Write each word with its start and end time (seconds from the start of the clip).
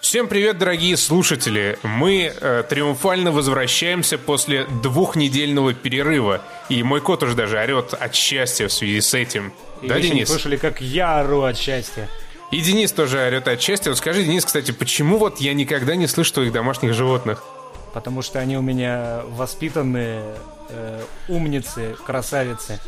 Всем 0.00 0.28
привет, 0.28 0.56
дорогие 0.56 0.96
слушатели! 0.96 1.78
Мы 1.82 2.32
э, 2.34 2.64
триумфально 2.66 3.32
возвращаемся 3.32 4.16
после 4.16 4.64
двухнедельного 4.64 5.74
перерыва. 5.74 6.40
И 6.70 6.82
мой 6.82 7.02
кот 7.02 7.22
уже 7.22 7.34
даже 7.34 7.58
орет 7.58 7.92
от 7.92 8.14
счастья 8.14 8.66
в 8.68 8.72
связи 8.72 9.02
с 9.02 9.12
этим. 9.12 9.52
И 9.82 9.88
да, 9.88 9.96
вы 9.96 10.00
Денис? 10.00 10.28
слышали, 10.28 10.56
как 10.56 10.80
я 10.80 11.20
ору 11.20 11.42
от 11.42 11.58
счастья. 11.58 12.08
И 12.50 12.62
Денис 12.62 12.90
тоже 12.92 13.20
орет 13.20 13.46
от 13.46 13.60
счастья. 13.60 13.90
Вот 13.90 13.98
скажи, 13.98 14.24
Денис, 14.24 14.42
кстати, 14.46 14.70
почему 14.70 15.18
вот 15.18 15.38
я 15.38 15.52
никогда 15.52 15.94
не 15.96 16.06
слышу 16.06 16.32
твоих 16.32 16.52
домашних 16.52 16.94
животных? 16.94 17.44
Потому 17.92 18.22
что 18.22 18.38
они 18.38 18.56
у 18.56 18.62
меня 18.62 19.20
воспитанные, 19.28 20.24
э, 20.70 21.02
умницы, 21.28 21.94
красавицы. 22.06 22.80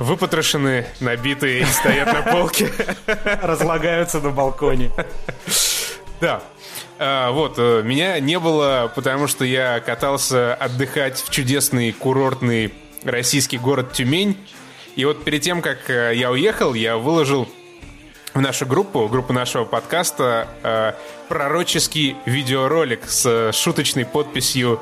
Выпотрошены, 0.00 0.86
набитые 0.98 1.62
и 1.62 1.64
стоят 1.66 2.12
на 2.12 2.22
полке. 2.22 2.68
Разлагаются 3.42 4.18
на 4.18 4.30
балконе. 4.30 4.90
Да. 6.20 6.42
А, 6.98 7.30
вот, 7.30 7.54
э, 7.58 7.82
меня 7.84 8.18
не 8.18 8.38
было, 8.38 8.90
потому 8.94 9.28
что 9.28 9.44
я 9.44 9.80
катался 9.80 10.54
отдыхать 10.54 11.22
в 11.22 11.30
чудесный 11.30 11.92
курортный 11.92 12.72
российский 13.04 13.58
город 13.58 13.92
Тюмень. 13.92 14.36
И 14.96 15.04
вот 15.04 15.22
перед 15.24 15.42
тем, 15.42 15.62
как 15.62 15.88
э, 15.90 16.12
я 16.16 16.32
уехал, 16.32 16.74
я 16.74 16.96
выложил 16.96 17.48
в 18.34 18.40
нашу 18.40 18.66
группу, 18.66 19.06
группу 19.08 19.32
нашего 19.32 19.64
подкаста, 19.64 20.48
э, 20.62 20.92
пророческий 21.28 22.16
видеоролик 22.26 23.08
с 23.08 23.52
шуточной 23.52 24.04
подписью 24.04 24.80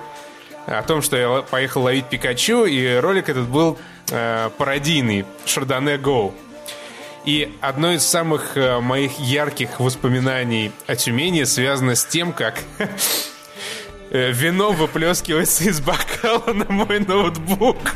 о 0.67 0.83
том, 0.83 1.03
что 1.03 1.17
я 1.17 1.43
поехал 1.43 1.83
ловить 1.83 2.07
Пикачу, 2.07 2.65
и 2.65 2.97
ролик 2.97 3.29
этот 3.29 3.47
был 3.47 3.79
э, 4.11 4.51
пародийный 4.57 5.25
«Шардоне 5.45 5.99
Гоу». 5.99 6.35
И 7.27 7.53
одно 7.61 7.93
из 7.93 8.07
самых 8.07 8.57
э, 8.57 8.79
моих 8.79 9.19
ярких 9.19 9.81
воспоминаний 9.81 10.71
о 10.87 10.95
Тюмени 10.95 11.43
связано 11.43 11.97
с 11.97 12.07
тем, 12.07 12.33
как 12.33 12.61
э, 14.11 14.31
вино 14.31 14.71
выплескивается 14.71 15.65
из 15.65 15.81
бокала 15.81 16.53
на 16.53 16.67
мой 16.73 17.01
ноутбук. 17.01 17.79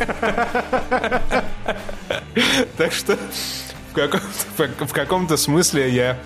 Так 2.76 2.92
что 2.92 3.16
в 3.90 3.94
каком-то, 3.94 4.86
в 4.86 4.92
каком-то 4.92 5.36
смысле 5.36 5.90
я 5.90 6.18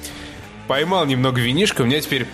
поймал 0.67 1.05
немного 1.05 1.41
винишка. 1.41 1.83
У 1.83 1.85
меня 1.85 2.01
теперь 2.01 2.27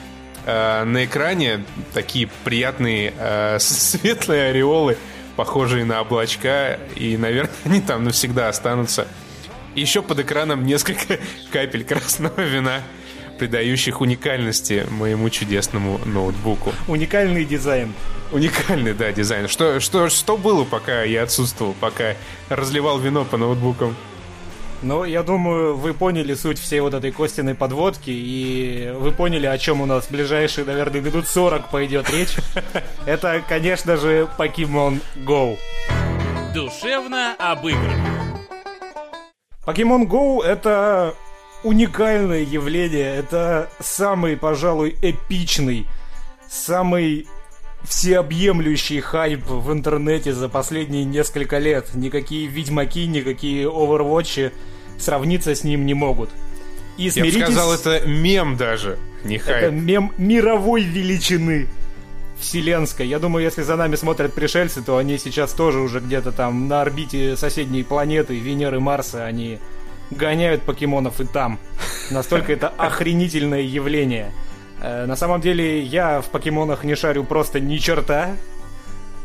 э, 0.47 0.85
на 0.85 1.05
экране 1.05 1.65
такие 1.95 2.29
приятные 2.45 3.13
э, 3.19 3.59
светлые 3.61 4.51
ореолы, 4.51 4.97
похожие 5.35 5.85
на 5.85 6.01
облачка. 6.01 6.79
И, 6.95 7.17
наверное, 7.17 7.53
они 7.65 7.81
там 7.81 8.05
навсегда 8.05 8.49
останутся. 8.49 9.09
Еще 9.75 10.03
под 10.03 10.21
экраном 10.21 10.65
несколько 10.65 11.19
капель 11.53 11.85
красного 11.85 12.41
вина, 12.41 12.83
придающих 13.39 14.01
уникальности 14.01 14.87
моему 14.91 15.31
чудесному 15.31 16.01
ноутбуку. 16.05 16.73
Уникальный 16.89 17.45
дизайн. 17.45 17.95
Уникальный, 18.33 18.95
да, 18.95 19.13
дизайн. 19.13 19.49
Что, 19.49 19.81
что, 19.81 20.09
что 20.09 20.37
было, 20.37 20.65
пока 20.65 21.03
я 21.05 21.23
отсутствовал, 21.23 21.75
пока 21.81 22.17
разливал 22.49 22.99
вино 22.99 23.25
по 23.25 23.37
ноутбукам? 23.37 23.97
Ну, 24.83 25.05
я 25.05 25.23
думаю, 25.23 25.77
вы 25.77 25.93
поняли 25.93 26.35
суть 26.35 26.59
всей 26.59 26.81
вот 26.81 26.95
этой 26.95 27.13
Костиной 27.13 27.55
подводки, 27.55 28.11
и 28.11 28.93
вы 28.97 29.13
поняли, 29.13 29.47
о 29.47 29.59
чем 29.59 29.83
у 29.83 29.87
нас 29.87 30.07
в 30.07 30.11
ближайшие, 30.11 30.65
наверное, 30.65 31.03
минут 31.03 31.29
40 31.29 31.71
пойдет 31.71 32.09
речь. 32.11 32.37
Это, 33.07 33.43
конечно 33.47 33.99
же, 33.99 34.27
Pokemon 34.39 35.01
Go. 35.17 35.59
Душевно 36.55 37.35
обыграно. 37.39 38.20
Pokemon 39.67 40.07
Go— 40.09 40.43
это 40.45 41.15
уникальное 41.63 42.41
явление, 42.43 43.15
это 43.17 43.69
самый, 43.79 44.37
пожалуй, 44.37 44.97
эпичный, 45.03 45.87
самый 46.49 47.27
всеобъемлющий 47.85 49.01
хайп 49.01 49.47
в 49.47 49.73
интернете 49.73 50.33
за 50.33 50.49
последние 50.49 51.05
несколько 51.05 51.59
лет. 51.59 51.95
Никакие 51.95 52.47
Ведьмаки, 52.47 53.07
никакие 53.07 53.67
Overwatch 53.67 54.53
сравниться 54.99 55.55
с 55.55 55.65
ним 55.65 55.87
не 55.87 55.95
могут. 55.95 56.31
И 56.97 57.05
Я 57.05 57.09
бы 57.09 57.13
смиритесь, 57.31 57.43
сказал, 57.43 57.73
это 57.73 58.07
мем 58.07 58.57
даже, 58.57 58.99
не 59.25 59.37
это 59.37 59.45
хайп. 59.45 59.73
мем 59.73 60.13
мировой 60.19 60.83
величины. 60.83 61.69
Вселенской. 62.41 63.07
Я 63.07 63.19
думаю, 63.19 63.45
если 63.45 63.63
за 63.63 63.77
нами 63.77 63.97
смотрят 63.97 64.33
пришельцы, 64.35 64.83
то 64.83 64.97
они 64.97 65.19
сейчас 65.19 65.53
тоже 65.53 65.79
уже 65.81 66.01
где-то 66.01 66.33
там 66.33 66.69
на 66.69 66.83
орбите 66.83 67.37
соседней 67.37 67.83
планеты, 67.85 68.39
Венеры, 68.39 68.81
Марса, 68.81 69.25
они 69.25 69.59
гоняют 70.11 70.63
покемонов 70.63 71.21
и 71.21 71.25
там. 71.25 71.59
Настолько 72.11 72.53
это 72.53 72.69
охренительное 72.69 73.61
явление. 73.63 74.33
Э, 74.83 75.07
На 75.07 75.17
самом 75.17 75.41
деле 75.41 75.83
я 75.83 76.21
в 76.21 76.27
покемонах 76.31 76.83
не 76.85 76.95
шарю 76.97 77.25
просто 77.25 77.61
ни 77.61 77.77
черта. 77.77 78.31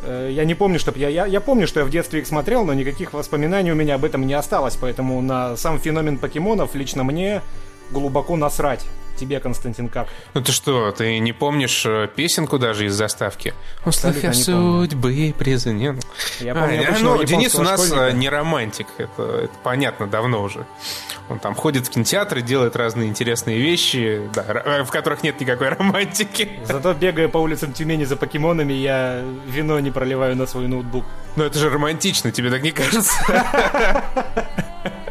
Э, 0.04 0.30
Я 0.32 0.46
не 0.46 0.54
помню, 0.54 0.78
чтоб 0.80 0.96
я, 0.98 1.10
я... 1.10 1.26
Я 1.26 1.42
помню, 1.42 1.66
что 1.68 1.80
я 1.80 1.86
в 1.86 1.90
детстве 1.90 2.20
их 2.20 2.28
смотрел, 2.28 2.66
но 2.66 2.74
никаких 2.74 3.14
воспоминаний 3.14 3.72
у 3.72 3.76
меня 3.76 3.96
об 3.96 4.06
этом 4.06 4.28
не 4.28 4.34
осталось. 4.36 4.78
Поэтому 4.80 5.22
на 5.22 5.58
сам 5.58 5.80
феномен 5.80 6.18
покемонов 6.20 6.76
лично 6.76 7.04
мне 7.04 7.42
глубоко 7.92 8.36
насрать. 8.36 8.86
Тебе, 9.16 9.40
Константин, 9.40 9.90
как? 9.90 10.08
Ну 10.34 10.42
ты 10.42 10.52
что, 10.52 10.92
ты 10.92 11.20
не 11.20 11.34
помнишь 11.34 11.86
э, 11.86 12.08
песенку 12.14 12.60
даже 12.60 12.86
из 12.86 12.94
заставки? 12.94 13.54
Помню. 13.84 14.34
судьбы 14.34 15.34
признан. 15.38 15.78
Я 15.78 16.52
А, 16.52 16.56
помню 16.56 16.88
обычного 16.88 17.16
ну, 17.16 17.24
Денис 17.24 17.56
у 17.56 17.62
нас 17.64 17.86
школьника. 17.86 18.10
э, 18.10 18.12
не 18.14 18.30
романтик, 18.30 18.88
это, 18.98 19.24
это 19.44 19.54
понятно 19.64 20.08
давно 20.08 20.42
уже. 20.44 20.66
Он 21.30 21.40
там 21.40 21.56
ходит 21.56 21.88
в 21.88 21.90
кинотеатры, 21.90 22.42
делает 22.42 22.76
разные 22.76 23.10
интересные 23.10 23.58
вещи, 23.60 24.22
да, 24.34 24.84
в 24.84 24.92
которых 24.92 25.24
нет 25.24 25.40
никакой 25.40 25.70
романтики. 25.78 26.50
Зато 26.66 26.94
бегая 26.94 27.28
по 27.28 27.38
улицам 27.40 27.74
Тюмени 27.74 28.04
за 28.04 28.16
покемонами, 28.16 28.74
я 28.74 29.24
вино 29.48 29.80
не 29.80 29.92
проливаю 29.92 30.36
на 30.36 30.46
свой 30.46 30.68
ноутбук. 30.68 31.06
Но 31.36 31.44
это 31.46 31.58
же 31.60 31.70
романтично, 31.70 32.32
тебе 32.32 32.50
так 32.50 32.62
не 32.62 32.72
кажется? 32.72 33.14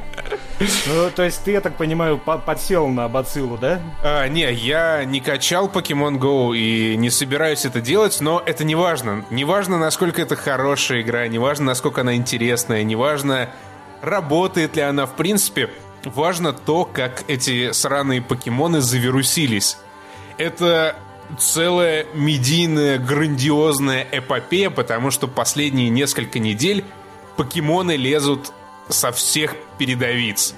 Ну, 0.60 1.10
то 1.14 1.24
есть 1.24 1.42
ты, 1.44 1.52
я 1.52 1.60
так 1.60 1.76
понимаю, 1.76 2.18
по- 2.18 2.38
подсел 2.38 2.88
на 2.88 3.08
бациллу, 3.08 3.58
да? 3.58 3.80
А, 4.02 4.28
не, 4.28 4.50
я 4.52 5.04
не 5.04 5.20
качал 5.20 5.68
Pokemon 5.68 6.18
Go 6.18 6.56
и 6.56 6.96
не 6.96 7.10
собираюсь 7.10 7.64
это 7.64 7.80
делать, 7.80 8.20
но 8.20 8.42
это 8.44 8.64
не 8.64 8.74
важно. 8.74 9.24
Не 9.30 9.44
важно, 9.44 9.78
насколько 9.78 10.22
это 10.22 10.36
хорошая 10.36 11.02
игра, 11.02 11.26
не 11.26 11.38
важно, 11.38 11.66
насколько 11.66 12.02
она 12.02 12.14
интересная, 12.14 12.82
не 12.84 12.96
важно, 12.96 13.50
работает 14.00 14.76
ли 14.76 14.82
она 14.82 15.06
в 15.06 15.14
принципе. 15.16 15.70
Важно 16.04 16.52
то, 16.52 16.84
как 16.84 17.24
эти 17.28 17.72
сраные 17.72 18.20
покемоны 18.22 18.80
завирусились. 18.80 19.78
Это 20.36 20.96
целая 21.38 22.06
медийная, 22.14 22.98
грандиозная 22.98 24.06
эпопея, 24.12 24.70
потому 24.70 25.10
что 25.10 25.26
последние 25.26 25.88
несколько 25.88 26.38
недель 26.38 26.84
покемоны 27.36 27.96
лезут 27.96 28.52
со 28.88 29.12
всех 29.12 29.56
передовиц. 29.78 30.54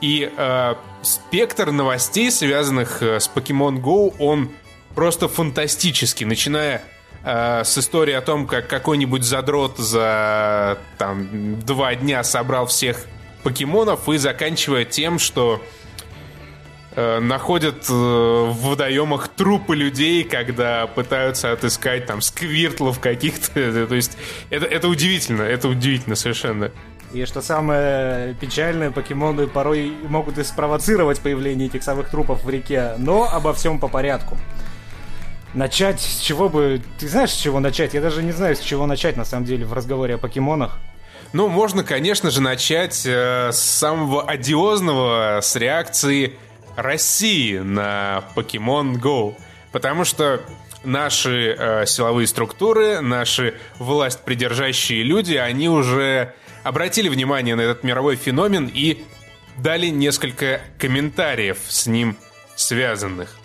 И 0.00 0.30
э, 0.36 0.74
спектр 1.02 1.70
новостей, 1.70 2.30
связанных 2.30 3.02
э, 3.02 3.20
с 3.20 3.30
Pokemon 3.32 3.80
Go, 3.80 4.14
он 4.18 4.50
просто 4.94 5.28
фантастический. 5.28 6.26
Начиная 6.26 6.82
э, 7.24 7.62
с 7.64 7.78
истории 7.78 8.14
о 8.14 8.20
том, 8.20 8.46
как 8.46 8.68
какой-нибудь 8.68 9.24
задрот 9.24 9.78
за 9.78 10.78
там, 10.98 11.60
два 11.60 11.94
дня 11.94 12.22
собрал 12.22 12.66
всех 12.66 13.06
покемонов, 13.42 14.08
и 14.08 14.16
заканчивая 14.16 14.84
тем, 14.84 15.18
что 15.18 15.62
э, 16.96 17.20
находят 17.20 17.84
э, 17.88 17.92
в 17.92 18.56
водоемах 18.62 19.28
трупы 19.28 19.76
людей, 19.76 20.24
когда 20.24 20.86
пытаются 20.86 21.52
отыскать 21.52 22.06
там 22.06 22.20
сквиртлов 22.20 23.00
каких-то. 23.00 23.52
То 23.88 23.94
есть 23.94 24.16
это, 24.50 24.66
это 24.66 24.88
удивительно, 24.88 25.42
это 25.42 25.68
удивительно 25.68 26.16
совершенно. 26.16 26.72
И 27.14 27.26
что 27.26 27.42
самое 27.42 28.34
печальное, 28.34 28.90
покемоны 28.90 29.46
порой 29.46 29.96
могут 30.08 30.36
и 30.38 30.42
спровоцировать 30.42 31.20
появление 31.20 31.68
этих 31.68 31.84
самых 31.84 32.10
трупов 32.10 32.42
в 32.42 32.50
реке, 32.50 32.94
но 32.98 33.30
обо 33.32 33.54
всем 33.54 33.78
по 33.78 33.86
порядку. 33.86 34.36
Начать 35.54 36.00
с 36.00 36.18
чего 36.18 36.48
бы... 36.48 36.82
Ты 36.98 37.08
знаешь, 37.08 37.30
с 37.30 37.36
чего 37.36 37.60
начать? 37.60 37.94
Я 37.94 38.00
даже 38.00 38.20
не 38.24 38.32
знаю, 38.32 38.56
с 38.56 38.58
чего 38.58 38.86
начать, 38.86 39.16
на 39.16 39.24
самом 39.24 39.46
деле, 39.46 39.64
в 39.64 39.72
разговоре 39.72 40.16
о 40.16 40.18
покемонах. 40.18 40.80
Ну, 41.32 41.46
можно, 41.46 41.84
конечно 41.84 42.32
же, 42.32 42.40
начать 42.40 43.06
э, 43.06 43.50
с 43.52 43.60
самого 43.60 44.24
одиозного, 44.24 45.38
с 45.40 45.54
реакции 45.54 46.34
России 46.74 47.58
на 47.58 48.24
Pokemon 48.34 49.00
Go. 49.00 49.36
Потому 49.70 50.04
что 50.04 50.40
наши 50.82 51.54
э, 51.56 51.86
силовые 51.86 52.26
структуры, 52.26 53.00
наши 53.00 53.54
власть 53.78 54.24
придержащие 54.24 55.04
люди, 55.04 55.34
они 55.34 55.68
уже 55.68 56.34
обратили 56.64 57.08
внимание 57.08 57.54
на 57.54 57.60
этот 57.60 57.84
мировой 57.84 58.16
феномен 58.16 58.70
и 58.72 59.04
дали 59.56 59.86
несколько 59.86 60.60
комментариев 60.78 61.58
с 61.68 61.86
ним 61.86 62.16
связанных. 62.56 63.36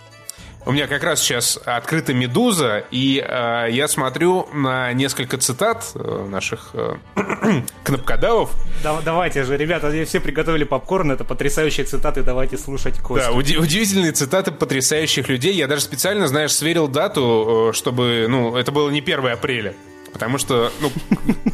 У 0.66 0.72
меня 0.72 0.88
как 0.88 1.04
раз 1.04 1.22
сейчас 1.22 1.58
открыта 1.66 2.14
«Медуза», 2.14 2.84
и 2.92 3.24
э, 3.26 3.68
я 3.72 3.88
смотрю 3.88 4.48
на 4.54 4.92
несколько 4.94 5.38
цитат 5.38 5.86
э, 5.96 6.28
наших 6.30 6.72
э, 6.74 6.96
кнопкодавов. 7.86 8.52
Да, 8.84 9.00
давайте 9.04 9.46
же, 9.46 9.56
ребята, 9.56 9.90
все 10.06 10.20
приготовили 10.20 10.66
попкорн, 10.66 11.12
это 11.12 11.24
потрясающие 11.24 11.86
цитаты, 11.86 12.24
давайте 12.24 12.58
слушать 12.58 12.98
Костю. 13.00 13.16
Да, 13.16 13.32
уди- 13.32 13.58
удивительные 13.58 14.12
цитаты 14.12 14.52
потрясающих 14.52 15.30
людей. 15.30 15.54
Я 15.54 15.68
даже 15.68 15.82
специально, 15.82 16.28
знаешь, 16.28 16.54
сверил 16.54 16.88
дату, 16.90 17.70
э, 17.72 17.74
чтобы, 17.74 18.28
ну, 18.30 18.58
это 18.58 18.72
было 18.74 18.90
не 18.90 19.00
1 19.00 19.28
апреля. 19.28 19.74
Потому 20.12 20.38
что, 20.38 20.72
ну, 20.80 20.92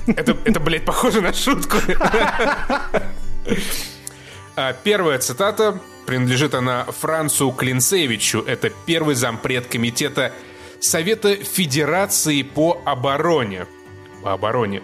это, 0.08 0.38
это, 0.46 0.60
блядь, 0.60 0.86
похоже 0.86 1.22
на 1.22 1.34
шутку. 1.34 1.78
А 4.58 4.72
Первая 4.72 5.20
цитата 5.20 5.82
принадлежит 6.06 6.54
она 6.54 6.86
Францу 6.86 7.52
Клинцевичу. 7.52 8.40
Это 8.40 8.72
первый 8.86 9.16
зампред 9.16 9.68
комитета 9.68 10.32
Совета 10.80 11.36
Федерации 11.36 12.42
по 12.44 12.82
обороне. 12.86 13.68
По 14.24 14.34
обороне. 14.34 14.82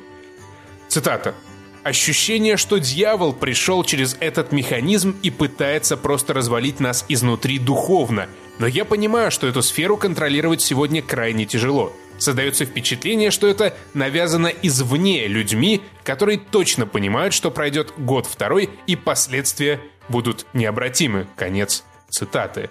Цитата. 0.88 1.36
Ощущение, 1.84 2.58
что 2.58 2.78
дьявол 2.78 3.34
пришел 3.34 3.84
через 3.84 4.16
этот 4.20 4.52
механизм 4.52 5.16
и 5.24 5.32
пытается 5.32 5.98
просто 5.98 6.34
развалить 6.34 6.80
нас 6.80 7.06
изнутри 7.08 7.58
духовно. 7.58 8.28
Но 8.60 8.68
я 8.68 8.86
понимаю, 8.86 9.32
что 9.32 9.48
эту 9.48 9.64
сферу 9.64 9.98
контролировать 9.98 10.62
сегодня 10.62 11.02
крайне 11.02 11.46
тяжело. 11.46 11.94
Создается 12.22 12.66
впечатление, 12.66 13.32
что 13.32 13.48
это 13.48 13.74
навязано 13.96 14.46
извне 14.46 15.26
людьми, 15.26 15.82
которые 16.04 16.38
точно 16.38 16.86
понимают, 16.86 17.34
что 17.34 17.50
пройдет 17.50 17.94
год-второй 17.98 18.70
и 18.86 18.96
последствия 18.96 19.80
будут 20.08 20.46
необратимы. 20.54 21.26
Конец 21.36 21.84
цитаты. 22.12 22.70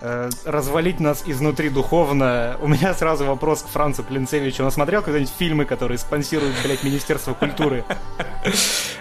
Э, 0.00 0.30
развалить 0.44 1.00
нас 1.00 1.24
изнутри 1.26 1.70
духовно. 1.70 2.56
У 2.60 2.68
меня 2.68 2.94
сразу 2.94 3.24
вопрос 3.24 3.62
к 3.62 3.68
Францу 3.68 4.04
Клинцевичу. 4.04 4.64
Он 4.64 4.70
смотрел 4.70 5.02
когда-нибудь 5.02 5.32
фильмы, 5.36 5.64
которые 5.64 5.98
спонсируют, 5.98 6.54
блядь, 6.62 6.84
Министерство 6.84 7.34
культуры? 7.34 7.84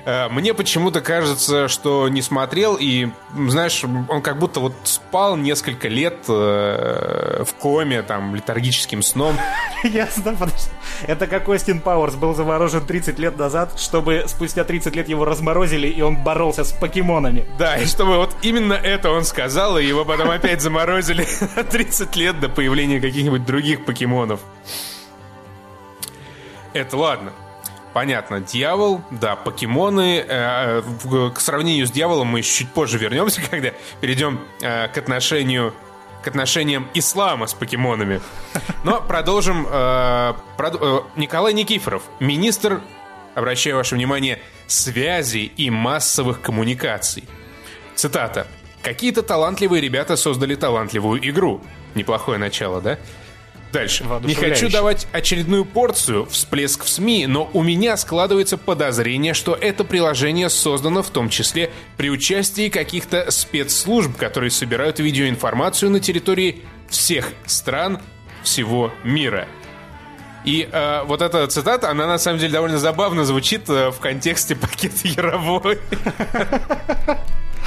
Э, 0.06 0.28
Мне 0.30 0.56
почему-то 0.56 1.02
кажется, 1.02 1.68
что 1.68 2.10
не 2.10 2.24
смотрел, 2.24 2.78
и, 2.80 3.10
знаешь, 3.48 3.84
он 3.84 4.22
как 4.24 4.40
будто 4.40 4.60
вот 4.60 4.74
спал 4.86 5.36
несколько 5.36 5.88
лет 5.88 6.18
э, 6.28 7.44
в 7.46 7.54
коме, 7.56 8.02
там, 8.02 8.34
летаргическим 8.34 9.04
сном. 9.04 9.36
Ясно, 9.84 10.34
подожди. 10.34 10.72
Это 11.06 11.28
как 11.28 11.48
Остин 11.48 11.80
Пауэрс 11.80 12.16
был 12.16 12.34
заморожен 12.34 12.84
30 12.84 13.20
лет 13.20 13.38
назад, 13.38 13.80
чтобы 13.80 14.24
спустя 14.26 14.64
30 14.64 14.96
лет 14.96 15.08
его 15.10 15.26
разморозили, 15.26 15.88
и 15.88 16.02
он 16.02 16.24
боролся 16.24 16.64
с 16.64 16.72
покемонами. 16.72 17.46
Да, 17.60 17.78
и 17.78 17.86
чтобы 17.86 18.18
вот 18.18 18.36
именно 18.42 18.74
это 18.74 19.12
он 19.12 19.26
сказал, 19.26 19.78
и 19.78 19.86
его 19.86 20.04
потом 20.04 20.32
опять 20.32 20.62
заморозили 20.62 20.87
на 21.56 21.64
30 21.64 22.16
лет 22.16 22.40
до 22.40 22.50
появления 22.50 23.00
каких-нибудь 23.02 23.46
других 23.46 23.86
покемонов. 23.86 24.40
Это 26.74 26.98
ладно. 26.98 27.34
Понятно, 27.94 28.40
дьявол, 28.42 29.02
да, 29.10 29.36
покемоны. 29.36 30.24
э, 30.28 30.82
к 31.34 31.40
сравнению 31.40 31.88
с 31.88 31.92
дьяволом 31.92 32.28
мы 32.28 32.42
чуть 32.44 32.70
позже 32.72 32.98
вернемся, 33.00 33.42
когда 33.50 33.72
перейдем 34.02 34.40
э, 34.62 34.88
к 34.88 34.98
отношению 34.98 35.74
к 36.24 36.28
отношениям 36.28 36.90
ислама 36.94 37.48
с 37.48 37.54
покемонами. 37.54 38.22
Но 38.84 39.00
продолжим. 39.02 39.66
э, 39.70 40.34
прод- 40.58 40.78
э, 40.82 41.02
Николай 41.16 41.54
Никифоров, 41.54 42.04
министр, 42.20 42.82
обращаю 43.34 43.78
ваше 43.78 43.96
внимание, 43.96 44.40
связи 44.68 45.52
и 45.58 45.70
массовых 45.70 46.42
коммуникаций. 46.42 47.24
Цитата. 47.96 48.48
«Какие-то 48.88 49.22
талантливые 49.22 49.82
ребята 49.82 50.16
создали 50.16 50.56
талантливую 50.56 51.28
игру». 51.30 51.62
Неплохое 51.96 52.38
начало, 52.38 52.82
да? 52.82 52.98
Дальше. 53.74 54.06
Не 54.24 54.34
хочу 54.34 54.70
давать 54.70 55.08
очередную 55.12 55.66
порцию, 55.66 56.26
всплеск 56.26 56.84
в 56.84 56.90
СМИ, 56.90 57.28
но 57.28 57.50
у 57.54 57.64
меня 57.64 57.98
складывается 57.98 58.58
подозрение, 58.58 59.34
что 59.34 59.56
это 59.56 59.84
приложение 59.84 60.50
создано 60.50 61.04
в 61.04 61.10
том 61.10 61.30
числе 61.30 61.72
при 61.98 62.10
участии 62.10 62.70
каких-то 62.70 63.30
спецслужб, 63.30 64.16
которые 64.16 64.52
собирают 64.52 65.00
видеоинформацию 65.00 65.92
на 65.92 66.00
территории 66.00 66.64
всех 66.90 67.34
стран 67.46 68.00
всего 68.44 68.94
мира. 69.04 69.48
И 70.46 70.70
э, 70.72 71.04
вот 71.04 71.22
эта 71.22 71.46
цитата, 71.48 71.90
она 71.90 72.08
на 72.08 72.18
самом 72.18 72.40
деле 72.40 72.54
довольно 72.54 72.78
забавно 72.78 73.26
звучит 73.26 73.70
э, 73.70 73.90
в 73.90 74.00
контексте 74.00 74.56
пакета 74.62 75.06
Яровой. 75.08 75.78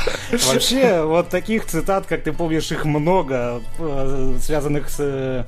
Вообще, 0.46 1.02
вот 1.04 1.28
таких 1.28 1.66
цитат, 1.66 2.06
как 2.06 2.22
ты 2.22 2.32
помнишь, 2.32 2.70
их 2.72 2.84
много, 2.84 3.60
э, 3.78 4.36
связанных 4.40 4.88
с 4.88 4.96
э, 4.98 5.44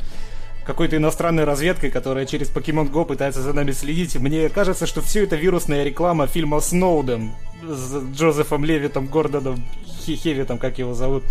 какой-то 0.65 0.97
иностранной 0.97 1.45
разведкой, 1.45 1.91
которая 1.91 2.27
через 2.27 2.51
Pokemon 2.51 2.91
Go 2.91 3.05
пытается 3.05 3.43
за 3.43 3.53
нами 3.53 3.73
следить. 3.73 4.17
Мне 4.17 4.49
кажется, 4.49 4.87
что 4.87 5.01
все 5.01 5.25
это 5.25 5.37
вирусная 5.37 5.85
реклама 5.85 6.27
фильма 6.27 6.61
«Сноуден» 6.61 7.33
с 7.63 7.95
Джозефом 8.15 8.65
Левитом 8.65 9.07
Гордоном, 9.07 9.65
Хе- 10.05 10.17
Хевитом, 10.17 10.59
как 10.59 10.79
его 10.79 10.95
зовут, 10.95 11.23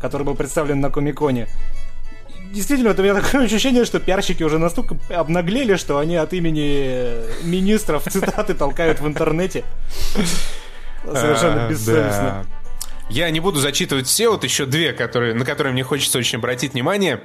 который 0.00 0.24
был 0.24 0.34
представлен 0.34 0.80
на 0.80 0.90
Комиконе. 0.90 1.46
Действительно, 2.52 2.90
вот 2.90 2.98
у 2.98 3.02
меня 3.02 3.14
такое 3.14 3.44
ощущение, 3.46 3.84
что 3.84 3.98
пиарщики 3.98 4.42
уже 4.42 4.58
настолько 4.58 4.96
обнаглели, 5.08 5.76
что 5.76 5.98
они 5.98 6.16
от 6.16 6.32
имени 6.32 7.44
министров 7.44 8.04
цитаты 8.10 8.54
толкают 8.54 9.00
в 9.00 9.06
интернете. 9.06 9.64
Совершенно 11.04 11.66
А, 11.66 11.68
бессовестно. 11.70 12.46
Я 13.08 13.30
не 13.30 13.40
буду 13.40 13.60
зачитывать 13.60 14.06
все, 14.06 14.30
вот 14.30 14.44
еще 14.44 14.64
две, 14.66 14.92
которые, 14.92 15.34
на 15.34 15.44
которые 15.44 15.72
мне 15.72 15.82
хочется 15.82 16.18
очень 16.18 16.38
обратить 16.38 16.72
внимание. 16.72 17.22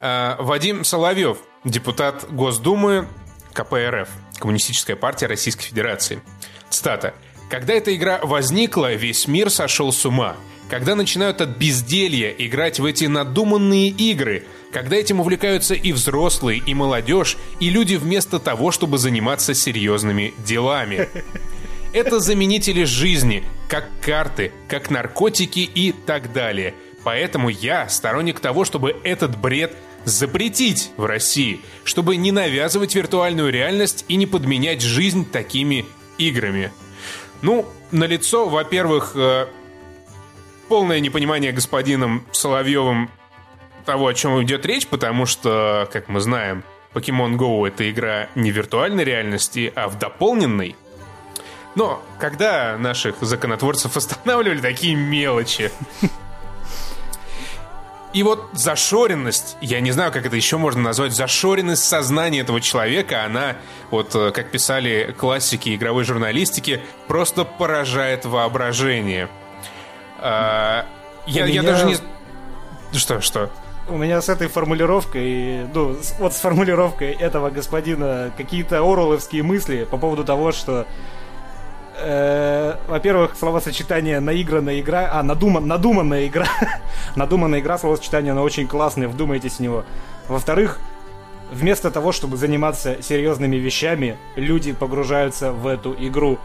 А, 0.00 0.36
Вадим 0.40 0.84
Соловьев, 0.84 1.38
депутат 1.64 2.24
Госдумы 2.30 3.06
КПРФ, 3.52 4.08
Коммунистическая 4.38 4.96
партия 4.96 5.26
Российской 5.26 5.64
Федерации. 5.64 6.22
Цитата. 6.70 7.14
«Когда 7.50 7.74
эта 7.74 7.94
игра 7.94 8.18
возникла, 8.22 8.94
весь 8.94 9.28
мир 9.28 9.50
сошел 9.50 9.92
с 9.92 10.06
ума. 10.06 10.36
Когда 10.70 10.94
начинают 10.94 11.42
от 11.42 11.50
безделья 11.50 12.30
играть 12.30 12.80
в 12.80 12.86
эти 12.86 13.04
надуманные 13.04 13.88
игры, 13.90 14.44
когда 14.72 14.96
этим 14.96 15.20
увлекаются 15.20 15.74
и 15.74 15.92
взрослые, 15.92 16.62
и 16.64 16.72
молодежь, 16.72 17.36
и 17.60 17.68
люди 17.68 17.96
вместо 17.96 18.38
того, 18.38 18.70
чтобы 18.70 18.96
заниматься 18.96 19.52
серьезными 19.52 20.32
делами. 20.38 21.10
Это 21.92 22.20
заменители 22.20 22.84
жизни, 22.84 23.44
как 23.68 23.86
карты, 24.00 24.52
как 24.66 24.90
наркотики 24.90 25.60
и 25.60 25.92
так 25.92 26.32
далее. 26.32 26.74
Поэтому 27.04 27.50
я 27.50 27.88
сторонник 27.88 28.40
того, 28.40 28.64
чтобы 28.64 28.96
этот 29.04 29.36
бред 29.36 29.74
запретить 30.04 30.90
в 30.96 31.04
России, 31.04 31.60
чтобы 31.84 32.16
не 32.16 32.32
навязывать 32.32 32.94
виртуальную 32.94 33.52
реальность 33.52 34.04
и 34.08 34.16
не 34.16 34.26
подменять 34.26 34.80
жизнь 34.80 35.30
такими 35.30 35.84
играми. 36.16 36.72
Ну, 37.42 37.66
налицо, 37.90 38.48
во-первых, 38.48 39.12
э, 39.14 39.46
полное 40.68 41.00
непонимание 41.00 41.52
господином 41.52 42.24
Соловьевым 42.32 43.10
того, 43.84 44.06
о 44.06 44.14
чем 44.14 44.42
идет 44.42 44.64
речь, 44.64 44.86
потому 44.86 45.26
что, 45.26 45.88
как 45.92 46.08
мы 46.08 46.20
знаем, 46.20 46.64
Pokemon 46.94 47.36
Go 47.36 47.66
это 47.66 47.90
игра 47.90 48.28
не 48.34 48.50
в 48.50 48.56
виртуальной 48.56 49.04
реальности, 49.04 49.72
а 49.74 49.88
в 49.88 49.98
дополненной. 49.98 50.76
Но 51.74 52.02
когда 52.18 52.76
наших 52.78 53.16
законотворцев 53.22 53.96
останавливали 53.96 54.60
такие 54.60 54.94
мелочи? 54.94 55.70
И 58.12 58.22
вот 58.22 58.50
зашоренность, 58.52 59.56
я 59.62 59.80
не 59.80 59.90
знаю, 59.90 60.12
как 60.12 60.26
это 60.26 60.36
еще 60.36 60.58
можно 60.58 60.82
назвать, 60.82 61.12
зашоренность 61.12 61.82
сознания 61.84 62.40
этого 62.40 62.60
человека, 62.60 63.24
она, 63.24 63.56
вот 63.90 64.14
э, 64.14 64.32
как 64.32 64.50
писали 64.50 65.14
классики 65.18 65.74
игровой 65.74 66.04
журналистики, 66.04 66.82
просто 67.08 67.44
поражает 67.46 68.26
воображение. 68.26 69.30
А, 70.18 70.84
я, 71.26 71.44
У 71.44 71.46
я 71.46 71.62
меня- 71.62 71.72
даже 71.72 71.86
не... 71.86 71.96
Что, 72.92 73.22
что? 73.22 73.50
У 73.88 73.96
меня 73.96 74.20
с 74.20 74.28
этой 74.28 74.48
формулировкой, 74.48 75.66
ну, 75.72 75.96
вот 76.18 76.34
с 76.34 76.40
формулировкой 76.40 77.12
этого 77.12 77.48
господина 77.48 78.30
какие-то 78.36 78.76
орловские 78.80 79.42
мысли 79.42 79.86
по 79.90 79.96
поводу 79.96 80.22
того, 80.22 80.52
что, 80.52 80.86
э, 81.98 82.76
во-первых, 82.88 83.36
словосочетание 83.36 84.20
наигранная 84.20 84.80
игра, 84.80 85.10
а, 85.12 85.22
надуман, 85.22 85.66
надуманная 85.66 86.26
игра, 86.26 86.46
надуманная 87.16 87.60
игра, 87.60 87.78
словосочетание, 87.78 88.32
оно 88.32 88.42
очень 88.42 88.66
классное, 88.66 89.08
вдумайтесь 89.08 89.54
в 89.54 89.60
него. 89.60 89.84
Во-вторых, 90.28 90.78
вместо 91.52 91.90
того, 91.90 92.12
чтобы 92.12 92.36
заниматься 92.36 93.02
серьезными 93.02 93.56
вещами, 93.56 94.16
люди 94.36 94.72
погружаются 94.72 95.52
в 95.52 95.66
эту 95.66 95.94
игру. 95.98 96.38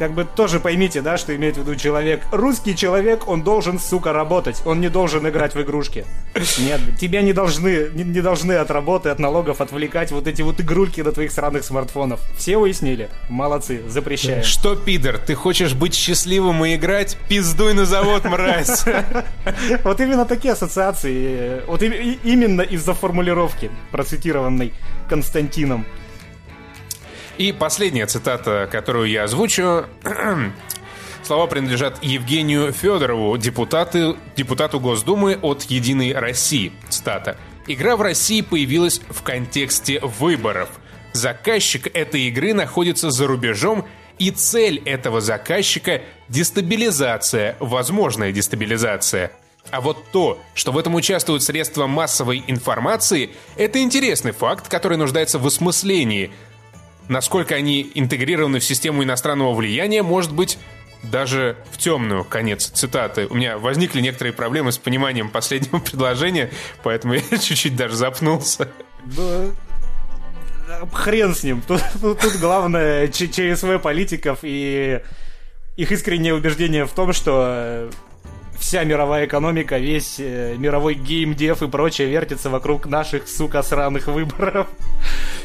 Как 0.00 0.14
бы 0.14 0.24
тоже 0.24 0.60
поймите, 0.60 1.02
да, 1.02 1.18
что 1.18 1.36
имеет 1.36 1.58
в 1.58 1.60
виду 1.60 1.76
человек. 1.76 2.22
Русский 2.32 2.74
человек, 2.74 3.28
он 3.28 3.42
должен, 3.42 3.78
сука, 3.78 4.14
работать. 4.14 4.62
Он 4.64 4.80
не 4.80 4.88
должен 4.88 5.28
играть 5.28 5.54
в 5.54 5.60
игрушки. 5.60 6.06
Нет, 6.58 6.80
тебя 6.98 7.20
не 7.20 7.34
должны, 7.34 7.90
не, 7.92 8.02
не 8.02 8.22
должны 8.22 8.54
от 8.54 8.70
работы, 8.70 9.10
от 9.10 9.18
налогов 9.18 9.60
отвлекать 9.60 10.10
вот 10.10 10.26
эти 10.26 10.40
вот 10.40 10.58
игрульки 10.58 11.02
на 11.02 11.12
твоих 11.12 11.30
сраных 11.30 11.64
смартфонов. 11.64 12.18
Все 12.34 12.56
уяснили? 12.56 13.10
Молодцы, 13.28 13.82
запрещаем. 13.88 14.42
Что, 14.42 14.74
пидор, 14.74 15.18
ты 15.18 15.34
хочешь 15.34 15.74
быть 15.74 15.94
счастливым 15.94 16.64
и 16.64 16.76
играть? 16.76 17.18
Пиздуй 17.28 17.74
на 17.74 17.84
завод, 17.84 18.24
мразь! 18.24 18.84
Вот 19.84 20.00
именно 20.00 20.24
такие 20.24 20.54
ассоциации. 20.54 21.62
Вот 21.66 21.82
именно 21.82 22.62
из-за 22.62 22.94
формулировки, 22.94 23.70
процитированной 23.90 24.72
Константином. 25.10 25.84
И 27.40 27.52
последняя 27.52 28.04
цитата, 28.04 28.68
которую 28.70 29.08
я 29.08 29.24
озвучу. 29.24 29.86
Слова 31.22 31.46
принадлежат 31.46 31.96
Евгению 32.04 32.70
Федорову, 32.70 33.34
депутату, 33.38 34.18
депутату 34.36 34.78
Госдумы 34.78 35.38
от 35.40 35.62
«Единой 35.62 36.12
России». 36.12 36.70
Цитата. 36.90 37.38
«Игра 37.66 37.96
в 37.96 38.02
России 38.02 38.42
появилась 38.42 39.00
в 39.08 39.22
контексте 39.22 40.00
выборов. 40.00 40.68
Заказчик 41.14 41.86
этой 41.96 42.24
игры 42.28 42.52
находится 42.52 43.10
за 43.10 43.26
рубежом, 43.26 43.86
и 44.18 44.30
цель 44.30 44.82
этого 44.84 45.22
заказчика– 45.22 46.02
дестабилизация, 46.28 47.56
возможная 47.58 48.32
дестабилизация. 48.32 49.32
А 49.70 49.80
вот 49.80 50.04
то, 50.12 50.38
что 50.52 50.72
в 50.72 50.78
этом 50.78 50.94
участвуют 50.94 51.42
средства 51.42 51.86
массовой 51.86 52.44
информации, 52.48 53.30
это 53.56 53.80
интересный 53.80 54.32
факт, 54.32 54.68
который 54.68 54.98
нуждается 54.98 55.38
в 55.38 55.46
осмыслении– 55.46 56.30
насколько 57.10 57.54
они 57.54 57.90
интегрированы 57.94 58.60
в 58.60 58.64
систему 58.64 59.02
иностранного 59.02 59.52
влияния, 59.52 60.02
может 60.02 60.32
быть 60.32 60.58
даже 61.02 61.56
в 61.72 61.78
темную, 61.78 62.24
конец 62.24 62.68
цитаты. 62.68 63.26
У 63.26 63.34
меня 63.34 63.58
возникли 63.58 64.00
некоторые 64.00 64.32
проблемы 64.32 64.70
с 64.70 64.78
пониманием 64.78 65.28
последнего 65.28 65.78
предложения, 65.80 66.50
поэтому 66.82 67.14
я 67.30 67.38
чуть-чуть 67.38 67.76
даже 67.76 67.96
запнулся. 67.96 68.68
Да, 69.04 69.46
хрен 70.92 71.34
с 71.34 71.42
ним. 71.42 71.62
Тут, 71.66 71.82
тут, 72.00 72.20
тут 72.20 72.36
главное 72.36 73.08
ЧСВ 73.12 73.80
политиков 73.82 74.38
и 74.42 75.00
их 75.76 75.92
искреннее 75.92 76.34
убеждение 76.34 76.86
в 76.86 76.92
том, 76.92 77.12
что 77.12 77.90
вся 78.58 78.84
мировая 78.84 79.26
экономика, 79.26 79.78
весь 79.78 80.16
э, 80.18 80.54
мировой 80.58 80.94
геймдев 80.94 81.62
и 81.62 81.68
прочее 81.68 82.08
вертится 82.08 82.50
вокруг 82.50 82.86
наших, 82.86 83.26
сука, 83.26 83.62
сраных 83.62 84.06
выборов, 84.06 84.68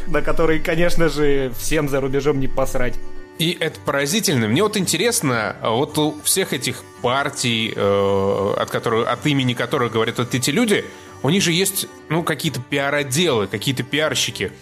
на 0.08 0.22
которые, 0.22 0.60
конечно 0.60 1.10
же, 1.10 1.52
всем 1.58 1.90
за 1.90 2.02
рубежом 2.02 2.40
не 2.40 2.48
посрать. 2.48 2.96
И 3.38 3.58
это 3.60 3.80
поразительно. 3.82 4.48
Мне 4.48 4.64
вот 4.64 4.78
интересно, 4.78 5.58
а 5.62 5.72
вот 5.72 5.98
у 5.98 6.16
всех 6.24 6.54
этих 6.54 6.84
партий, 7.02 7.74
э, 7.76 8.54
от, 8.58 8.70
которых, 8.70 9.10
от 9.10 9.26
имени 9.26 9.54
которых 9.54 9.92
говорят 9.92 10.18
вот 10.20 10.34
эти 10.34 10.52
люди, 10.52 10.86
у 11.22 11.30
них 11.30 11.44
же 11.44 11.52
есть, 11.52 11.88
ну, 12.08 12.24
какие-то 12.24 12.62
пиар-отделы, 12.62 13.48
какие-то 13.48 13.84
пиарщики. 13.84 14.54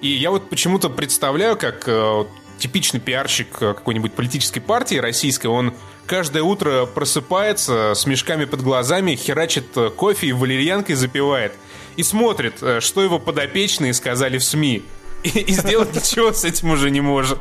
И 0.00 0.08
я 0.08 0.30
вот 0.32 0.50
почему-то 0.50 0.90
представляю, 0.90 1.56
как 1.56 1.84
э, 1.86 2.24
типичный 2.58 2.98
пиарщик 2.98 3.50
какой-нибудь 3.50 4.12
политической 4.12 4.60
партии 4.60 4.96
российской, 4.96 5.46
он 5.46 5.72
каждое 6.06 6.42
утро 6.42 6.86
просыпается 6.86 7.92
с 7.94 8.06
мешками 8.06 8.44
под 8.44 8.62
глазами, 8.62 9.14
херачит 9.14 9.66
кофе 9.96 10.28
и 10.28 10.32
валерьянкой 10.32 10.96
запивает. 10.96 11.52
И 11.96 12.02
смотрит, 12.02 12.62
э, 12.62 12.80
что 12.80 13.02
его 13.02 13.18
подопечные 13.18 13.94
сказали 13.94 14.38
в 14.38 14.44
СМИ. 14.44 14.82
И, 15.22 15.28
и 15.28 15.52
сделать 15.52 15.94
ничего 15.94 16.32
с 16.32 16.44
этим 16.44 16.70
уже 16.70 16.90
не 16.90 17.00
может. 17.00 17.38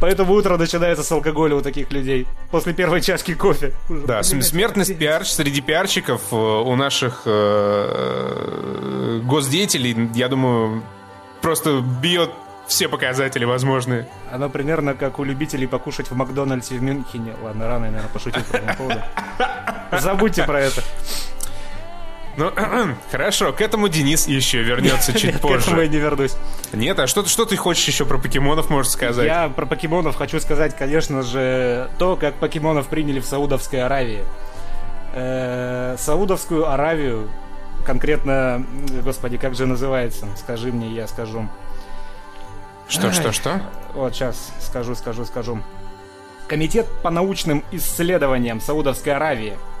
Поэтому 0.00 0.32
утро 0.34 0.56
начинается 0.56 1.04
с 1.04 1.12
алкоголя 1.12 1.54
у 1.54 1.60
таких 1.60 1.92
людей. 1.92 2.26
После 2.50 2.72
первой 2.72 3.00
чашки 3.00 3.34
кофе. 3.34 3.72
Да, 3.88 4.24
смертность 4.24 4.98
пиар 4.98 5.24
среди 5.24 5.60
пиарщиков 5.60 6.20
э, 6.32 6.36
у 6.36 6.74
наших 6.74 7.22
э, 7.24 9.20
госдеятелей, 9.22 10.10
я 10.14 10.26
думаю, 10.26 10.82
просто 11.40 11.80
бьет 11.80 12.30
все 12.66 12.88
показатели 12.88 13.44
возможные. 13.44 14.08
Оно 14.32 14.48
примерно 14.48 14.94
как 14.94 15.18
у 15.18 15.24
любителей 15.24 15.68
покушать 15.68 16.10
в 16.10 16.16
Макдональдсе 16.16 16.74
в 16.74 16.82
Мюнхене. 16.82 17.34
Ладно, 17.42 17.68
рано 17.68 17.84
я, 17.84 17.90
наверное, 17.90 18.12
пошутил 18.12 18.42
по 18.50 18.56
этому 18.56 18.76
поводу. 18.76 19.02
Забудьте 20.00 20.42
про 20.44 20.62
это. 20.62 20.82
Ну, 22.36 22.50
хорошо, 23.10 23.52
к 23.52 23.60
этому 23.60 23.88
Денис 23.88 24.26
еще 24.26 24.62
вернется 24.62 25.12
чуть 25.18 25.40
позже. 25.40 25.58
К 25.58 25.66
этому 25.68 25.80
я 25.82 25.88
не 25.88 25.98
вернусь. 25.98 26.36
Нет, 26.72 26.98
а 26.98 27.06
что, 27.06 27.24
что 27.26 27.44
ты 27.44 27.56
хочешь 27.56 27.86
еще 27.86 28.04
про 28.04 28.18
покемонов 28.18 28.70
можешь 28.70 28.92
сказать? 28.92 29.26
Я 29.26 29.48
про 29.48 29.66
покемонов 29.66 30.16
хочу 30.16 30.40
сказать, 30.40 30.76
конечно 30.76 31.22
же, 31.22 31.90
то, 31.98 32.16
как 32.16 32.34
покемонов 32.34 32.88
приняли 32.88 33.20
в 33.20 33.26
Саудовской 33.26 33.82
Аравии. 33.82 34.24
Э, 35.14 35.96
Саудовскую 35.98 36.70
Аравию, 36.70 37.30
конкретно, 37.84 38.64
господи, 39.04 39.36
как 39.36 39.54
же 39.54 39.66
называется? 39.66 40.26
Скажи 40.36 40.72
мне, 40.72 40.88
я 40.88 41.06
скажу. 41.06 41.48
Что, 42.88 43.08
Ай. 43.08 43.12
что, 43.12 43.32
что? 43.32 43.60
Вот 43.94 44.14
сейчас 44.14 44.52
скажу, 44.60 44.94
скажу, 44.94 45.24
скажу. 45.24 45.58
Комитет 46.48 46.86
по 47.02 47.10
научным 47.10 47.62
исследованиям 47.72 48.60
Саудовской 48.60 49.14
Аравии 49.14 49.54
э, 49.54 49.71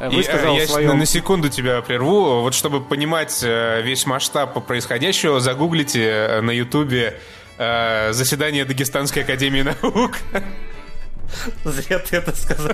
высказал 0.00 0.56
И, 0.56 0.60
я 0.60 0.66
своем... 0.66 0.98
на 0.98 1.06
секунду 1.06 1.48
тебя 1.48 1.80
прерву. 1.82 2.40
Вот 2.40 2.54
чтобы 2.54 2.80
понимать 2.80 3.40
э, 3.42 3.82
весь 3.82 4.06
масштаб 4.06 4.64
происходящего, 4.66 5.40
загуглите 5.40 6.04
э, 6.04 6.40
на 6.40 6.50
ютубе 6.50 7.18
заседание 7.58 8.64
Дагестанской 8.64 9.22
академии 9.22 9.62
наук. 9.62 10.16
Зря 11.64 11.98
ты 11.98 12.16
это 12.16 12.34
сказал. 12.34 12.72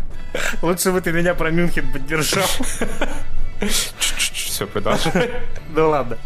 Лучше 0.62 0.92
бы 0.92 1.00
ты 1.00 1.12
меня 1.12 1.34
про 1.34 1.50
Мюнхен 1.50 1.90
поддержал. 1.92 2.48
Все, 3.60 4.66
продолжай. 4.66 5.30
Ну 5.70 5.88
ладно. 5.90 6.18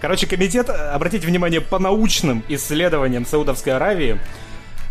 Короче, 0.00 0.26
комитет, 0.26 0.70
обратите 0.70 1.26
внимание, 1.26 1.60
по 1.60 1.78
научным 1.78 2.44
исследованиям 2.48 3.26
Саудовской 3.26 3.72
Аравии 3.72 4.20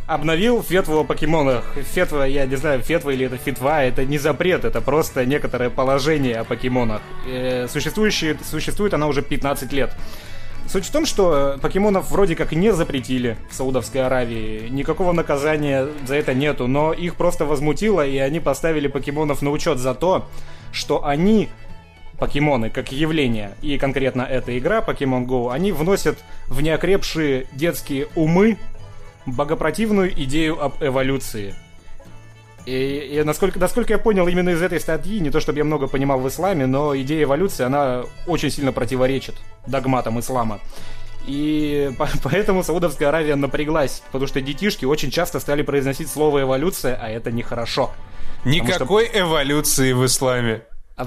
обновил 0.07 0.63
фетву 0.63 0.99
о 0.99 1.03
покемонах. 1.03 1.65
Фетва, 1.93 2.23
я 2.23 2.45
не 2.45 2.55
знаю, 2.55 2.81
фетва 2.81 3.11
или 3.11 3.25
это 3.25 3.37
фитва, 3.37 3.83
это 3.83 4.05
не 4.05 4.17
запрет, 4.17 4.63
это 4.65 4.81
просто 4.81 5.25
некоторое 5.25 5.69
положение 5.69 6.37
о 6.37 6.43
покемонах. 6.45 7.01
Э, 7.27 7.67
существующее, 7.67 8.37
существует 8.49 8.93
она 8.93 9.07
уже 9.07 9.21
15 9.21 9.71
лет. 9.73 9.93
Суть 10.67 10.85
в 10.85 10.91
том, 10.91 11.05
что 11.05 11.57
покемонов 11.61 12.09
вроде 12.09 12.35
как 12.35 12.51
не 12.53 12.73
запретили 12.73 13.37
в 13.49 13.53
Саудовской 13.53 14.05
Аравии. 14.05 14.67
Никакого 14.69 15.11
наказания 15.11 15.87
за 16.05 16.15
это 16.15 16.33
нету, 16.33 16.67
но 16.67 16.93
их 16.93 17.15
просто 17.15 17.45
возмутило, 17.45 18.05
и 18.05 18.17
они 18.17 18.39
поставили 18.39 18.87
покемонов 18.87 19.41
на 19.41 19.51
учет 19.51 19.77
за 19.77 19.93
то, 19.93 20.27
что 20.71 21.05
они 21.05 21.49
покемоны 22.17 22.69
как 22.69 22.91
явление, 22.91 23.55
и 23.61 23.77
конкретно 23.77 24.23
эта 24.23 24.57
игра 24.57 24.79
Pokemon 24.79 25.25
Go, 25.25 25.53
они 25.53 25.71
вносят 25.71 26.17
в 26.47 26.61
неокрепшие 26.61 27.47
детские 27.53 28.07
умы 28.15 28.57
богопротивную 29.27 30.11
идею 30.23 30.61
об 30.63 30.81
эволюции. 30.81 31.53
И, 32.65 33.17
и 33.19 33.23
насколько, 33.23 33.59
насколько 33.59 33.93
я 33.93 33.99
понял 33.99 34.27
именно 34.27 34.49
из 34.49 34.61
этой 34.61 34.79
статьи, 34.79 35.19
не 35.19 35.29
то 35.29 35.39
чтобы 35.39 35.59
я 35.59 35.63
много 35.63 35.87
понимал 35.87 36.19
в 36.19 36.27
исламе, 36.27 36.65
но 36.65 36.97
идея 36.97 37.23
эволюции, 37.23 37.63
она 37.63 38.03
очень 38.25 38.49
сильно 38.49 38.73
противоречит 38.73 39.35
догматам 39.67 40.19
ислама. 40.19 40.59
И 41.27 41.91
по 41.97 42.09
поэтому 42.23 42.63
Саудовская 42.63 43.09
Аравия 43.09 43.35
напряглась, 43.35 44.01
потому 44.11 44.27
что 44.27 44.41
детишки 44.41 44.85
очень 44.85 45.11
часто 45.11 45.39
стали 45.39 45.61
произносить 45.61 46.09
слово 46.09 46.41
эволюция, 46.41 46.99
а 47.01 47.09
это 47.09 47.31
нехорошо. 47.31 47.91
Никакой 48.43 49.05
что... 49.05 49.19
эволюции 49.19 49.93
в 49.93 50.05
исламе. 50.05 50.63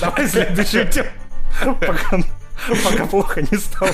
Давай 0.00 0.28
следующую 0.28 0.88
тему. 0.90 1.10
Пока, 2.84 3.06
плохо 3.06 3.42
не 3.42 3.58
стало. 3.58 3.92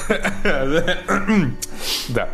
Да. 2.08 2.28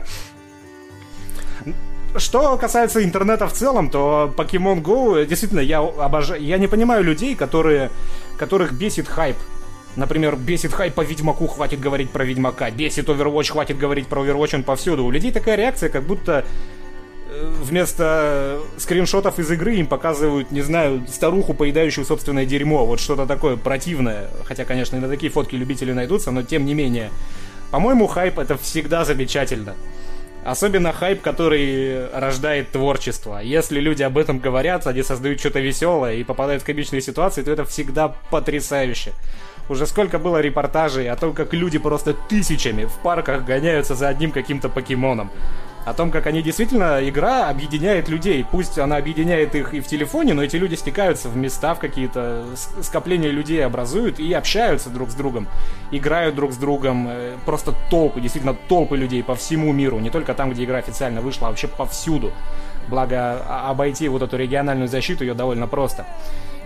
Что 2.16 2.56
касается 2.56 3.02
интернета 3.02 3.48
в 3.48 3.52
целом, 3.52 3.90
то 3.90 4.32
Pokemon 4.36 4.82
Go, 4.82 5.26
действительно, 5.26 5.60
я 5.60 5.80
обожаю... 5.80 6.42
Я 6.42 6.58
не 6.58 6.68
понимаю 6.68 7.02
людей, 7.02 7.34
которые, 7.34 7.90
которых 8.38 8.72
бесит 8.72 9.08
хайп. 9.08 9.36
Например, 9.96 10.36
бесит 10.36 10.72
хайп 10.72 10.94
по 10.94 11.02
Ведьмаку, 11.02 11.46
хватит 11.46 11.80
говорить 11.80 12.10
про 12.10 12.24
Ведьмака. 12.24 12.70
Бесит 12.70 13.08
Overwatch, 13.08 13.52
хватит 13.52 13.78
говорить 13.78 14.06
про 14.06 14.24
Overwatch, 14.24 14.54
он 14.56 14.62
повсюду. 14.62 15.04
У 15.04 15.10
людей 15.10 15.32
такая 15.32 15.56
реакция, 15.56 15.88
как 15.88 16.04
будто 16.04 16.44
вместо 17.60 18.60
скриншотов 18.76 19.38
из 19.38 19.50
игры 19.50 19.76
им 19.76 19.86
показывают, 19.86 20.50
не 20.50 20.62
знаю, 20.62 21.04
старуху, 21.08 21.54
поедающую 21.54 22.04
собственное 22.04 22.46
дерьмо. 22.46 22.86
Вот 22.86 23.00
что-то 23.00 23.26
такое 23.26 23.56
противное. 23.56 24.28
Хотя, 24.44 24.64
конечно, 24.64 24.96
и 24.96 25.00
на 25.00 25.08
такие 25.08 25.30
фотки 25.30 25.54
любители 25.54 25.92
найдутся, 25.92 26.30
но 26.30 26.42
тем 26.42 26.64
не 26.64 26.74
менее. 26.74 27.10
По-моему, 27.70 28.06
хайп 28.06 28.38
это 28.38 28.56
всегда 28.56 29.04
замечательно. 29.04 29.74
Особенно 30.44 30.92
хайп, 30.92 31.22
который 31.22 32.08
рождает 32.10 32.70
творчество. 32.70 33.38
Если 33.38 33.80
люди 33.80 34.02
об 34.02 34.18
этом 34.18 34.38
говорят, 34.38 34.86
они 34.86 35.02
создают 35.02 35.40
что-то 35.40 35.60
веселое 35.60 36.14
и 36.16 36.24
попадают 36.24 36.62
в 36.62 36.66
комичные 36.66 37.00
ситуации, 37.00 37.42
то 37.42 37.50
это 37.50 37.64
всегда 37.64 38.14
потрясающе. 38.30 39.12
Уже 39.70 39.86
сколько 39.86 40.18
было 40.18 40.42
репортажей 40.42 41.08
о 41.08 41.16
том, 41.16 41.32
как 41.32 41.54
люди 41.54 41.78
просто 41.78 42.12
тысячами 42.12 42.84
в 42.84 42.92
парках 43.02 43.46
гоняются 43.46 43.94
за 43.94 44.08
одним 44.08 44.30
каким-то 44.30 44.68
покемоном 44.68 45.30
о 45.84 45.92
том, 45.92 46.10
как 46.10 46.26
они 46.26 46.42
действительно, 46.42 46.98
игра 47.06 47.48
объединяет 47.48 48.08
людей. 48.08 48.44
Пусть 48.50 48.78
она 48.78 48.96
объединяет 48.96 49.54
их 49.54 49.74
и 49.74 49.80
в 49.80 49.86
телефоне, 49.86 50.34
но 50.34 50.42
эти 50.42 50.56
люди 50.56 50.74
стекаются 50.74 51.28
в 51.28 51.36
места, 51.36 51.74
в 51.74 51.78
какие-то 51.78 52.44
скопления 52.82 53.30
людей 53.30 53.64
образуют 53.64 54.18
и 54.18 54.32
общаются 54.32 54.88
друг 54.90 55.10
с 55.10 55.14
другом, 55.14 55.46
играют 55.90 56.34
друг 56.34 56.52
с 56.52 56.56
другом. 56.56 57.08
Э, 57.08 57.36
просто 57.44 57.74
толпы, 57.90 58.20
действительно 58.20 58.54
толпы 58.54 58.96
людей 58.96 59.22
по 59.22 59.34
всему 59.34 59.72
миру, 59.72 59.98
не 59.98 60.10
только 60.10 60.34
там, 60.34 60.50
где 60.50 60.64
игра 60.64 60.78
официально 60.78 61.20
вышла, 61.20 61.48
а 61.48 61.50
вообще 61.50 61.68
повсюду. 61.68 62.32
Благо, 62.88 63.42
а, 63.48 63.70
обойти 63.70 64.08
вот 64.08 64.22
эту 64.22 64.36
региональную 64.36 64.88
защиту 64.88 65.24
ее 65.24 65.34
довольно 65.34 65.66
просто. 65.66 66.06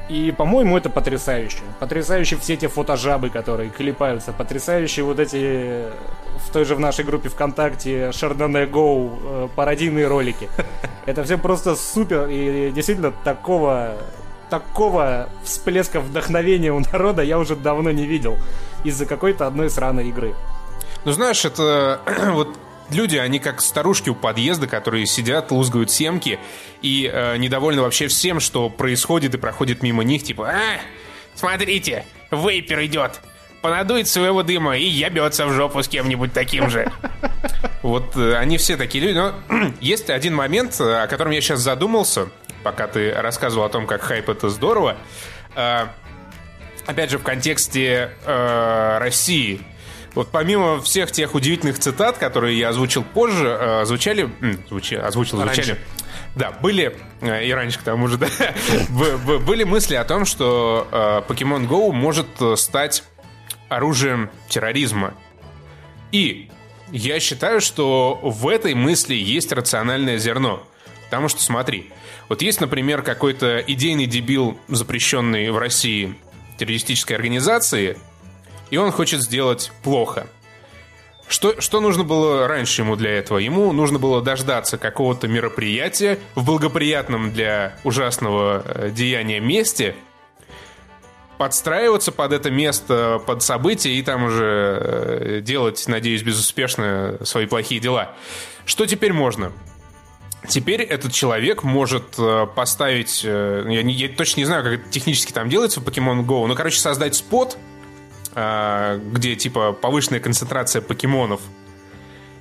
И, 0.09 0.33
по-моему, 0.33 0.77
это 0.79 0.88
потрясающе. 0.88 1.59
Потрясающе 1.81 2.37
все 2.37 2.57
те 2.57 2.69
фотожабы, 2.69 3.29
которые 3.29 3.71
клепаются. 3.71 4.33
Потрясающие 4.33 5.05
вот 5.05 5.19
эти 5.19 5.85
в 6.47 6.53
той 6.53 6.65
же 6.65 6.75
в 6.75 6.81
нашей 6.81 7.05
группе 7.05 7.29
ВКонтакте 7.29 8.12
Шардоне 8.12 8.67
Гоу 8.67 9.19
э, 9.23 9.49
пародийные 9.55 10.07
ролики. 10.07 10.49
Это 11.07 11.25
все 11.25 11.37
просто 11.37 11.77
супер. 11.77 12.27
И 12.29 12.71
действительно 12.71 13.12
такого 13.25 13.97
такого 14.49 15.29
всплеска 15.45 16.00
вдохновения 16.00 16.73
у 16.73 16.81
народа 16.81 17.23
я 17.23 17.38
уже 17.38 17.55
давно 17.55 17.91
не 17.91 18.07
видел 18.07 18.38
из-за 18.83 19.05
какой-то 19.05 19.47
одной 19.47 19.69
сраной 19.69 20.09
игры. 20.09 20.35
Ну, 21.05 21.12
знаешь, 21.12 21.45
это 21.45 22.00
вот 22.33 22.57
люди, 22.90 23.16
они 23.16 23.38
как 23.38 23.61
старушки 23.61 24.11
у 24.11 24.14
подъезда, 24.14 24.66
которые 24.66 25.07
сидят, 25.07 25.50
лузгают 25.50 25.90
семки 25.90 26.38
и 26.83 27.11
э, 27.12 27.37
недовольны 27.37 27.83
вообще 27.83 28.09
всем, 28.09 28.40
что 28.40 28.68
происходит 28.68 29.35
и 29.35 29.38
проходит 29.38 29.83
мимо 29.83 30.04
них, 30.04 30.23
типа, 30.23 30.50
а, 30.50 30.80
смотрите, 31.35 32.04
вейпер 32.30 32.85
идет, 32.85 33.21
понадует 33.62 34.09
своего 34.09 34.42
дыма 34.42 34.76
и 34.76 34.85
ябется 34.85 35.47
в 35.47 35.52
жопу 35.52 35.83
с 35.83 35.88
кем-нибудь 35.88 36.33
таким 36.33 36.71
же. 36.71 36.90
Вот 37.80 38.16
э, 38.16 38.35
они 38.35 38.59
все 38.59 38.76
такие 38.76 39.04
люди. 39.04 39.16
Но 39.16 39.35
есть 39.80 40.11
один 40.11 40.35
момент, 40.35 40.80
о 40.80 41.07
котором 41.07 41.30
я 41.30 41.40
сейчас 41.40 41.61
задумался, 41.61 42.28
пока 42.64 42.88
ты 42.88 43.12
рассказывал 43.12 43.66
о 43.66 43.68
том, 43.68 43.87
как 43.87 44.02
хайп 44.02 44.28
это 44.28 44.49
здорово. 44.50 44.97
Э, 45.54 45.87
опять 46.87 47.11
же, 47.11 47.18
в 47.18 47.23
контексте 47.23 48.11
э, 48.26 48.99
России– 48.99 49.61
вот 50.15 50.29
помимо 50.31 50.81
всех 50.81 51.12
тех 51.12 51.35
удивительных 51.35 51.79
цитат, 51.79 52.19
которые 52.19 52.59
я 52.59 52.71
озвучил 52.71 53.05
позже, 53.05 53.57
э, 53.61 53.85
звучали... 53.85 54.31
Звучи, 54.69 54.97
озвучил, 54.97 55.38
звучали... 55.38 55.57
Раньше. 55.57 55.79
Да, 56.35 56.50
были, 56.50 56.97
э, 57.21 57.47
и 57.47 57.53
раньше 57.53 57.79
к 57.79 57.83
тому 57.83 58.09
же, 58.09 58.19
да, 58.19 58.29
были 58.88 59.65
мысли 59.65 59.95
о 59.95 60.05
том, 60.05 60.25
что 60.25 60.88
э, 60.91 61.23
Pokemon 61.29 61.69
Go 61.69 61.93
может 61.93 62.27
стать 62.59 63.05
оружием 63.69 64.31
терроризма. 64.49 65.15
И 66.12 66.50
я 66.91 67.21
считаю, 67.21 67.61
что 67.61 68.19
в 68.23 68.49
этой 68.49 68.75
мысли 68.75 69.15
есть 69.15 69.53
рациональное 69.53 70.19
зерно. 70.19 70.67
Потому 71.05 71.29
что, 71.29 71.43
смотри, 71.43 71.91
вот 72.29 72.43
есть, 72.43 72.61
например, 72.61 73.03
какой-то 73.03 73.59
идейный 73.59 74.07
дебил, 74.07 74.59
запрещенный 74.69 75.50
в 75.50 75.59
России 75.59 76.15
террористической 76.59 77.17
организации, 77.17 77.97
и 78.70 78.76
он 78.76 78.90
хочет 78.92 79.20
сделать 79.22 79.72
плохо. 79.82 80.26
Что, 81.28 81.60
что 81.60 81.80
нужно 81.80 82.04
было 82.04 82.48
раньше 82.48 82.82
ему 82.82 82.96
для 82.96 83.10
этого? 83.10 83.38
Ему 83.38 83.72
нужно 83.72 83.98
было 83.98 84.22
дождаться 84.22 84.78
какого-то 84.78 85.28
мероприятия 85.28 86.18
в 86.34 86.44
благоприятном 86.44 87.32
для 87.32 87.76
ужасного 87.84 88.62
э, 88.64 88.90
деяния 88.90 89.38
месте, 89.38 89.94
подстраиваться 91.37 92.12
под 92.12 92.32
это 92.32 92.50
место, 92.50 93.20
под 93.26 93.42
события 93.42 93.90
и 93.90 94.02
там 94.02 94.25
уже 94.25 94.78
э, 94.80 95.40
делать, 95.42 95.87
надеюсь, 95.87 96.22
безуспешно 96.22 97.18
свои 97.25 97.44
плохие 97.44 97.78
дела. 97.78 98.14
Что 98.64 98.87
теперь 98.87 99.12
можно? 99.12 99.52
Теперь 100.48 100.80
этот 100.80 101.12
человек 101.12 101.62
может 101.62 102.14
э, 102.16 102.46
поставить, 102.56 103.22
я, 103.22 103.82
не, 103.82 103.92
я 103.92 104.08
точно 104.08 104.40
не 104.40 104.46
знаю, 104.46 104.64
как 104.64 104.72
это 104.75 104.88
технически 104.88 105.32
там 105.32 105.50
делается 105.50 105.80
в 105.80 105.84
Pokemon 105.84 106.25
Go, 106.25 106.46
но, 106.46 106.54
короче, 106.54 106.80
создать 106.80 107.14
спот, 107.14 107.58
где 109.12 109.37
типа 109.37 109.73
повышенная 109.73 110.21
концентрация 110.21 110.83
покемонов, 110.83 111.40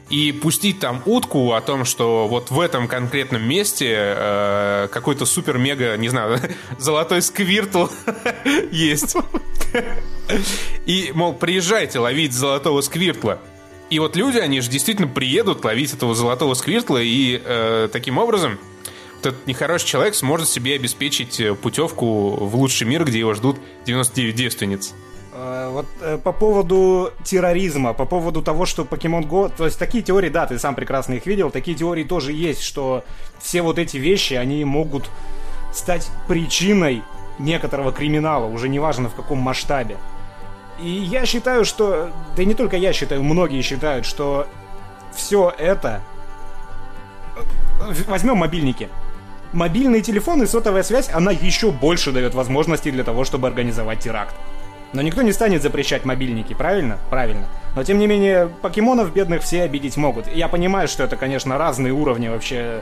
и 0.10 0.32
пустить 0.32 0.80
там 0.80 1.02
утку 1.06 1.54
о 1.54 1.62
том, 1.62 1.84
что 1.84 2.28
вот 2.28 2.50
в 2.50 2.60
этом 2.60 2.88
конкретном 2.88 3.44
месте 3.44 3.94
э, 3.96 4.88
какой-то 4.92 5.26
супер-мега, 5.26 5.98
не 5.98 6.10
знаю, 6.10 6.40
золотой 6.78 7.22
сквиртл 7.22 7.88
есть. 8.72 9.18
И, 10.86 11.12
мол, 11.14 11.34
приезжайте 11.34 12.00
ловить 12.00 12.34
золотого 12.34 12.82
сквиртла. 12.82 13.40
И 13.90 14.00
вот 14.00 14.16
люди, 14.16 14.38
они 14.38 14.62
же 14.62 14.70
действительно 14.70 15.08
приедут 15.08 15.64
ловить 15.64 15.94
этого 15.94 16.16
золотого 16.16 16.54
сквиртла, 16.54 17.02
и 17.02 17.42
э, 17.44 17.90
таким 17.92 18.18
образом 18.18 18.60
вот 19.18 19.26
этот 19.26 19.48
нехороший 19.48 19.88
человек 19.88 20.16
сможет 20.16 20.48
себе 20.48 20.76
обеспечить 20.76 21.42
путевку 21.62 22.46
в 22.46 22.56
лучший 22.56 22.88
мир, 22.88 23.04
где 23.04 23.20
его 23.20 23.34
ждут 23.34 23.58
99 23.86 24.36
девственниц. 24.36 24.94
Э, 25.40 25.70
вот 25.72 25.86
э, 26.02 26.18
по 26.18 26.32
поводу 26.32 27.14
терроризма, 27.24 27.94
по 27.94 28.06
поводу 28.06 28.42
того, 28.42 28.66
что 28.66 28.84
Pokemon 28.84 29.28
Go... 29.28 29.52
То 29.56 29.66
есть 29.66 29.78
такие 29.78 30.04
теории, 30.04 30.30
да, 30.30 30.48
ты 30.48 30.58
сам 30.58 30.74
прекрасно 30.74 31.14
их 31.14 31.28
видел, 31.28 31.52
такие 31.52 31.78
теории 31.78 32.04
тоже 32.04 32.34
есть, 32.34 32.64
что 32.64 33.04
все 33.40 33.62
вот 33.62 33.78
эти 33.78 33.98
вещи, 33.98 34.34
они 34.34 34.66
могут 34.66 35.12
стать 35.74 36.10
причиной 36.28 37.04
некоторого 37.38 37.92
криминала, 37.92 38.46
уже 38.48 38.68
неважно 38.68 39.10
в 39.10 39.16
каком 39.16 39.38
масштабе. 39.38 39.98
И 40.82 40.90
я 40.90 41.26
считаю, 41.28 41.66
что... 41.66 42.10
Да 42.36 42.42
и 42.42 42.46
не 42.46 42.56
только 42.56 42.76
я 42.76 42.92
считаю, 42.92 43.22
многие 43.22 43.62
считают, 43.62 44.08
что 44.08 44.48
все 45.16 45.54
это... 45.56 46.02
Э, 47.80 47.94
возьмем 48.08 48.38
мобильники. 48.38 48.90
Мобильные 49.54 50.02
телефоны 50.02 50.48
сотовая 50.48 50.82
связь, 50.82 51.10
она 51.14 51.32
еще 51.32 51.70
больше 51.70 52.12
дает 52.12 52.34
возможностей 52.34 52.90
для 52.90 53.04
того, 53.04 53.24
чтобы 53.24 53.48
организовать 53.48 54.00
теракт. 54.00 54.34
Но 54.94 55.02
никто 55.02 55.22
не 55.22 55.32
станет 55.32 55.62
запрещать 55.62 56.06
мобильники, 56.06 56.54
правильно? 56.54 56.98
Правильно. 57.10 57.48
Но 57.76 57.84
тем 57.84 58.00
не 58.00 58.08
менее, 58.08 58.50
покемонов 58.62 59.14
бедных 59.14 59.44
все 59.44 59.64
обидеть 59.64 59.98
могут. 59.98 60.28
Я 60.28 60.48
понимаю, 60.48 60.88
что 60.88 61.04
это, 61.04 61.16
конечно, 61.18 61.58
разные 61.58 61.94
уровни 61.94 62.28
вообще 62.28 62.82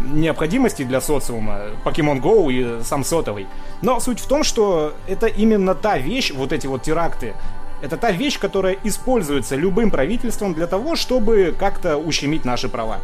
необходимости 0.00 0.82
для 0.82 1.00
социума, 1.00 1.62
Pokemon 1.84 2.20
Go 2.20 2.52
и 2.52 2.82
сам 2.82 3.04
сотовый. 3.04 3.46
Но 3.82 4.00
суть 4.00 4.20
в 4.20 4.26
том, 4.26 4.44
что 4.44 4.94
это 5.06 5.26
именно 5.26 5.74
та 5.74 5.98
вещь, 5.98 6.32
вот 6.32 6.52
эти 6.52 6.66
вот 6.66 6.82
теракты, 6.82 7.34
это 7.82 7.96
та 7.96 8.10
вещь, 8.10 8.38
которая 8.38 8.76
используется 8.82 9.56
любым 9.56 9.90
правительством 9.90 10.54
для 10.54 10.66
того, 10.66 10.96
чтобы 10.96 11.54
как-то 11.58 11.96
ущемить 11.96 12.44
наши 12.44 12.68
права. 12.68 13.00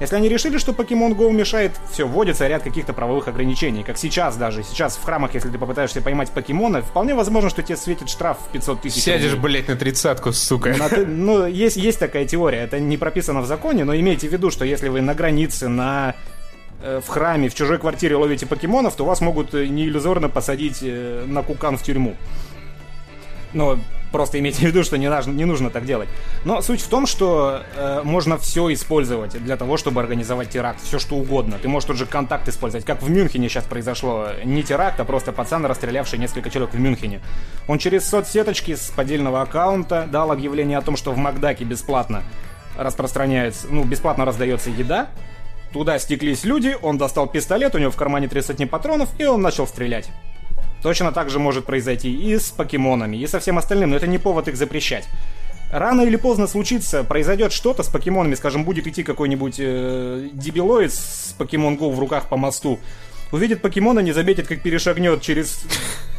Если 0.00 0.16
они 0.16 0.30
решили, 0.30 0.56
что 0.56 0.72
Pokemon 0.72 1.14
Go 1.14 1.30
мешает, 1.30 1.72
все, 1.92 2.08
вводится 2.08 2.48
ряд 2.48 2.62
каких-то 2.62 2.94
правовых 2.94 3.28
ограничений. 3.28 3.82
Как 3.84 3.98
сейчас 3.98 4.36
даже. 4.36 4.62
Сейчас 4.62 4.96
в 4.96 5.04
храмах, 5.04 5.34
если 5.34 5.50
ты 5.50 5.58
попытаешься 5.58 6.00
поймать 6.00 6.30
покемона, 6.30 6.80
вполне 6.80 7.14
возможно, 7.14 7.50
что 7.50 7.62
тебе 7.62 7.76
светит 7.76 8.08
штраф 8.08 8.38
в 8.38 8.50
500 8.52 8.80
тысяч 8.80 9.02
Сядешь, 9.02 9.32
рублей. 9.32 9.58
блядь, 9.58 9.68
на 9.68 9.76
тридцатку, 9.76 10.32
сука. 10.32 10.74
На, 10.74 10.88
ну, 11.06 11.46
есть, 11.46 11.76
есть 11.76 11.98
такая 11.98 12.24
теория. 12.26 12.60
Это 12.60 12.80
не 12.80 12.96
прописано 12.96 13.42
в 13.42 13.46
законе, 13.46 13.84
но 13.84 13.94
имейте 13.94 14.26
в 14.26 14.32
виду, 14.32 14.50
что 14.50 14.64
если 14.64 14.88
вы 14.88 15.02
на 15.02 15.14
границе, 15.14 15.68
на 15.68 16.14
э, 16.82 17.02
в 17.04 17.08
храме, 17.08 17.50
в 17.50 17.54
чужой 17.54 17.78
квартире 17.78 18.16
ловите 18.16 18.46
покемонов, 18.46 18.96
то 18.96 19.04
вас 19.04 19.20
могут 19.20 19.54
э, 19.54 19.66
не 19.66 19.84
иллюзорно 19.84 20.30
посадить 20.30 20.78
э, 20.80 21.24
на 21.26 21.42
кукан 21.42 21.76
в 21.76 21.82
тюрьму. 21.82 22.16
Но 23.52 23.78
Просто 24.12 24.40
имейте 24.40 24.58
в 24.58 24.62
виду, 24.62 24.82
что 24.82 24.98
не 24.98 25.08
нужно, 25.08 25.30
не 25.30 25.44
нужно 25.44 25.70
так 25.70 25.84
делать. 25.84 26.08
Но 26.44 26.62
суть 26.62 26.80
в 26.80 26.88
том, 26.88 27.06
что 27.06 27.62
э, 27.76 28.00
можно 28.02 28.38
все 28.38 28.72
использовать 28.72 29.42
для 29.42 29.56
того, 29.56 29.76
чтобы 29.76 30.00
организовать 30.00 30.50
теракт. 30.50 30.82
Все 30.82 30.98
что 30.98 31.16
угодно. 31.16 31.58
Ты 31.62 31.68
можешь 31.68 31.86
тот 31.86 31.96
же 31.96 32.06
контакт 32.06 32.48
использовать. 32.48 32.84
Как 32.84 33.02
в 33.02 33.10
Мюнхене 33.10 33.48
сейчас 33.48 33.64
произошло. 33.64 34.28
Не 34.44 34.62
теракт, 34.62 34.98
а 34.98 35.04
просто 35.04 35.32
пацан, 35.32 35.64
расстрелявший 35.64 36.18
несколько 36.18 36.50
человек 36.50 36.74
в 36.74 36.80
Мюнхене. 36.80 37.20
Он 37.68 37.78
через 37.78 38.08
соцсеточки 38.08 38.74
с 38.74 38.90
поддельного 38.90 39.42
аккаунта 39.42 40.08
дал 40.10 40.32
объявление 40.32 40.78
о 40.78 40.82
том, 40.82 40.96
что 40.96 41.12
в 41.12 41.16
Макдаке 41.16 41.64
бесплатно 41.64 42.22
распространяется, 42.76 43.68
ну, 43.70 43.84
бесплатно 43.84 44.24
раздается 44.24 44.70
еда. 44.70 45.08
Туда 45.72 46.00
стеклись 46.00 46.42
люди, 46.42 46.76
он 46.82 46.98
достал 46.98 47.28
пистолет, 47.28 47.76
у 47.76 47.78
него 47.78 47.92
в 47.92 47.96
кармане 47.96 48.26
три 48.26 48.42
сотни 48.42 48.64
патронов, 48.64 49.08
и 49.18 49.24
он 49.24 49.40
начал 49.40 49.68
стрелять. 49.68 50.10
Точно 50.82 51.12
так 51.12 51.30
же 51.30 51.38
может 51.38 51.66
произойти 51.66 52.12
и 52.12 52.38
с 52.38 52.50
покемонами, 52.50 53.16
и 53.16 53.26
со 53.26 53.38
всем 53.40 53.58
остальным, 53.58 53.90
но 53.90 53.96
это 53.96 54.06
не 54.06 54.18
повод 54.18 54.48
их 54.48 54.56
запрещать. 54.56 55.06
Рано 55.70 56.02
или 56.02 56.16
поздно 56.16 56.46
случится, 56.46 57.04
произойдет 57.04 57.52
что-то 57.52 57.82
с 57.82 57.88
покемонами, 57.88 58.34
скажем, 58.34 58.64
будет 58.64 58.86
идти 58.86 59.04
какой-нибудь 59.04 59.56
э, 59.58 60.28
дебилоид 60.32 60.92
с 60.92 61.34
покемон 61.38 61.76
Go 61.76 61.92
в 61.92 61.98
руках 62.00 62.28
по 62.28 62.36
мосту, 62.36 62.80
увидит 63.30 63.62
покемона, 63.62 64.00
не 64.00 64.12
заметит, 64.12 64.48
как 64.48 64.62
перешагнет 64.62 65.22
через 65.22 65.62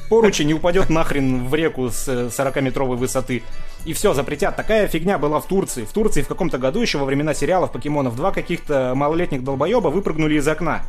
поручень 0.09 0.49
и 0.49 0.53
упадет 0.53 0.89
нахрен 0.89 1.47
в 1.47 1.55
реку 1.55 1.89
с 1.89 2.07
40-метровой 2.07 2.97
высоты. 2.97 3.43
И 3.85 3.93
все, 3.93 4.13
запретят. 4.13 4.57
Такая 4.57 4.87
фигня 4.87 5.17
была 5.17 5.39
в 5.39 5.47
Турции. 5.47 5.85
В 5.85 5.91
Турции 5.91 6.21
в 6.21 6.27
каком-то 6.27 6.57
году 6.57 6.81
еще 6.81 6.97
во 6.97 7.05
времена 7.05 7.33
сериалов 7.33 7.71
«Покемонов 7.71 8.15
2» 8.15 8.33
каких-то 8.33 8.93
малолетних 8.93 9.43
долбоеба 9.43 9.87
выпрыгнули 9.87 10.35
из 10.35 10.47
окна. 10.47 10.83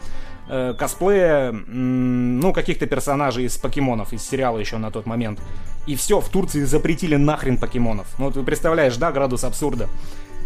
Э, 0.48 0.74
косплея, 0.78 1.52
ну, 1.52 2.52
каких-то 2.52 2.86
персонажей 2.86 3.44
из 3.44 3.56
покемонов, 3.56 4.12
из 4.12 4.22
сериала 4.22 4.58
еще 4.58 4.78
на 4.78 4.90
тот 4.90 5.06
момент. 5.06 5.40
И 5.86 5.96
все, 5.96 6.20
в 6.20 6.28
Турции 6.28 6.62
запретили 6.62 7.16
нахрен 7.16 7.56
покемонов. 7.56 8.06
Ну, 8.18 8.30
ты 8.30 8.42
представляешь, 8.42 8.96
да, 8.96 9.10
градус 9.10 9.44
абсурда. 9.44 9.88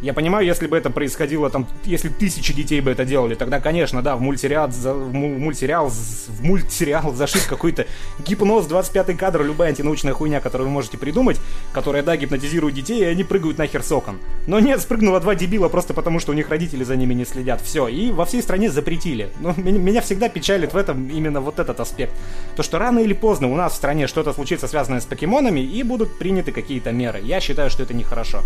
Я 0.02 0.12
понимаю, 0.12 0.46
если 0.46 0.66
бы 0.66 0.76
это 0.76 0.90
происходило, 0.90 1.48
там, 1.48 1.66
если 1.84 2.08
тысячи 2.08 2.52
детей 2.52 2.80
бы 2.80 2.90
это 2.90 3.04
делали, 3.04 3.34
тогда, 3.34 3.60
конечно, 3.60 4.02
да, 4.02 4.16
в 4.16 4.20
мультсериал, 4.20 4.68
в 4.68 5.12
му- 5.12 5.38
мультсериал, 5.38 5.88
в 5.88 6.42
мультсериал 6.42 7.14
зашит 7.14 7.42
какой-то 7.44 7.86
гипноз, 8.18 8.66
25 8.66 9.16
кадр, 9.16 9.42
любая 9.42 9.70
антинаучная 9.70 10.12
хуйня, 10.12 10.40
которую 10.40 10.68
вы 10.68 10.74
можете 10.74 10.98
придумать, 10.98 11.40
которая, 11.72 12.02
да, 12.02 12.16
гипнотизирует 12.16 12.74
детей, 12.74 13.00
и 13.00 13.04
они 13.04 13.24
прыгают 13.24 13.58
нахер 13.58 13.82
с 13.82 13.90
окон. 13.90 14.18
Но 14.46 14.60
нет, 14.60 14.80
спрыгнуло 14.80 15.18
два 15.20 15.34
дебила 15.34 15.68
просто 15.68 15.94
потому, 15.94 16.20
что 16.20 16.32
у 16.32 16.34
них 16.34 16.50
родители 16.50 16.84
за 16.84 16.96
ними 16.96 17.14
не 17.14 17.24
следят. 17.24 17.62
Все, 17.62 17.88
и 17.88 18.10
во 18.12 18.26
всей 18.26 18.42
стране 18.42 18.70
запретили. 18.70 19.30
Но 19.40 19.54
меня, 19.56 19.78
меня 19.78 20.00
всегда 20.02 20.28
печалит 20.28 20.74
в 20.74 20.76
этом 20.76 21.08
именно 21.08 21.40
вот 21.40 21.58
этот 21.58 21.80
аспект. 21.80 22.12
То, 22.54 22.62
что 22.62 22.78
рано 22.78 22.98
или 22.98 23.14
поздно 23.14 23.50
у 23.50 23.56
нас 23.56 23.72
в 23.72 23.76
стране 23.76 24.06
что-то 24.06 24.32
случится, 24.34 24.68
связанное 24.68 25.00
с 25.00 25.06
покемонами, 25.06 25.60
и 25.60 25.82
будут 25.82 26.18
приняты 26.18 26.52
какие-то 26.52 26.92
меры. 26.92 27.20
Я 27.22 27.40
считаю, 27.40 27.70
что 27.70 27.82
это 27.82 27.94
нехорошо. 27.94 28.42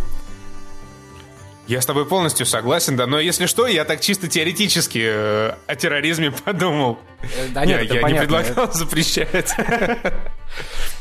Я 1.71 1.81
с 1.81 1.87
тобой 1.87 2.05
полностью 2.05 2.47
согласен, 2.47 2.97
да, 2.97 3.07
но 3.07 3.21
если 3.21 3.47
что, 3.47 3.69
я 3.69 3.85
так 3.85 4.01
чисто 4.01 4.27
теоретически 4.27 5.03
э, 5.05 5.55
о 5.69 5.77
терроризме 5.77 6.33
подумал. 6.45 6.99
Э, 7.23 7.47
Да 7.55 7.65
нет, 7.65 7.79
я 7.79 7.85
это 7.85 7.95
я 7.95 8.01
не 8.01 8.03
понятно. 8.03 8.39
предлагал 8.39 8.73
запрещать. 8.73 9.55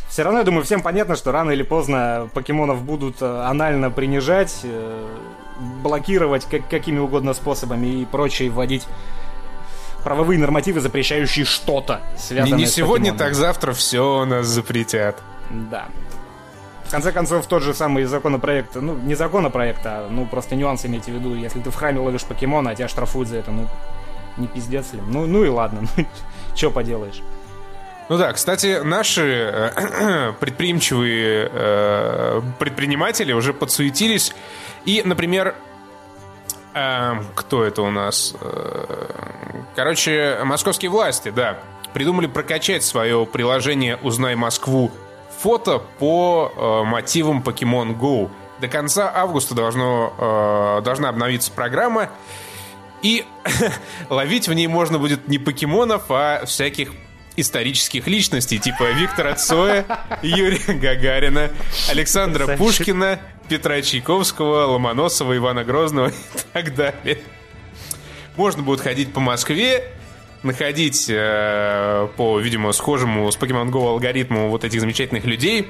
Все 0.10 0.22
равно, 0.22 0.40
я 0.40 0.46
думаю, 0.46 0.64
всем 0.64 0.84
понятно, 0.84 1.16
что 1.16 1.32
рано 1.32 1.50
или 1.50 1.64
поздно 1.64 2.30
покемонов 2.36 2.84
будут 2.84 3.20
э, 3.20 3.26
анально 3.26 3.90
принижать, 3.90 4.60
э, 4.62 5.08
блокировать 5.82 6.46
как, 6.46 6.70
какими 6.70 7.00
угодно 7.00 7.34
способами 7.34 8.04
и 8.04 8.06
прочее, 8.06 8.52
вводить 8.52 8.86
правовые 10.04 10.38
нормативы, 10.40 10.82
запрещающие 10.82 11.46
что-то, 11.46 12.02
Не, 12.14 12.20
связанное 12.20 12.58
не 12.60 12.68
с 12.68 12.74
сегодня, 12.76 13.12
так 13.16 13.34
завтра 13.34 13.74
все 13.74 14.22
у 14.22 14.26
нас 14.26 14.46
запретят. 14.46 15.18
Да. 15.50 15.88
В 16.90 16.92
конце 16.92 17.12
концов, 17.12 17.46
тот 17.46 17.62
же 17.62 17.76
самый 17.76 18.06
законопроект, 18.06 18.74
ну, 18.74 18.96
не 18.96 19.14
законопроект, 19.14 19.82
а, 19.86 20.08
ну, 20.10 20.26
просто 20.26 20.56
нюанс 20.56 20.88
имейте 20.88 21.12
в 21.12 21.14
виду, 21.14 21.36
если 21.36 21.60
ты 21.60 21.70
в 21.70 21.76
храме 21.76 22.00
ловишь 22.00 22.24
покемона, 22.24 22.72
а 22.72 22.76
тебя 22.76 22.88
штрафуют 22.88 23.30
за 23.30 23.38
это, 23.38 23.52
ну, 23.52 23.68
не 24.38 24.48
пиздец 24.48 24.94
ли? 24.94 25.00
Ну, 25.08 25.28
ну 25.28 25.44
и 25.44 25.50
ладно, 25.50 25.82
ну, 25.98 26.06
чё 26.56 26.72
поделаешь. 26.72 27.22
Ну 28.10 28.18
да, 28.18 28.34
кстати, 28.34 28.82
наши 28.84 29.22
э, 29.22 30.34
предприимчивые 30.40 31.52
э, 31.54 32.42
предприниматели 32.58 33.34
уже 33.34 33.54
подсуетились. 33.54 34.34
И, 34.86 35.04
например, 35.06 35.54
э, 36.74 37.12
кто 37.36 37.66
это 37.66 37.84
у 37.84 37.92
нас? 37.92 38.34
Э, 38.42 39.06
Короче, 39.76 40.40
московские 40.44 40.90
власти, 40.90 41.30
да, 41.30 41.60
придумали 41.94 42.26
прокачать 42.26 42.84
свое 42.84 43.28
приложение 43.28 43.98
«Узнай 43.98 44.34
Москву» 44.34 44.92
фото 45.42 45.82
по 46.00 46.52
э, 46.56 46.90
мотивам 46.90 47.42
Pokemon 47.42 47.98
Go. 47.98 48.30
До 48.60 48.68
конца 48.68 49.12
августа 49.14 49.56
должно, 49.56 50.14
э, 50.80 50.82
должна 50.84 51.10
обновиться 51.10 51.52
программа, 51.52 52.10
и 53.02 53.26
ловить 54.10 54.48
в 54.48 54.54
ней 54.54 54.68
можно 54.68 55.00
будет 55.00 55.28
не 55.28 55.38
покемонов, 55.38 56.04
а 56.10 56.46
всяких 56.46 56.92
исторических 57.38 58.08
личностей, 58.08 58.60
типа 58.60 58.92
Виктора 58.92 59.36
Цоя, 59.36 59.86
Юрия 60.22 60.74
Гагарина, 60.74 61.52
Александра 61.90 62.46
Красавчик. 62.46 62.66
Пушкина, 62.66 63.20
Петра 63.48 63.82
Чайковского, 63.82 64.66
Ломоносова, 64.66 65.38
Ивана 65.38 65.64
Грозного 65.64 66.10
и 66.36 66.40
так 66.54 66.76
далее. 66.76 67.20
Можно 68.36 68.64
будет 68.64 68.82
ходить 68.82 69.14
по 69.14 69.22
Москве, 69.22 69.94
находить 70.44 71.08
э, 71.10 72.08
по, 72.16 72.40
видимо, 72.40 72.72
схожему 72.72 73.32
с 73.32 73.38
Pokemon 73.38 73.70
Go 73.70 73.90
алгоритму 73.90 74.50
вот 74.50 74.64
этих 74.64 74.80
замечательных 74.80 75.26
людей, 75.26 75.68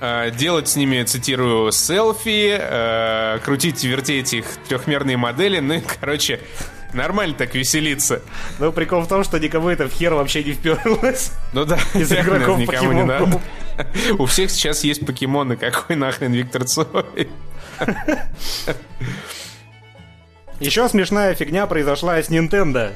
э, 0.00 0.30
делать 0.30 0.68
с 0.68 0.76
ними, 0.76 1.02
цитирую, 1.02 1.72
селфи, 1.72 2.56
э, 2.58 3.38
крутить, 3.44 3.82
вертеть 3.84 4.34
их 4.34 4.46
трехмерные 4.68 5.16
модели, 5.16 5.58
ну 5.58 5.74
и, 5.74 5.80
короче, 6.00 6.40
нормально 6.92 7.34
так 7.36 7.54
веселиться. 7.54 8.22
Ну, 8.58 8.72
прикол 8.72 9.02
в 9.02 9.08
том, 9.08 9.24
что 9.24 9.38
никому 9.38 9.68
это 9.68 9.88
в 9.88 9.92
хер 9.92 10.14
вообще 10.14 10.44
не 10.44 10.52
вперлось. 10.52 11.32
Ну 11.52 11.64
да, 11.64 11.78
Из 11.94 12.12
игроков 12.12 12.58
никому 12.58 12.92
не 12.92 13.04
надо. 13.04 13.40
У 14.18 14.26
всех 14.26 14.50
сейчас 14.50 14.84
есть 14.84 15.04
покемоны, 15.04 15.56
какой 15.56 15.96
нахрен 15.96 16.32
Виктор 16.32 16.64
Цой? 16.64 17.28
Еще 20.58 20.88
смешная 20.88 21.34
фигня 21.34 21.66
произошла 21.66 22.16
с 22.22 22.30
Nintendo. 22.30 22.92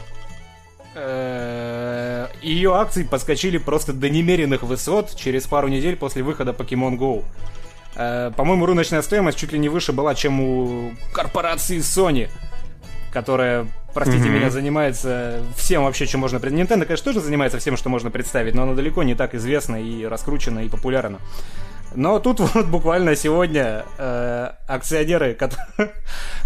Э, 0.95 2.27
Ее 2.43 2.75
акции 2.75 3.03
подскочили 3.05 3.59
просто 3.59 3.93
до 3.93 4.09
немеренных 4.09 4.63
высот 4.63 5.15
через 5.17 5.47
пару 5.47 5.69
недель 5.69 5.97
после 5.97 6.23
выхода 6.23 6.53
Pokemon 6.53 6.99
Go. 6.99 7.25
Э, 7.97 8.33
По-моему, 8.37 8.67
рыночная 8.67 9.03
стоимость 9.03 9.39
чуть 9.39 9.53
ли 9.53 9.59
не 9.59 9.69
выше 9.69 9.93
была, 9.93 10.15
чем 10.15 10.41
у 10.41 10.93
корпорации 11.13 11.79
Sony, 11.79 12.29
которая, 13.13 13.67
простите 13.95 14.25
Мгм. 14.25 14.35
меня, 14.35 14.51
занимается 14.51 15.43
всем 15.57 15.85
вообще, 15.85 16.07
чем 16.07 16.21
можно 16.21 16.41
представить. 16.41 16.71
Nintendo, 16.71 16.85
конечно, 16.87 17.05
тоже 17.13 17.21
занимается 17.21 17.59
всем, 17.59 17.77
что 17.77 17.89
можно 17.89 18.11
представить, 18.11 18.55
но 18.55 18.63
она 18.65 18.75
далеко 18.75 19.03
не 19.03 19.15
так 19.15 19.35
известна 19.35 19.77
и 19.83 20.05
раскручена 20.05 20.61
и 20.61 20.69
популярна. 20.69 21.19
Но 21.95 22.19
тут 22.19 22.41
вот 22.55 22.67
буквально 22.67 23.17
сегодня 23.17 23.85
э, 23.99 24.51
акционеры, 24.69 25.35
кот- 25.35 25.59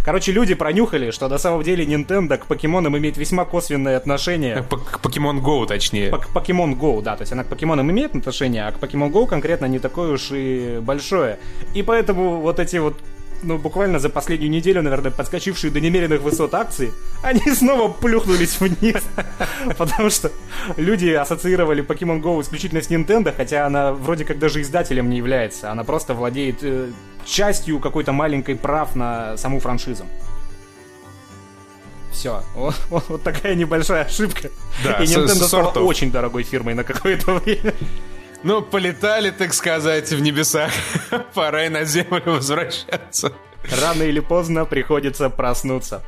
короче, 0.05 0.33
люди 0.33 0.55
пронюхали, 0.55 1.11
что 1.11 1.29
на 1.29 1.39
самом 1.39 1.63
деле 1.63 1.85
Nintendo 1.85 2.37
к 2.37 2.47
покемонам 2.47 2.97
имеет 2.99 3.17
весьма 3.17 3.45
косвенное 3.45 3.97
отношение. 3.97 4.63
К 4.63 5.01
Pokemon 5.03 5.41
Go, 5.41 5.67
точнее. 5.67 6.11
К 6.11 6.29
Pokemon 6.35 6.79
Go, 6.79 7.03
да, 7.03 7.17
то 7.17 7.23
есть 7.23 7.33
она 7.33 7.45
к 7.45 7.49
покемонам 7.49 7.91
имеет 7.91 8.17
отношение, 8.17 8.67
а 8.67 8.73
к 8.73 8.77
Pokemon 8.79 9.11
Go 9.11 9.27
конкретно 9.27 9.67
не 9.67 9.79
такое 9.79 10.13
уж 10.13 10.31
и 10.33 10.79
большое. 10.81 11.39
И 11.75 11.83
поэтому 11.83 12.41
вот 12.41 12.59
эти 12.59 12.77
вот, 12.77 12.97
ну, 13.45 13.59
буквально 13.59 13.99
за 13.99 14.09
последнюю 14.09 14.51
неделю, 14.51 14.83
наверное, 14.83 15.11
подскочившие 15.11 15.71
до 15.71 15.81
немеренных 15.81 16.23
высот 16.23 16.55
акции, 16.55 16.93
они 17.23 17.41
снова 17.55 17.91
плюхнулись 17.93 18.59
вниз. 18.61 19.03
Потому 19.79 20.11
что 20.11 20.31
люди 20.77 21.09
ассоциировали 21.11 21.85
Pokemon 21.85 22.21
Go 22.23 22.41
исключительно 22.41 22.83
с 22.83 22.91
Nintendo, 22.91 23.35
хотя 23.37 23.67
она 23.67 23.93
вроде 23.93 24.25
как 24.25 24.39
даже 24.39 24.61
издателем 24.61 25.11
не 25.11 25.19
является. 25.19 25.71
Она 25.71 25.85
просто 25.85 26.15
владеет 26.15 26.59
э, 26.63 26.91
частью 27.25 27.79
какой-то 27.81 28.13
маленькой 28.13 28.57
прав 28.57 28.97
на 28.97 29.37
саму 29.37 29.61
франшизу. 29.61 30.05
Все. 32.13 32.43
Вот, 32.55 32.75
вот- 33.09 33.23
такая 33.23 33.55
небольшая 33.55 34.05
ошибка. 34.05 34.51
Да, 34.83 35.03
И 35.03 35.07
Nintendo 35.07 35.47
стала 35.47 35.71
очень 35.71 36.11
дорогой 36.11 36.43
фирмой 36.43 36.75
на 36.75 36.85
какое-то 36.85 37.35
время. 37.35 37.75
Ну, 38.45 38.61
полетали, 38.61 39.31
так 39.31 39.55
сказать, 39.55 40.11
в 40.13 40.21
небесах. 40.21 40.71
Пора 41.35 41.65
и 41.65 41.69
на 41.71 41.85
землю 41.85 42.23
возвращаться. 42.27 43.33
Рано 43.81 44.03
или 44.03 44.21
поздно 44.21 44.67
приходится 44.67 45.31
проснуться. 45.31 46.03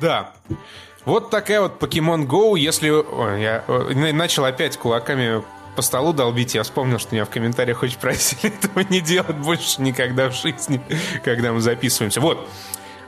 Да. 0.00 0.34
Вот 1.06 1.30
такая 1.30 1.62
вот 1.62 1.82
Pokemon 1.82 2.26
Go. 2.26 2.58
Если... 2.58 2.90
Ой, 2.90 3.40
я 3.42 3.64
на- 3.66 4.12
начал 4.12 4.44
опять 4.44 4.76
кулаками 4.76 5.42
по 5.76 5.82
столу 5.82 6.12
долбить, 6.12 6.54
я 6.54 6.62
вспомнил, 6.62 6.98
что 6.98 7.14
меня 7.14 7.24
в 7.24 7.30
комментариях 7.30 7.82
очень 7.82 7.98
просили 7.98 8.52
этого 8.62 8.84
не 8.90 9.00
делать 9.00 9.36
больше 9.36 9.80
никогда 9.82 10.28
в 10.28 10.34
жизни, 10.34 10.80
когда 11.24 11.52
мы 11.52 11.60
записываемся. 11.60 12.20
Вот. 12.20 12.48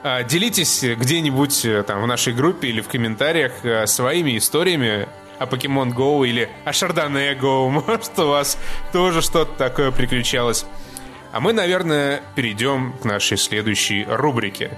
А, 0.03 0.23
Делитесь 0.23 0.83
где-нибудь 0.83 1.65
э, 1.65 1.83
там 1.83 2.01
в 2.01 2.07
нашей 2.07 2.33
группе 2.33 2.67
или 2.67 2.81
в 2.81 2.87
комментариях 2.87 3.63
э, 3.63 3.87
своими 3.87 4.37
историями 4.37 5.07
о 5.39 5.45
Pokemon 5.45 5.93
Go 5.93 6.27
или 6.27 6.49
о 6.65 6.71
Chardonnay 6.71 7.39
Go. 7.39 7.69
Может, 7.69 8.17
у 8.19 8.27
вас 8.27 8.57
тоже 8.91 9.21
что-то 9.21 9.51
такое 9.57 9.91
приключалось. 9.91 10.65
А 11.31 11.39
мы, 11.39 11.53
наверное, 11.53 12.21
перейдем 12.35 12.93
к 13.01 13.05
нашей 13.05 13.37
следующей 13.37 14.05
рубрике. 14.09 14.71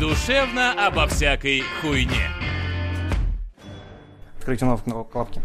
Душевно 0.00 0.86
обо 0.86 1.06
всякой 1.06 1.62
хуйне. 1.80 2.30
Откройте 4.38 4.64
новую 4.64 5.04
кнопки. 5.04 5.40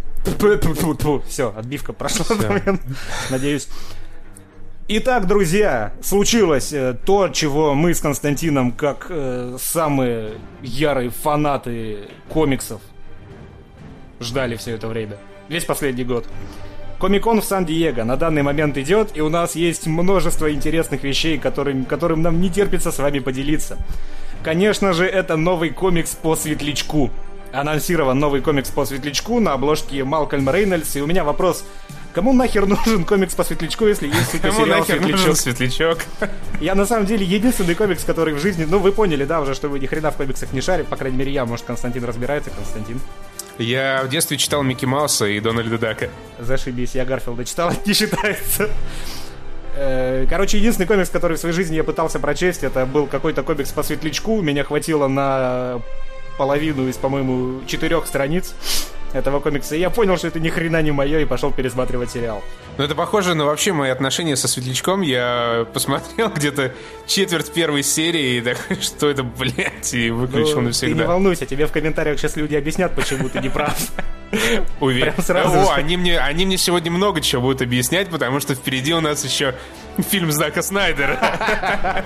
Все, 1.28 1.54
отбивка 1.56 1.94
прошла. 1.94 2.26
Надеюсь. 3.30 3.68
Итак, 4.90 5.28
друзья, 5.28 5.94
случилось 6.02 6.74
э, 6.74 6.94
то, 7.06 7.30
чего 7.30 7.74
мы 7.74 7.94
с 7.94 8.02
Константином, 8.02 8.74
как 8.74 9.08
э, 9.10 9.58
самые 9.58 10.34
ярые 10.62 11.10
фанаты 11.10 12.10
комиксов, 12.28 12.82
ждали 14.24 14.56
все 14.56 14.72
это 14.72 14.88
время. 14.88 15.18
Весь 15.50 15.66
последний 15.66 16.04
год. 16.04 16.26
Комикон 17.00 17.42
в 17.42 17.44
Сан-Диего 17.44 18.04
на 18.04 18.16
данный 18.16 18.44
момент 18.44 18.78
идет, 18.78 19.12
и 19.16 19.22
у 19.22 19.30
нас 19.30 19.56
есть 19.56 19.88
множество 19.88 20.52
интересных 20.52 21.04
вещей, 21.04 21.38
которым, 21.38 21.86
которым 21.86 22.22
нам 22.22 22.40
не 22.40 22.50
терпится 22.50 22.92
с 22.92 23.00
вами 23.00 23.20
поделиться. 23.20 23.78
Конечно 24.44 24.94
же, 24.94 25.06
это 25.06 25.36
новый 25.36 25.72
комикс 25.72 26.16
по 26.16 26.36
Светлячку. 26.36 27.10
Анонсирован 27.52 28.18
новый 28.18 28.42
комикс 28.42 28.70
по 28.70 28.86
Светлячку 28.86 29.40
на 29.40 29.54
обложке 29.54 30.04
Малкольм 30.04 30.50
Рейнольдс, 30.50 30.96
и 30.96 31.02
у 31.02 31.06
меня 31.06 31.24
вопрос 31.24 31.66
Кому 32.14 32.32
нахер 32.32 32.68
нужен 32.68 33.06
комикс 33.06 33.34
по 33.34 33.44
Светлячку, 33.44 33.88
если 33.88 34.08
есть 34.08 34.40
Кому 34.42 34.66
нахер 34.68 35.02
нужен 35.02 35.36
Светлячок? 35.36 35.98
Я 36.62 36.76
на 36.76 36.86
самом 36.86 37.08
деле 37.08 37.26
единственный 37.26 37.74
комикс, 37.74 38.04
который 38.04 38.36
в 38.36 38.40
жизни... 38.40 38.66
Ну, 38.70 38.78
вы 38.78 38.92
поняли, 38.92 39.26
да, 39.26 39.42
уже, 39.42 39.56
что 39.56 39.68
вы 39.68 39.80
ни 39.80 39.88
хрена 39.88 40.12
в 40.12 40.18
комиксах 40.18 40.54
не 40.54 40.62
шарите. 40.62 40.88
По 40.88 40.96
крайней 40.96 41.18
мере, 41.18 41.32
я. 41.32 41.46
Может, 41.46 41.66
Константин 41.66 42.04
разбирается. 42.04 42.52
Константин. 42.52 43.00
Я 43.60 44.04
в 44.04 44.10
детстве 44.10 44.38
читал 44.38 44.64
Микки 44.64 44.86
Мауса 44.86 45.26
и 45.26 45.40
Дональда 45.40 45.78
Дака. 45.78 46.10
Зашибись, 46.40 46.96
я 46.96 47.06
Гарфилда 47.06 47.46
читал, 47.46 47.72
не 47.86 47.94
считается. 47.94 48.70
Э, 49.76 50.26
короче, 50.30 50.58
единственный 50.58 50.86
комикс, 50.86 51.10
который 51.10 51.38
в 51.38 51.40
своей 51.40 51.56
жизни 51.56 51.76
я 51.76 51.84
пытался 51.84 52.20
прочесть, 52.20 52.64
это 52.64 52.86
был 52.86 53.08
какой-то 53.08 53.44
комикс 53.44 53.72
по 53.72 53.84
светлячку. 53.84 54.42
Меня 54.42 54.64
хватило 54.64 55.08
на 55.08 55.82
половину 56.38 56.88
из, 56.88 56.98
по-моему, 56.98 57.62
четырех 57.68 58.08
страниц 58.08 58.56
этого 59.14 59.40
комикса. 59.40 59.76
И 59.76 59.80
я 59.80 59.90
понял, 59.90 60.18
что 60.18 60.28
это 60.28 60.40
ни 60.40 60.50
хрена 60.50 60.82
не 60.82 60.92
мое, 60.92 61.20
и 61.20 61.26
пошел 61.26 61.52
пересматривать 61.52 62.12
сериал. 62.12 62.44
Ну, 62.78 62.84
это 62.84 62.96
похоже 62.96 63.36
на 63.36 63.46
вообще 63.46 63.72
мои 63.72 63.90
отношения 63.90 64.36
со 64.36 64.48
Светлячком. 64.48 65.02
Я 65.02 65.68
посмотрел 65.74 66.30
где-то 66.30 66.74
четверть 67.06 67.54
первой 67.54 67.84
серии, 67.84 68.38
и 68.38 68.42
так, 68.42 68.58
что 68.82 69.10
это, 69.10 69.24
блядь, 69.24 69.94
и 69.94 70.10
выключил 70.10 70.58
ну, 70.58 70.68
навсегда. 70.68 70.96
Ты 70.96 71.02
не 71.02 71.08
волнуйся, 71.08 71.46
тебе 71.46 71.68
в 71.68 71.72
комментариях 71.72 72.20
сейчас 72.20 72.36
люди 72.36 72.56
объяснят, 72.56 72.94
почему 72.96 73.30
ты 73.30 73.40
не 73.40 73.50
прав. 73.50 73.78
Уверен. 74.80 75.14
О, 75.30 75.74
они 75.74 75.98
мне, 75.98 76.20
они 76.20 76.46
мне 76.46 76.58
сегодня 76.58 76.92
много 76.92 77.22
чего 77.22 77.44
будут 77.44 77.62
объяснять, 77.62 78.10
потому 78.10 78.40
что 78.40 78.56
впереди 78.56 78.94
у 78.94 79.02
нас 79.02 79.24
еще 79.24 79.56
фильм 79.98 80.32
Зака 80.32 80.62
Снайдера. 80.62 82.04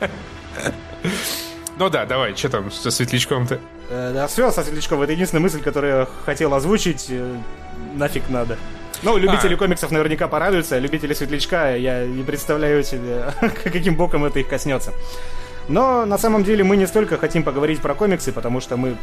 Ну 1.80 1.88
да, 1.88 2.04
давай, 2.04 2.36
что 2.36 2.50
там 2.50 2.70
со 2.70 2.90
светлячком-то? 2.90 3.58
Э, 3.88 4.12
да, 4.12 4.26
все, 4.26 4.50
со 4.50 4.62
светлячком. 4.62 5.00
Это 5.00 5.12
единственная 5.12 5.42
мысль, 5.42 5.62
которую 5.62 6.00
я 6.00 6.08
хотел 6.26 6.52
озвучить. 6.52 7.06
Э, 7.08 7.36
нафиг 7.94 8.28
надо. 8.28 8.58
Ну, 9.02 9.16
любители 9.16 9.54
а. 9.54 9.56
комиксов 9.56 9.90
наверняка 9.90 10.28
порадуются, 10.28 10.78
любители 10.78 11.14
светлячка, 11.14 11.70
я 11.70 12.04
не 12.04 12.22
представляю 12.22 12.84
себе, 12.84 13.32
каким 13.64 13.96
боком 13.96 14.26
это 14.26 14.40
их 14.40 14.48
коснется. 14.48 14.92
Но 15.68 16.04
на 16.04 16.18
самом 16.18 16.44
деле 16.44 16.64
мы 16.64 16.76
не 16.76 16.86
столько 16.86 17.16
хотим 17.16 17.44
поговорить 17.44 17.80
про 17.80 17.94
комиксы, 17.94 18.30
потому 18.30 18.60
что 18.60 18.76
мы 18.76 18.98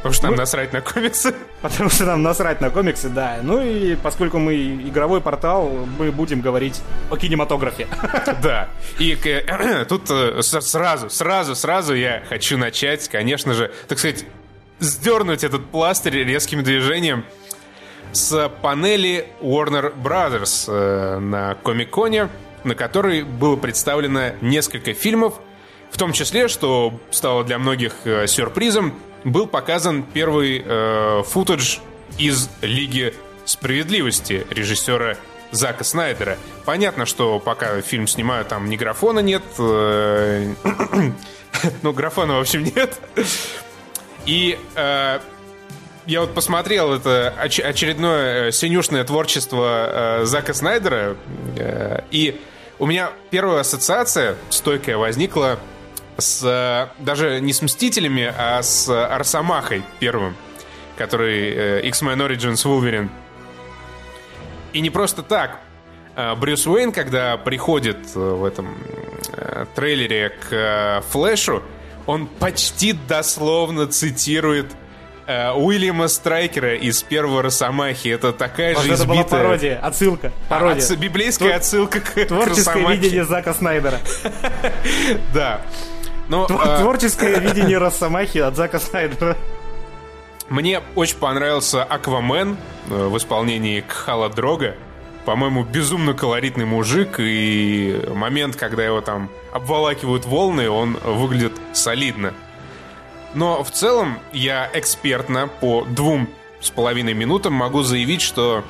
Потому 0.00 0.14
что 0.14 0.24
нам 0.24 0.32
мы... 0.32 0.38
насрать 0.38 0.72
на 0.72 0.80
комиксы. 0.80 1.34
Потому 1.60 1.90
что 1.90 2.06
нам 2.06 2.22
насрать 2.22 2.60
на 2.62 2.70
комиксы, 2.70 3.10
да. 3.10 3.38
Ну 3.42 3.60
и 3.60 3.96
поскольку 3.96 4.38
мы 4.38 4.56
игровой 4.56 5.20
портал, 5.20 5.70
мы 5.98 6.10
будем 6.10 6.40
говорить 6.40 6.80
о 7.10 7.16
кинематографе. 7.16 7.86
Да. 8.42 8.70
И 8.98 9.14
тут 9.88 10.10
э, 10.10 10.40
сразу, 10.42 11.10
сразу, 11.10 11.54
сразу 11.54 11.94
я 11.94 12.22
хочу 12.28 12.56
начать, 12.56 13.08
конечно 13.08 13.52
же, 13.52 13.70
так 13.88 13.98
сказать, 13.98 14.24
сдернуть 14.78 15.44
этот 15.44 15.66
пластырь 15.66 16.24
резким 16.24 16.62
движением 16.62 17.24
с 18.12 18.48
панели 18.62 19.28
Warner 19.42 19.92
Brothers 19.94 20.64
э, 20.68 21.18
на 21.18 21.54
Комик-Коне, 21.62 22.28
на 22.64 22.74
которой 22.74 23.22
было 23.22 23.56
представлено 23.56 24.32
несколько 24.40 24.94
фильмов, 24.94 25.34
в 25.90 25.98
том 25.98 26.12
числе, 26.12 26.48
что 26.48 26.98
стало 27.10 27.44
для 27.44 27.58
многих 27.58 27.92
э, 28.04 28.26
сюрпризом, 28.26 28.94
был 29.24 29.46
показан 29.46 30.02
первый 30.02 30.62
э, 30.64 31.22
футаж 31.26 31.80
из 32.18 32.48
Лиги 32.62 33.14
Справедливости 33.44 34.46
режиссера 34.50 35.16
Зака 35.50 35.84
Снайдера. 35.84 36.38
Понятно, 36.64 37.06
что 37.06 37.40
пока 37.40 37.80
фильм 37.80 38.06
снимают, 38.06 38.48
там 38.48 38.68
ни 38.68 38.76
графона 38.76 39.20
нет. 39.20 39.42
Э, 39.58 40.52
ну, 41.82 41.92
графона, 41.92 42.36
в 42.36 42.40
общем, 42.40 42.62
нет. 42.64 42.98
И 44.26 44.58
э, 44.76 45.20
я 46.06 46.20
вот 46.20 46.34
посмотрел 46.34 46.92
это 46.92 47.34
оч- 47.42 47.62
очередное 47.62 48.48
э, 48.48 48.52
синюшное 48.52 49.04
творчество 49.04 50.20
э, 50.20 50.24
Зака 50.24 50.54
Снайдера, 50.54 51.16
э, 51.56 52.02
и 52.10 52.40
у 52.78 52.86
меня 52.86 53.10
первая 53.30 53.60
ассоциация 53.60 54.36
стойкая 54.48 54.96
возникла 54.96 55.58
с 56.20 56.42
э, 56.44 57.02
даже 57.02 57.40
не 57.40 57.52
с 57.52 57.62
Мстителями, 57.62 58.32
а 58.36 58.62
с 58.62 58.88
Арсамахой 58.88 59.82
первым, 59.98 60.36
который 60.96 61.50
э, 61.50 61.80
X-Men 61.88 62.16
Origins 62.26 62.64
Wolverine. 62.64 63.08
И 64.72 64.80
не 64.80 64.90
просто 64.90 65.22
так. 65.22 65.60
Э, 66.16 66.34
Брюс 66.34 66.66
Уэйн, 66.66 66.92
когда 66.92 67.36
приходит 67.36 68.14
в 68.14 68.44
этом 68.44 68.76
трейлере 69.74 70.30
к 70.48 71.02
Флэшу, 71.10 71.62
он 72.06 72.26
почти 72.26 72.92
дословно 72.92 73.86
цитирует 73.86 74.66
Уильяма 75.26 76.08
Страйкера 76.08 76.74
из 76.74 77.02
первого 77.04 77.42
Росомахи. 77.42 78.08
Это 78.08 78.32
такая 78.32 78.74
вот 78.74 78.84
же 78.84 78.92
это 78.92 79.02
избитая... 79.02 79.24
была 79.24 79.42
пародия, 79.42 79.78
отсылка. 79.78 80.32
Пародия. 80.48 80.84
А, 80.90 80.96
библейская 80.96 81.44
Твор... 81.44 81.56
отсылка 81.56 82.00
к 82.00 82.26
Творческое 82.26 82.88
видение 82.88 83.24
Зака 83.24 83.54
Снайдера. 83.54 84.00
Да. 85.32 85.60
Но, 86.30 86.46
Твор- 86.46 86.62
а... 86.64 86.78
Творческое 86.78 87.40
видение 87.40 87.78
Росомахи 87.78 88.38
от 88.38 88.54
Зака 88.54 88.78
Снайдера. 88.78 89.36
Мне 90.48 90.80
очень 90.94 91.16
понравился 91.16 91.82
Аквамен 91.82 92.56
э, 92.88 93.08
в 93.08 93.16
исполнении 93.16 93.80
Кхала 93.80 94.28
Дрога. 94.28 94.76
По-моему, 95.24 95.64
безумно 95.64 96.14
колоритный 96.14 96.66
мужик, 96.66 97.16
и 97.18 98.00
момент, 98.14 98.54
когда 98.54 98.84
его 98.84 99.00
там 99.00 99.28
обволакивают 99.52 100.24
волны, 100.24 100.70
он 100.70 100.96
выглядит 101.02 101.52
солидно. 101.72 102.32
Но 103.34 103.64
в 103.64 103.72
целом 103.72 104.20
я 104.32 104.70
экспертно 104.72 105.48
по 105.48 105.84
двум 105.84 106.28
с 106.60 106.70
половиной 106.70 107.14
минутам 107.14 107.54
могу 107.54 107.82
заявить, 107.82 108.22
что, 108.22 108.64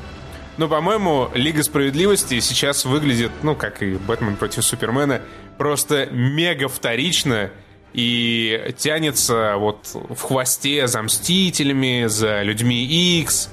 ну, 0.57 0.67
по-моему, 0.67 1.29
Лига 1.35 1.63
Справедливости 1.63 2.41
сейчас 2.41 2.87
выглядит, 2.87 3.33
ну, 3.43 3.55
как 3.55 3.83
и 3.83 3.97
Бэтмен 3.97 4.37
против 4.37 4.65
Супермена, 4.65 5.21
просто 5.61 6.07
мега 6.07 6.69
вторично 6.69 7.51
и 7.93 8.75
тянется 8.79 9.57
вот 9.59 9.91
в 9.93 10.19
хвосте 10.23 10.87
за 10.87 11.03
Мстителями, 11.03 12.07
за 12.07 12.41
Людьми 12.41 12.83
X, 13.21 13.51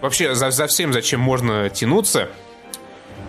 вообще 0.00 0.34
за, 0.34 0.52
за 0.52 0.66
всем, 0.68 0.94
зачем 0.94 1.20
можно 1.20 1.68
тянуться. 1.68 2.30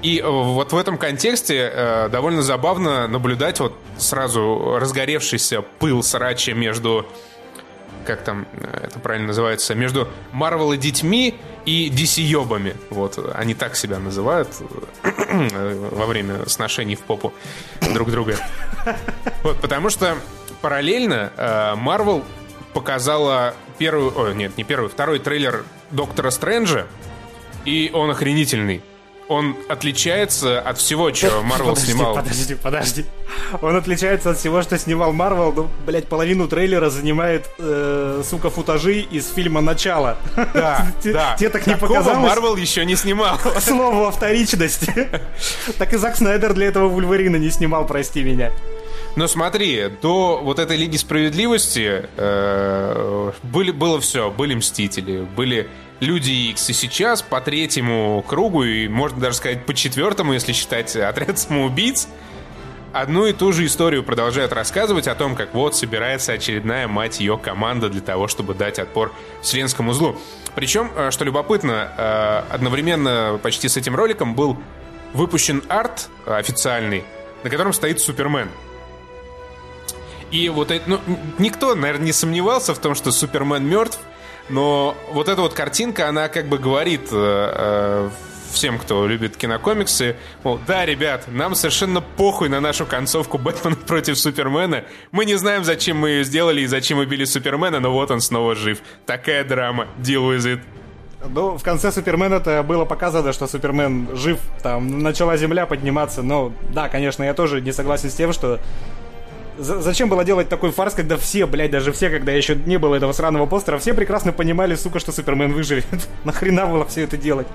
И 0.02 0.24
вот 0.26 0.72
в 0.72 0.78
этом 0.78 0.98
контексте 0.98 1.58
э, 1.74 2.10
довольно 2.10 2.42
забавно 2.42 3.06
наблюдать 3.10 3.60
вот 3.60 3.76
сразу 3.98 4.78
разгоревшийся 4.80 5.62
пыл 5.62 6.02
срача 6.02 6.54
между 6.54 7.06
как 8.06 8.24
там 8.24 8.48
э, 8.54 8.88
это 8.88 9.00
правильно 9.00 9.28
называется, 9.28 9.76
между 9.76 10.08
Марвел 10.32 10.74
и 10.74 10.78
детьми 10.78 11.36
и 11.66 11.90
DC-ёбами. 11.90 12.76
Вот, 12.90 13.20
они 13.34 13.54
так 13.54 13.76
себя 13.76 14.00
называют 14.00 14.50
э, 15.04 15.90
во 15.92 16.06
время 16.06 16.48
сношений 16.48 16.96
в 16.96 17.02
попу 17.02 17.34
друг 17.94 18.12
друга. 18.12 18.38
Вот, 19.44 19.60
потому 19.62 19.90
что 19.90 20.18
параллельно 20.62 21.76
Марвел 21.78 22.20
э, 22.20 22.74
показала 22.74 23.54
первую, 23.78 24.18
о, 24.18 24.34
нет, 24.34 24.58
не 24.58 24.64
первый, 24.64 24.90
второй 24.90 25.20
трейлер 25.20 25.66
Доктора 25.92 26.30
Стрэнджа, 26.30 26.88
и 27.66 27.92
он 27.94 28.10
охренительный 28.10 28.82
он 29.28 29.56
отличается 29.70 30.60
от 30.60 30.78
всего, 30.78 31.14
что 31.14 31.42
Марвел 31.44 31.76
снимал. 31.76 32.16
Подожди, 32.16 32.56
подожди. 32.56 33.06
Он 33.62 33.76
отличается 33.76 34.32
от 34.32 34.38
всего, 34.38 34.62
что 34.62 34.78
снимал 34.78 35.14
Марвел. 35.14 35.54
Ну, 35.54 35.70
блядь, 35.86 36.08
половину 36.08 36.48
трейлера 36.48 36.90
занимает, 36.90 37.50
э, 37.58 38.24
сука, 38.30 38.50
футажи 38.50 39.00
из 39.00 39.32
фильма 39.32 39.62
«Начало». 39.62 40.18
Да, 40.54 40.88
да. 41.04 41.36
Тебе 41.38 41.50
так 41.50 41.66
не 41.66 41.78
показалось? 41.78 42.18
Марвел 42.18 42.56
еще 42.56 42.86
не 42.86 42.96
снимал. 42.96 43.38
К 43.44 43.62
слову 43.62 44.06
о 44.06 44.12
вторичности. 44.12 45.10
Так 45.78 45.94
и 45.94 45.98
Зак 45.98 46.18
Снайдер 46.18 46.54
для 46.54 46.68
этого 46.68 46.88
Вульварина 46.90 47.38
не 47.38 47.50
снимал, 47.50 47.86
прости 47.86 48.24
меня. 48.24 48.52
Но 49.16 49.28
смотри, 49.28 49.90
до 50.02 50.40
вот 50.42 50.60
этой 50.60 50.78
Лиги 50.78 50.96
Справедливости 50.96 52.06
э, 52.16 53.32
были, 53.44 53.72
было 53.72 54.00
все. 54.00 54.32
Были 54.32 54.56
Мстители, 54.56 55.28
были 55.36 55.70
Люди 56.00 56.32
X. 56.32 56.70
И 56.70 56.74
сейчас 56.74 57.22
по 57.22 57.42
третьему 57.42 58.24
кругу, 58.28 58.64
и 58.64 58.88
можно 58.88 59.20
даже 59.20 59.38
сказать 59.38 59.66
по 59.66 59.74
четвертому, 59.74 60.34
если 60.34 60.54
считать 60.54 60.96
отряд 60.96 61.38
самоубийц, 61.38 62.08
одну 62.94 63.28
и 63.28 63.34
ту 63.34 63.52
же 63.52 63.66
историю 63.66 64.02
продолжают 64.02 64.54
рассказывать 64.54 65.08
о 65.08 65.16
том, 65.16 65.36
как 65.36 65.54
вот 65.54 65.76
собирается 65.76 66.34
очередная 66.34 66.88
мать 66.88 67.20
ее 67.20 67.38
команда 67.38 67.90
для 67.90 68.02
того, 68.02 68.28
чтобы 68.28 68.54
дать 68.54 68.80
отпор 68.80 69.14
вселенскому 69.42 69.94
злу. 69.94 70.18
Причем, 70.56 70.90
э, 70.96 71.12
что 71.12 71.26
любопытно, 71.26 71.92
э, 71.98 72.44
одновременно 72.50 73.40
почти 73.44 73.68
с 73.68 73.76
этим 73.76 73.96
роликом 73.96 74.36
был 74.36 74.58
выпущен 75.14 75.62
арт 75.68 76.10
официальный, 76.26 77.04
на 77.44 77.50
котором 77.50 77.74
стоит 77.74 78.00
Супермен. 78.00 78.50
И 80.32 80.50
вот 80.50 80.72
это, 80.72 80.90
ну, 80.90 81.00
никто, 81.40 81.76
наверное, 81.76 82.06
не 82.06 82.14
сомневался 82.14 82.74
в 82.74 82.80
том, 82.80 82.96
что 82.96 83.12
Супермен 83.12 83.66
мертв, 83.66 84.00
но 84.50 84.96
вот 85.12 85.30
эта 85.30 85.42
вот 85.42 85.54
картинка, 85.54 86.08
она 86.08 86.30
как 86.30 86.48
бы 86.48 86.58
говорит 86.58 87.10
э, 87.12 87.16
э, 87.16 88.10
всем, 88.52 88.80
кто 88.80 89.08
любит 89.08 89.38
кинокомиксы, 89.38 90.16
мол, 90.44 90.60
да, 90.68 90.86
ребят, 90.86 91.26
нам 91.28 91.56
совершенно 91.56 92.02
похуй 92.02 92.50
на 92.50 92.62
нашу 92.62 92.86
концовку 92.86 93.38
Бэтмена 93.38 93.76
против 93.76 94.18
Супермена. 94.18 94.86
Мы 95.12 95.26
не 95.26 95.36
знаем, 95.36 95.64
зачем 95.64 95.98
мы 95.98 96.10
ее 96.10 96.24
сделали 96.24 96.62
и 96.62 96.68
зачем 96.68 97.00
убили 97.00 97.26
Супермена, 97.26 97.80
но 97.80 97.92
вот 97.92 98.12
он 98.12 98.22
снова 98.22 98.56
жив. 98.56 98.80
Такая 99.06 99.44
драма. 99.44 99.88
Deal 100.00 100.30
with 100.30 100.46
it. 100.46 100.62
Ну, 101.30 101.58
в 101.58 101.64
конце 101.64 101.92
Супермена-то 101.92 102.64
было 102.64 102.86
показано, 102.86 103.32
что 103.32 103.48
Супермен 103.48 104.16
жив, 104.16 104.40
там 104.64 105.04
начала 105.04 105.38
Земля 105.38 105.66
подниматься, 105.66 106.24
но 106.24 106.52
да, 106.74 106.90
конечно, 106.90 107.24
я 107.24 107.34
тоже 107.34 107.62
не 107.62 107.72
согласен 107.72 108.10
с 108.10 108.16
тем, 108.16 108.34
что 108.34 108.60
зачем 109.62 110.10
было 110.10 110.24
делать 110.24 110.50
такой 110.50 110.72
фарс, 110.72 110.94
когда 110.94 111.18
все, 111.18 111.46
блядь, 111.46 111.72
даже 111.72 111.92
все, 111.92 112.10
когда 112.10 112.32
еще 112.32 112.56
не 112.56 112.78
было 112.78 112.96
этого 112.96 113.14
сраного 113.14 113.46
постера, 113.46 113.78
все 113.78 113.94
прекрасно 113.94 114.32
понимали, 114.32 114.76
сука, 114.76 115.00
что 115.00 115.12
Супермен 115.12 115.54
выживет. 115.54 115.86
Нахрена 116.24 116.66
было 116.66 116.86
все 116.86 117.04
это 117.04 117.18
делать? 117.18 117.48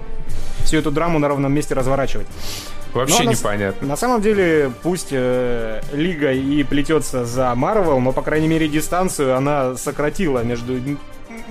Всю 0.64 0.78
эту 0.78 0.90
драму 0.90 1.18
на 1.18 1.28
ровном 1.28 1.52
месте 1.52 1.74
разворачивать. 1.74 2.26
Вообще 2.92 3.24
но 3.24 3.30
непонятно. 3.32 3.82
На, 3.82 3.88
на 3.90 3.96
самом 3.96 4.22
деле, 4.22 4.72
пусть 4.82 5.08
э, 5.10 5.80
Лига 5.92 6.32
и 6.32 6.62
плетется 6.64 7.24
за 7.24 7.54
Марвел, 7.54 8.00
но, 8.00 8.12
по 8.12 8.22
крайней 8.22 8.48
мере, 8.48 8.68
дистанцию 8.68 9.36
она 9.36 9.76
сократила 9.76 10.42
между 10.42 10.80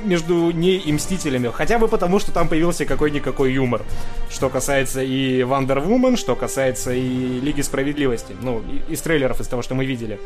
между 0.03 0.51
ней 0.51 0.77
и 0.77 0.91
Мстителями. 0.91 1.51
Хотя 1.53 1.79
бы 1.79 1.87
потому, 1.87 2.19
что 2.19 2.31
там 2.31 2.47
появился 2.47 2.85
какой-никакой 2.85 3.53
юмор. 3.53 3.81
Что 4.29 4.49
касается 4.49 5.01
и 5.01 5.41
Wonder 5.41 5.85
Woman, 5.85 6.17
что 6.17 6.35
касается 6.35 6.93
и 6.93 7.39
Лиги 7.39 7.61
Справедливости. 7.61 8.35
Ну, 8.41 8.63
из 8.89 9.01
трейлеров, 9.01 9.39
из 9.39 9.47
того, 9.47 9.61
что 9.61 9.75
мы 9.75 9.85
видели. 9.85 10.19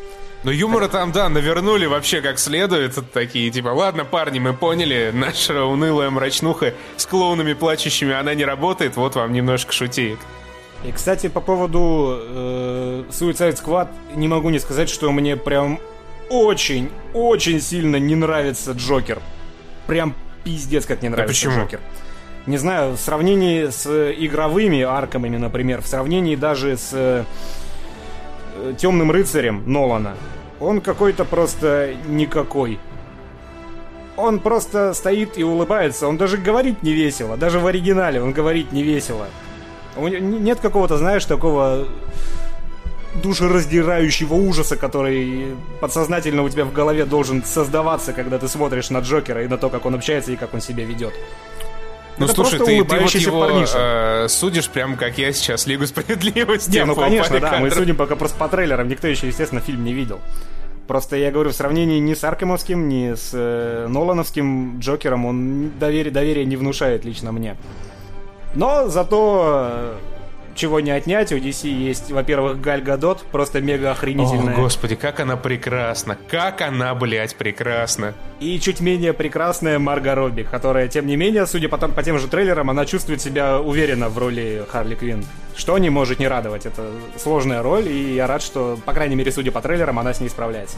Но 0.43 0.51
юмора 0.51 0.83
так... 0.83 0.91
там, 0.91 1.11
да, 1.11 1.29
навернули 1.29 1.85
вообще 1.85 2.21
как 2.21 2.39
следует. 2.39 2.97
Такие, 3.11 3.49
типа, 3.51 3.69
ладно, 3.69 4.05
парни, 4.05 4.39
мы 4.39 4.53
поняли, 4.53 5.11
наша 5.13 5.63
унылая 5.63 6.09
мрачнуха 6.09 6.73
с 6.97 7.05
клоунами 7.05 7.53
плачущими, 7.53 8.13
она 8.13 8.33
не 8.33 8.45
работает, 8.45 8.95
вот 8.95 9.15
вам 9.15 9.33
немножко 9.33 9.73
шутеек. 9.73 10.19
И, 10.85 10.91
кстати, 10.93 11.27
по 11.27 11.41
поводу 11.41 12.17
э, 12.21 13.03
Suicide 13.09 13.61
Squad, 13.61 13.89
не 14.15 14.29
могу 14.29 14.49
не 14.49 14.59
сказать, 14.59 14.89
что 14.89 15.11
мне 15.11 15.35
прям 15.35 15.79
очень-очень 16.29 17.59
сильно 17.59 17.97
не 17.97 18.15
нравится 18.15 18.71
Джокер 18.71 19.19
прям 19.89 20.15
пиздец 20.43 20.85
как 20.85 21.01
не 21.01 21.09
нравится 21.09 21.47
а 21.47 21.49
почему? 21.49 21.63
Джокер. 21.63 21.79
Не 22.45 22.57
знаю, 22.57 22.93
в 22.93 22.97
сравнении 22.97 23.69
с 23.69 23.85
игровыми 24.11 24.81
арками, 24.81 25.35
например, 25.35 25.81
в 25.81 25.87
сравнении 25.87 26.35
даже 26.35 26.77
с 26.77 26.91
э, 26.93 27.23
Темным 28.77 29.11
рыцарем 29.11 29.63
Нолана, 29.65 30.15
он 30.59 30.81
какой-то 30.81 31.25
просто 31.25 31.95
никакой. 32.07 32.79
Он 34.17 34.39
просто 34.39 34.93
стоит 34.93 35.37
и 35.37 35.43
улыбается. 35.43 36.07
Он 36.07 36.17
даже 36.17 36.37
говорит 36.37 36.83
не 36.83 36.93
весело. 36.93 37.37
Даже 37.37 37.59
в 37.59 37.67
оригинале 37.67 38.21
он 38.21 38.33
говорит 38.33 38.71
не 38.71 38.83
весело. 38.83 39.27
Нет 39.97 40.59
какого-то, 40.59 40.97
знаешь, 40.97 41.25
такого 41.25 41.87
душераздирающего 43.15 44.33
ужаса, 44.33 44.75
который 44.75 45.55
подсознательно 45.79 46.43
у 46.43 46.49
тебя 46.49 46.65
в 46.65 46.73
голове 46.73 47.05
должен 47.05 47.43
создаваться, 47.43 48.13
когда 48.13 48.37
ты 48.37 48.47
смотришь 48.47 48.89
на 48.89 48.99
Джокера 48.99 49.43
и 49.43 49.47
на 49.47 49.57
то, 49.57 49.69
как 49.69 49.85
он 49.85 49.95
общается 49.95 50.31
и 50.31 50.35
как 50.35 50.53
он 50.53 50.61
себя 50.61 50.85
ведет. 50.85 51.13
Ну 52.17 52.25
Это 52.25 52.35
слушай, 52.35 52.59
ты, 52.59 52.65
ты 52.83 52.99
вот 52.99 53.11
его 53.15 53.49
э, 53.73 54.27
судишь 54.27 54.67
прям 54.69 54.97
как 54.97 55.17
я 55.17 55.31
сейчас 55.31 55.65
Лигу 55.67 55.87
Справедливости. 55.87 56.69
Не, 56.69 56.85
ну 56.85 56.93
конечно, 56.93 57.39
да, 57.39 57.59
мы 57.59 57.71
судим 57.71 57.95
пока 57.95 58.17
просто 58.17 58.37
по 58.37 58.49
трейлерам, 58.49 58.89
никто 58.89 59.07
еще, 59.07 59.27
естественно, 59.27 59.61
фильм 59.61 59.85
не 59.85 59.93
видел. 59.93 60.19
Просто 60.85 61.15
я 61.15 61.31
говорю, 61.31 61.51
в 61.51 61.53
сравнении 61.53 61.99
ни 61.99 62.15
с 62.15 62.23
Аркемовским, 62.23 62.89
ни 62.89 63.13
с 63.13 63.29
э, 63.31 63.85
Нолановским 63.87 64.79
Джокером 64.79 65.25
он 65.25 65.71
доверие, 65.79 66.11
доверие 66.11 66.45
не 66.45 66.57
внушает 66.57 67.05
лично 67.05 67.31
мне. 67.31 67.55
Но 68.55 68.87
зато 68.89 69.95
чего 70.59 70.79
не 70.79 70.91
отнять. 70.91 71.31
У 71.31 71.37
DC 71.37 71.67
есть, 71.67 72.11
во-первых, 72.11 72.61
Галь 72.61 72.81
Гадот, 72.81 73.23
просто 73.31 73.61
мега 73.61 73.91
охренительная. 73.91 74.53
О, 74.53 74.61
господи, 74.61 74.95
как 74.95 75.19
она 75.19 75.37
прекрасна. 75.37 76.17
Как 76.29 76.61
она, 76.61 76.93
блядь, 76.93 77.35
прекрасна. 77.35 78.13
И 78.39 78.59
чуть 78.59 78.81
менее 78.81 79.13
прекрасная 79.13 79.79
Марго 79.79 80.13
Робби, 80.15 80.43
которая, 80.43 80.87
тем 80.87 81.07
не 81.07 81.15
менее, 81.15 81.47
судя 81.47 81.69
по, 81.69 81.77
по 81.77 82.03
тем 82.03 82.19
же 82.19 82.27
трейлерам, 82.27 82.69
она 82.69 82.85
чувствует 82.85 83.21
себя 83.21 83.59
уверенно 83.59 84.09
в 84.09 84.17
роли 84.17 84.65
Харли 84.69 84.95
Квинн. 84.95 85.25
Что 85.55 85.77
не 85.77 85.89
может 85.89 86.19
не 86.19 86.27
радовать. 86.27 86.65
Это 86.65 86.91
сложная 87.17 87.61
роль, 87.63 87.87
и 87.87 88.15
я 88.15 88.27
рад, 88.27 88.41
что, 88.41 88.77
по 88.85 88.93
крайней 88.93 89.15
мере, 89.15 89.31
судя 89.31 89.51
по 89.51 89.61
трейлерам, 89.61 89.97
она 89.99 90.13
с 90.13 90.19
ней 90.19 90.29
справляется. 90.29 90.77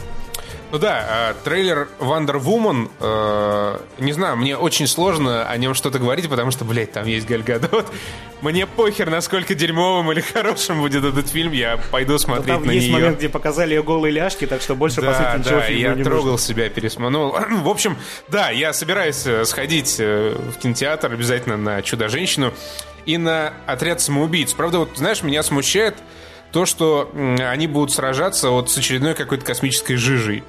Ну 0.72 0.78
да, 0.78 1.06
а, 1.10 1.34
трейлер 1.44 1.90
Wonder 2.00 2.42
Woman, 2.42 2.90
э, 3.02 3.80
не 4.00 4.14
знаю, 4.14 4.38
мне 4.38 4.56
очень 4.56 4.88
сложно 4.88 5.46
о 5.46 5.58
нем 5.58 5.74
что-то 5.74 6.00
говорить, 6.00 6.30
потому 6.30 6.52
что, 6.52 6.64
блядь, 6.64 6.94
там 6.94 7.06
есть 7.06 7.28
Галь 7.28 7.44
Гадот. 7.44 7.92
Мне 8.42 8.66
похер, 8.66 9.10
насколько 9.10 9.54
дерьмовым 9.54 10.14
или 10.14 10.22
хорошим 10.34 10.80
будет 10.80 11.04
этот 11.04 11.28
фильм, 11.28 11.52
я 11.52 11.78
пойду 11.92 12.18
смотреть 12.18 12.48
там 12.56 12.66
на 12.66 12.72
есть 12.72 12.88
нее. 12.88 12.94
момент, 12.94 13.18
где 13.18 13.28
показали 13.28 13.74
ее 13.74 13.84
голые 13.84 14.14
ляжки, 14.14 14.48
так 14.48 14.62
что 14.62 14.76
больше, 14.76 15.02
да, 15.02 15.08
по 15.08 15.14
сути, 15.14 15.40
ничего 15.46 15.60
да, 15.60 15.68
я 15.68 15.94
не 15.94 16.04
трогал 16.06 16.32
нужно. 16.32 16.48
себя, 16.48 16.70
пересмотрел. 16.70 17.32
в 17.64 17.68
общем, 17.68 17.98
да, 18.30 18.50
я 18.50 18.72
собираюсь 18.72 19.28
э, 19.28 19.44
сходить 19.44 19.98
э, 20.00 20.38
в 20.56 20.58
кинотеатр 20.58 21.12
обязательно 21.12 21.58
на 21.58 21.82
«Чудо-женщину» 21.82 22.54
и 23.06 23.18
на 23.18 23.54
«Отряд 23.66 24.00
самоубийц». 24.00 24.54
Правда, 24.54 24.80
вот, 24.80 24.92
знаешь, 24.96 25.22
меня 25.22 25.44
смущает 25.44 25.96
то, 26.54 26.66
что 26.66 27.12
они 27.14 27.68
будут 27.68 27.92
сражаться 27.92 28.50
вот 28.52 28.70
с 28.72 28.78
очередной 28.78 29.16
какой-то 29.16 29.46
космической 29.46 29.96
жижей. 29.96 30.44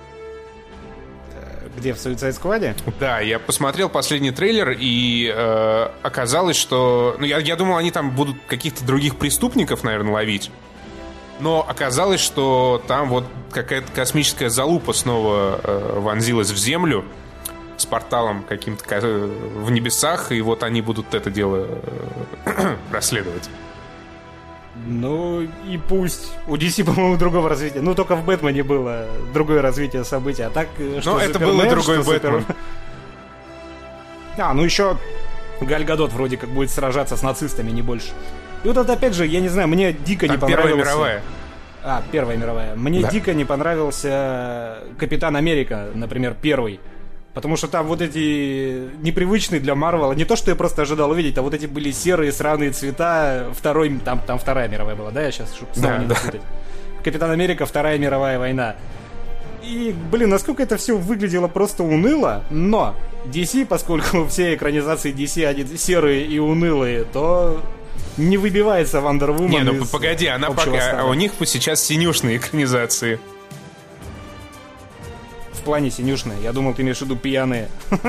Где, 1.82 1.94
в 1.94 1.96
Suicide 1.96 2.40
Squad? 2.40 2.76
Да, 3.00 3.18
я 3.18 3.40
посмотрел 3.40 3.88
последний 3.88 4.30
трейлер, 4.30 4.70
и 4.78 5.28
э, 5.34 5.88
оказалось, 6.02 6.56
что... 6.56 7.16
Ну, 7.18 7.26
я, 7.26 7.38
я 7.38 7.56
думал, 7.56 7.76
они 7.76 7.90
там 7.90 8.12
будут 8.12 8.36
каких-то 8.46 8.84
других 8.84 9.16
преступников, 9.16 9.82
наверное, 9.82 10.12
ловить. 10.12 10.52
Но 11.40 11.66
оказалось, 11.68 12.20
что 12.20 12.80
там 12.86 13.08
вот 13.08 13.24
какая-то 13.50 13.90
космическая 13.90 14.48
залупа 14.48 14.92
снова 14.92 15.60
э, 15.60 15.98
вонзилась 15.98 16.52
в 16.52 16.56
Землю 16.56 17.04
с 17.76 17.84
порталом 17.84 18.44
каким-то 18.48 18.84
в 19.00 19.72
небесах, 19.72 20.30
и 20.30 20.40
вот 20.40 20.62
они 20.62 20.82
будут 20.82 21.14
это 21.14 21.32
дело 21.32 21.66
э, 22.46 22.76
расследовать. 22.92 23.50
Ну 24.74 25.42
и 25.42 25.78
пусть. 25.88 26.32
У 26.46 26.56
DC, 26.56 26.84
по-моему, 26.84 27.16
другого 27.16 27.48
развития. 27.48 27.80
Ну, 27.80 27.94
только 27.94 28.16
в 28.16 28.24
Бэтмене 28.24 28.62
было 28.62 29.06
другое 29.34 29.60
развитие 29.60 30.04
событий. 30.04 30.42
А 30.42 30.50
так, 30.50 30.68
э, 30.78 31.00
что 31.00 31.14
Но 31.14 31.20
это 31.20 31.38
было 31.38 31.66
другой 31.66 31.98
Бэтмен. 31.98 32.40
Супер... 32.40 32.44
А, 34.38 34.54
ну 34.54 34.64
еще 34.64 34.96
Галь 35.60 35.84
Гадот 35.84 36.10
вроде 36.12 36.38
как 36.38 36.48
будет 36.48 36.70
сражаться 36.70 37.18
с 37.18 37.22
нацистами, 37.22 37.70
не 37.70 37.82
больше. 37.82 38.08
И 38.64 38.68
вот 38.68 38.78
это 38.78 38.92
опять 38.94 39.14
же, 39.14 39.26
я 39.26 39.40
не 39.40 39.48
знаю, 39.48 39.68
мне 39.68 39.92
дико 39.92 40.26
Там 40.26 40.36
не 40.36 40.40
понравилось. 40.40 40.72
Первая 40.72 40.94
мировая. 40.94 41.22
А, 41.84 42.02
Первая 42.12 42.36
мировая. 42.36 42.74
Мне 42.74 43.02
да. 43.02 43.10
дико 43.10 43.34
не 43.34 43.44
понравился 43.44 44.78
Капитан 44.98 45.36
Америка, 45.36 45.88
например, 45.94 46.34
первый. 46.40 46.80
Потому 47.34 47.56
что 47.56 47.66
там 47.66 47.86
вот 47.86 48.02
эти 48.02 48.90
непривычные 49.02 49.60
для 49.60 49.74
Марвела, 49.74 50.12
не 50.12 50.26
то, 50.26 50.36
что 50.36 50.50
я 50.50 50.56
просто 50.56 50.82
ожидал 50.82 51.10
увидеть, 51.10 51.38
а 51.38 51.42
вот 51.42 51.54
эти 51.54 51.64
были 51.64 51.90
серые 51.90 52.30
сраные 52.30 52.72
цвета. 52.72 53.46
Второй, 53.56 53.98
там, 54.04 54.20
там 54.26 54.38
Вторая 54.38 54.68
мировая 54.68 54.94
была, 54.96 55.10
да, 55.10 55.22
я 55.22 55.32
сейчас 55.32 55.54
чтобы 55.54 55.74
снова 55.74 55.94
да, 55.94 55.98
не. 56.00 56.06
Да. 56.06 56.16
Капитан 57.02 57.30
Америка, 57.30 57.64
Вторая 57.64 57.98
мировая 57.98 58.38
война. 58.38 58.76
И, 59.62 59.94
блин, 60.10 60.28
насколько 60.28 60.62
это 60.62 60.76
все 60.76 60.96
выглядело 60.96 61.48
просто 61.48 61.84
уныло, 61.84 62.44
но 62.50 62.94
DC, 63.26 63.66
поскольку 63.66 64.26
все 64.28 64.54
экранизации 64.54 65.12
DC 65.12 65.46
они 65.46 65.64
серые 65.76 66.26
и 66.26 66.38
унылые, 66.38 67.04
то 67.04 67.60
не 68.16 68.36
выбивается 68.36 68.98
Wonder 68.98 69.34
Woman 69.36 69.48
Не, 69.48 69.60
ну 69.60 69.84
погоди, 69.86 70.26
она 70.26 70.50
пока, 70.50 71.00
а 71.00 71.04
у 71.04 71.14
них 71.14 71.32
сейчас 71.46 71.82
синюшные 71.82 72.36
экранизации 72.36 73.20
в 75.62 75.64
плане 75.64 75.90
синюшные. 75.90 76.42
Я 76.42 76.52
думал, 76.52 76.74
ты 76.74 76.82
имеешь 76.82 76.98
в 76.98 77.02
виду 77.02 77.16
пьяные. 77.16 77.68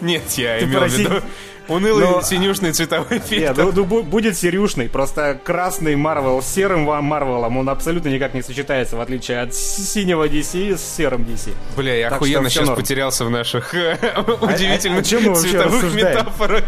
Нет, 0.00 0.22
я 0.36 0.62
имел 0.62 0.80
в 0.80 0.92
виду 0.92 1.22
унылый 1.68 2.06
Но... 2.06 2.22
синюшный 2.22 2.72
цветовой 2.72 3.18
фильтр. 3.18 3.64
Нет, 3.64 3.74
ну, 3.74 4.02
будет 4.02 4.36
серюшный, 4.36 4.88
просто 4.88 5.38
красный 5.42 5.96
Марвел 5.96 6.42
с 6.42 6.46
серым 6.46 6.82
Марвелом, 6.84 7.56
он 7.56 7.68
абсолютно 7.68 8.08
никак 8.08 8.34
не 8.34 8.42
сочетается, 8.42 8.96
в 8.96 9.00
отличие 9.00 9.40
от 9.40 9.54
синего 9.54 10.28
DC 10.28 10.76
с 10.76 10.96
серым 10.96 11.22
DC. 11.22 11.52
Бля, 11.76 11.96
я 11.96 12.10
так 12.10 12.20
охуенно 12.20 12.50
сейчас 12.50 12.66
норм. 12.66 12.80
потерялся 12.80 13.24
в 13.24 13.30
наших 13.30 13.72
удивительных 13.72 15.12
а, 15.12 15.32
а, 15.32 15.34
цветовых 15.40 15.94
метафорах. 15.94 16.64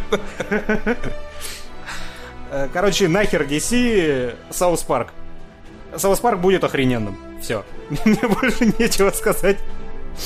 Э, 2.51 2.69
короче, 2.73 3.09
нахер 3.09 3.43
DC, 3.43 4.35
South 4.51 4.83
Park. 4.83 5.11
South 5.97 6.21
Park 6.21 6.41
будет 6.41 6.65
охрененным. 6.65 7.26
Все. 7.41 7.65
Мне 8.05 8.21
больше 8.29 8.73
нечего 8.79 9.11
сказать. 9.11 9.59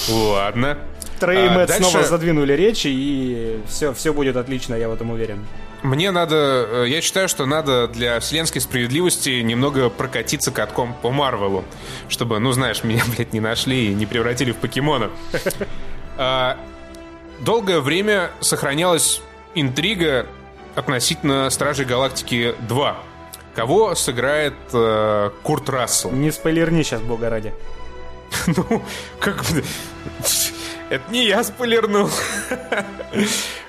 Ладно. 0.09 0.79
Трей 1.19 1.49
а, 1.49 1.67
дальше... 1.67 1.85
снова 1.85 2.05
задвинули 2.05 2.55
речи, 2.55 2.89
и 2.89 3.61
все, 3.69 3.93
все 3.93 4.13
будет 4.13 4.37
отлично, 4.37 4.75
я 4.75 4.89
в 4.89 4.95
этом 4.95 5.11
уверен. 5.11 5.45
Мне 5.83 6.11
надо... 6.11 6.67
Э, 6.71 6.85
я 6.89 7.01
считаю, 7.01 7.29
что 7.29 7.47
надо 7.47 7.89
для 7.89 8.21
вселенской 8.21 8.61
справедливости 8.61 9.41
немного 9.41 9.89
прокатиться 9.89 10.51
катком 10.51 10.95
по 11.01 11.11
Марвелу. 11.11 11.65
Чтобы, 12.09 12.39
ну, 12.39 12.53
знаешь, 12.53 12.85
меня, 12.85 13.03
блядь, 13.15 13.33
не 13.33 13.41
нашли 13.41 13.91
и 13.91 13.95
не 13.95 14.07
превратили 14.07 14.53
в 14.53 14.57
покемона. 14.57 15.11
А, 16.23 16.59
долгое 17.41 17.81
время 17.81 18.31
сохранялась 18.41 19.23
интрига 19.55 20.27
относительно 20.75 21.49
Стражей 21.49 21.87
Галактики 21.87 22.55
2. 22.69 22.97
Кого 23.55 23.95
сыграет 23.95 24.55
э, 24.73 25.31
Курт 25.43 25.69
Рассел? 25.69 26.11
Не 26.13 26.31
спойлерни 26.31 26.83
сейчас, 26.83 27.01
бога 27.01 27.31
ради. 27.31 27.53
ну, 28.47 28.83
как 29.19 29.37
бы... 29.45 29.65
Это 30.89 31.05
не 31.11 31.25
я 31.27 31.45
спойлернул. 31.45 32.11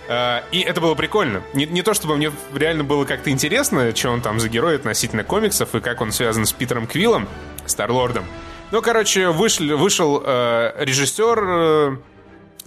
А, 0.08 0.44
и 0.52 0.60
это 0.60 0.82
было 0.82 0.96
прикольно. 0.96 1.44
Не, 1.54 1.66
не 1.66 1.84
то, 1.84 1.94
чтобы 1.94 2.18
мне 2.18 2.32
реально 2.54 2.84
было 2.84 3.06
как-то 3.06 3.30
интересно, 3.30 3.96
что 3.96 4.10
он 4.10 4.22
там 4.22 4.40
за 4.40 4.50
герой 4.50 4.76
относительно 4.76 5.24
комиксов 5.24 5.74
и 5.74 5.80
как 5.80 6.02
он 6.02 6.12
связан 6.12 6.46
с 6.46 6.52
Питером 6.52 6.88
Квиллом, 6.88 7.30
Старлордом. 7.66 8.26
Ну, 8.72 8.82
короче, 8.82 9.30
вышел, 9.30 9.78
вышел 9.78 10.22
э, 10.26 10.74
режиссер 10.80 11.44
э, 11.44 11.98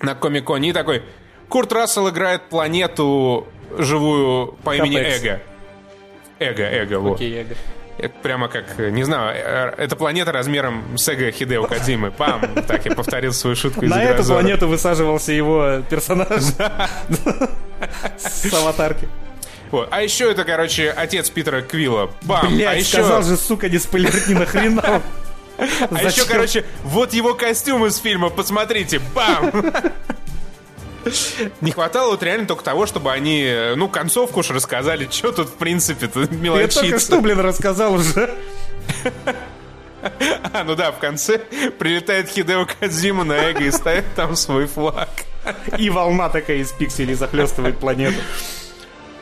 на 0.01 0.15
Комик-Коне 0.15 0.71
и 0.71 0.73
такой... 0.73 1.03
Курт 1.49 1.73
Рассел 1.73 2.09
играет 2.09 2.49
планету 2.49 3.47
живую 3.77 4.55
по 4.65 4.75
имени. 4.75 4.97
Эго. 4.97 5.43
Эго, 6.51 6.63
Эго, 6.63 6.99
вот. 6.99 7.15
Окей, 7.17 7.43
Эго. 7.43 7.55
Это 7.97 8.15
прямо 8.23 8.49
как, 8.49 8.77
не 8.79 9.05
знаю, 9.05 9.37
э, 9.37 9.75
это 9.85 9.95
планета 9.95 10.33
размером 10.33 10.99
с 10.99 11.09
Эго 11.09 11.31
Хидео 11.31 11.65
Кадзимы. 11.65 12.11
Пам! 12.11 12.43
Так, 12.67 12.85
я 12.87 12.95
повторил 12.95 13.33
свою 13.33 13.55
шутку 13.55 13.85
из 13.85 13.91
На 13.91 14.03
эту 14.03 14.25
планету 14.25 14.67
высаживался 14.67 15.33
его 15.33 15.81
персонаж 15.89 16.43
с 18.19 18.53
аватарки. 18.53 19.09
Вот. 19.71 19.89
А 19.91 20.03
еще 20.03 20.31
это, 20.31 20.45
короче, 20.45 20.91
отец 20.91 21.31
Питера 21.31 21.63
Квилла. 21.63 22.11
Бам! 22.23 22.47
а 22.47 22.49
Блять, 22.49 22.81
еще, 22.81 22.99
сказал 22.99 23.23
же, 23.23 23.37
сука, 23.37 23.69
не 23.69 23.79
спойлерить 23.79 24.29
ни 24.29 24.35
нахрена. 24.35 25.03
а 25.59 26.03
еще, 26.03 26.25
короче, 26.27 26.65
вот 26.85 27.13
его 27.13 27.35
костюм 27.35 27.87
из 27.87 27.97
фильма, 27.99 28.31
посмотрите. 28.31 29.01
Бам! 29.15 29.53
Не 31.61 31.71
хватало 31.73 32.11
вот 32.13 32.23
реально 32.23 32.47
только 32.47 32.65
того, 32.65 32.87
чтобы 32.87 33.13
они, 33.13 33.43
э, 33.43 33.75
ну, 33.75 33.89
концовку 33.89 34.41
уж 34.41 34.51
рассказали, 34.51 35.09
что 35.11 35.33
тут, 35.33 35.49
в 35.49 35.55
принципе-то, 35.55 36.21
Я 36.21 36.27
только 36.27 36.71
что, 36.71 36.83
мелочиться. 36.85 37.21
блин, 37.21 37.41
рассказал 37.41 37.95
уже. 37.95 38.31
А, 40.53 40.65
ну 40.65 40.75
да, 40.75 40.93
в 40.93 40.99
конце 40.99 41.39
прилетает 41.79 42.29
Хидео 42.29 42.67
Кадзима 42.67 43.25
на 43.25 43.33
Эго 43.51 43.65
и 43.65 43.71
ставит 43.71 44.05
там 44.15 44.37
свой 44.37 44.67
флаг. 44.67 45.09
И 45.79 45.89
волна 45.91 46.29
такая 46.29 46.59
из 46.59 46.73
пикселей 46.73 47.15
захлестывает 47.15 47.79
планету. 47.79 48.17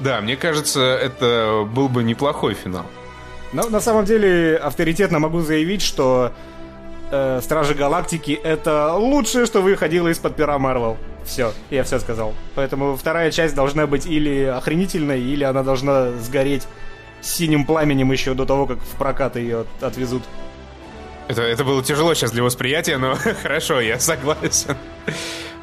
Да, 0.00 0.20
мне 0.20 0.36
кажется, 0.36 0.80
это 0.80 1.68
был 1.72 1.88
бы 1.88 2.02
неплохой 2.02 2.54
финал. 2.54 2.86
Но 3.52 3.68
на 3.68 3.80
самом 3.80 4.04
деле 4.04 4.56
авторитетно 4.56 5.18
могу 5.20 5.40
заявить, 5.40 5.82
что 5.82 6.32
э, 7.12 7.40
Стражи 7.42 7.74
Галактики 7.74 8.32
это 8.32 8.94
лучшее, 8.94 9.46
что 9.46 9.60
выходило 9.62 10.08
из-под 10.08 10.34
пера 10.34 10.58
Марвел. 10.58 10.96
Все, 11.24 11.52
я 11.70 11.84
все 11.84 12.00
сказал. 12.00 12.34
Поэтому 12.56 12.96
вторая 12.96 13.30
часть 13.30 13.54
должна 13.54 13.86
быть 13.86 14.06
или 14.06 14.44
охренительной, 14.44 15.20
или 15.20 15.44
она 15.44 15.62
должна 15.62 16.10
сгореть 16.12 16.66
синим 17.20 17.64
пламенем 17.64 18.10
еще 18.10 18.34
до 18.34 18.44
того, 18.44 18.66
как 18.66 18.78
в 18.80 18.96
прокат 18.96 19.36
ее 19.36 19.60
от- 19.60 19.82
отвезут. 19.82 20.22
Это, 21.28 21.42
это 21.42 21.62
было 21.64 21.82
тяжело 21.84 22.14
сейчас 22.14 22.32
для 22.32 22.42
восприятия, 22.42 22.98
но 22.98 23.14
хорошо, 23.42 23.80
я 23.80 24.00
согласен. 24.00 24.76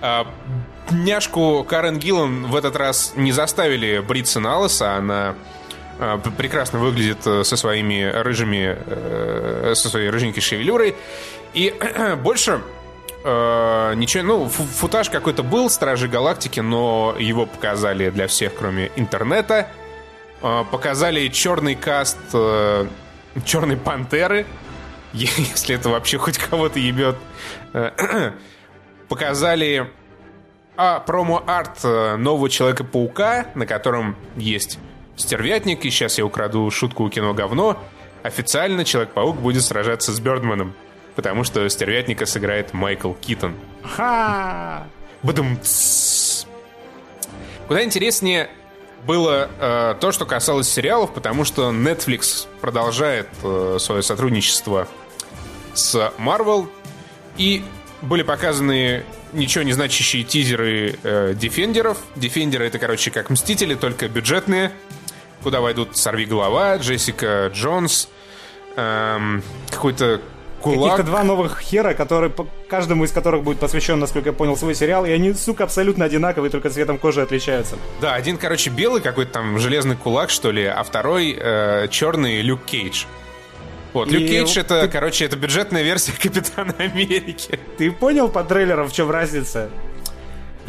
А, 0.02 0.26
Няшку 0.91 1.66
Карен 1.68 2.00
Гиллан 2.00 2.45
в 2.47 2.56
этот 2.56 2.76
раз 2.78 3.14
не 3.16 3.32
заставили 3.34 4.00
бриться 4.00 4.39
на 4.39 4.60
лысо, 4.60 4.95
она 4.95 5.30
а, 5.30 5.36
прекрасно 6.38 6.80
выглядит 6.80 7.26
э, 7.28 7.43
со 7.43 7.58
своими 7.58 8.04
рыжими, 8.04 8.78
э, 8.86 9.74
со 9.76 9.89
своей 9.89 10.10
рыженькой 10.10 10.41
шевелюрой. 10.41 10.95
И 11.54 11.74
больше 12.24 12.62
э, 13.24 13.93
ничего, 13.95 14.24
ну, 14.24 14.50
фу- 14.50 14.64
футаж 14.64 15.10
какой-то 15.10 15.43
был, 15.43 15.70
Стражи 15.70 16.08
Галактики, 16.08 16.60
но 16.62 17.16
его 17.20 17.45
показали 17.45 18.10
для 18.10 18.28
всех, 18.28 18.56
кроме 18.56 18.91
интернета. 18.95 19.68
Э, 20.41 20.64
Показали 20.72 21.28
черный 21.28 21.76
каст 21.76 22.18
э, 22.34 22.88
Черной 23.45 23.78
Пантеры, 23.78 24.45
если 25.14 25.76
это 25.76 25.89
вообще 25.89 26.18
хоть 26.18 26.38
кого-то 26.38 26.80
ебет. 26.80 27.18
Э, 27.74 28.32
Показали 29.10 29.91
а, 30.78 31.00
промо-арт 31.02 31.80
э, 31.84 32.16
нового 32.16 32.50
Человека-паука, 32.50 33.47
на 33.56 33.66
котором 33.66 34.16
есть 34.38 34.80
стервятник, 35.20 35.86
и 35.86 35.89
сейчас 35.89 36.17
я 36.17 36.26
украду 36.26 36.70
шутку 36.72 37.03
у 37.03 37.09
кино 37.09 37.34
говно. 37.34 37.78
Официально 38.24 38.84
Человек-паук 38.84 39.38
будет 39.38 39.63
сражаться 39.63 40.11
с 40.11 40.20
Бёрдманом, 40.20 40.74
потому 41.15 41.43
что 41.43 41.67
стервятника 41.70 42.26
сыграет 42.26 42.74
Майкл 42.74 43.13
Китон. 43.13 43.55
Ха! 43.84 44.88
Бадум. 45.22 45.59
Куда 47.67 47.84
интереснее 47.84 48.49
было 49.05 49.49
э, 49.59 49.95
то, 49.99 50.11
что 50.11 50.26
касалось 50.26 50.70
сериалов, 50.70 51.13
потому 51.13 51.45
что 51.45 51.72
Netflix 51.72 52.47
продолжает 52.61 53.28
э, 53.43 53.78
свое 53.80 54.01
сотрудничество 54.01 54.88
с 55.74 56.11
Marvel, 56.17 56.67
и 57.38 57.63
были 58.01 58.24
показаны 58.24 59.03
ничего 59.34 59.63
не 59.63 59.74
значащие 59.74 60.24
тизеры 60.24 60.97
э, 61.03 61.34
Дефендеров. 61.36 61.97
Дефендеры 62.15 62.65
это, 62.65 62.80
короче, 62.80 63.11
как 63.11 63.30
Мстители, 63.30 63.76
только 63.76 64.07
бюджетные, 64.07 64.72
куда 65.43 65.61
войдут 65.61 65.97
Сорви 65.97 66.25
Голова, 66.25 66.77
Джессика 66.77 67.51
Джонс, 67.53 68.09
эм, 68.75 69.41
какой-то 69.69 70.21
кулак. 70.61 70.91
Каких-то 70.91 71.03
два 71.11 71.23
новых 71.23 71.59
хера, 71.61 71.93
которые, 71.93 72.29
по- 72.29 72.47
каждому 72.69 73.03
из 73.05 73.11
которых 73.11 73.43
будет 73.43 73.59
посвящен, 73.59 73.97
насколько 73.99 74.29
я 74.29 74.33
понял, 74.33 74.57
свой 74.57 74.75
сериал, 74.75 75.05
и 75.05 75.11
они, 75.11 75.33
сука, 75.33 75.63
абсолютно 75.63 76.05
одинаковые, 76.05 76.51
только 76.51 76.69
цветом 76.69 76.97
кожи 76.97 77.21
отличаются. 77.21 77.77
Да, 78.01 78.13
один, 78.15 78.37
короче, 78.37 78.69
белый 78.69 79.01
какой-то 79.01 79.31
там 79.33 79.57
железный 79.59 79.95
кулак, 79.95 80.29
что 80.29 80.51
ли, 80.51 80.65
а 80.65 80.83
второй 80.83 81.35
э, 81.39 81.87
черный 81.89 82.41
Люк 82.41 82.59
Кейдж. 82.65 83.05
Вот, 83.93 84.07
И 84.09 84.11
Люк 84.17 84.29
Кейдж 84.29 84.57
это, 84.59 84.81
ты- 84.81 84.87
короче, 84.89 85.25
это 85.25 85.35
бюджетная 85.37 85.81
версия 85.81 86.11
Капитана 86.21 86.75
Америки. 86.77 87.57
Ты 87.77 87.89
понял 87.91 88.27
по 88.29 88.43
трейлерам, 88.43 88.87
в 88.89 88.93
чем 88.93 89.09
разница? 89.09 89.69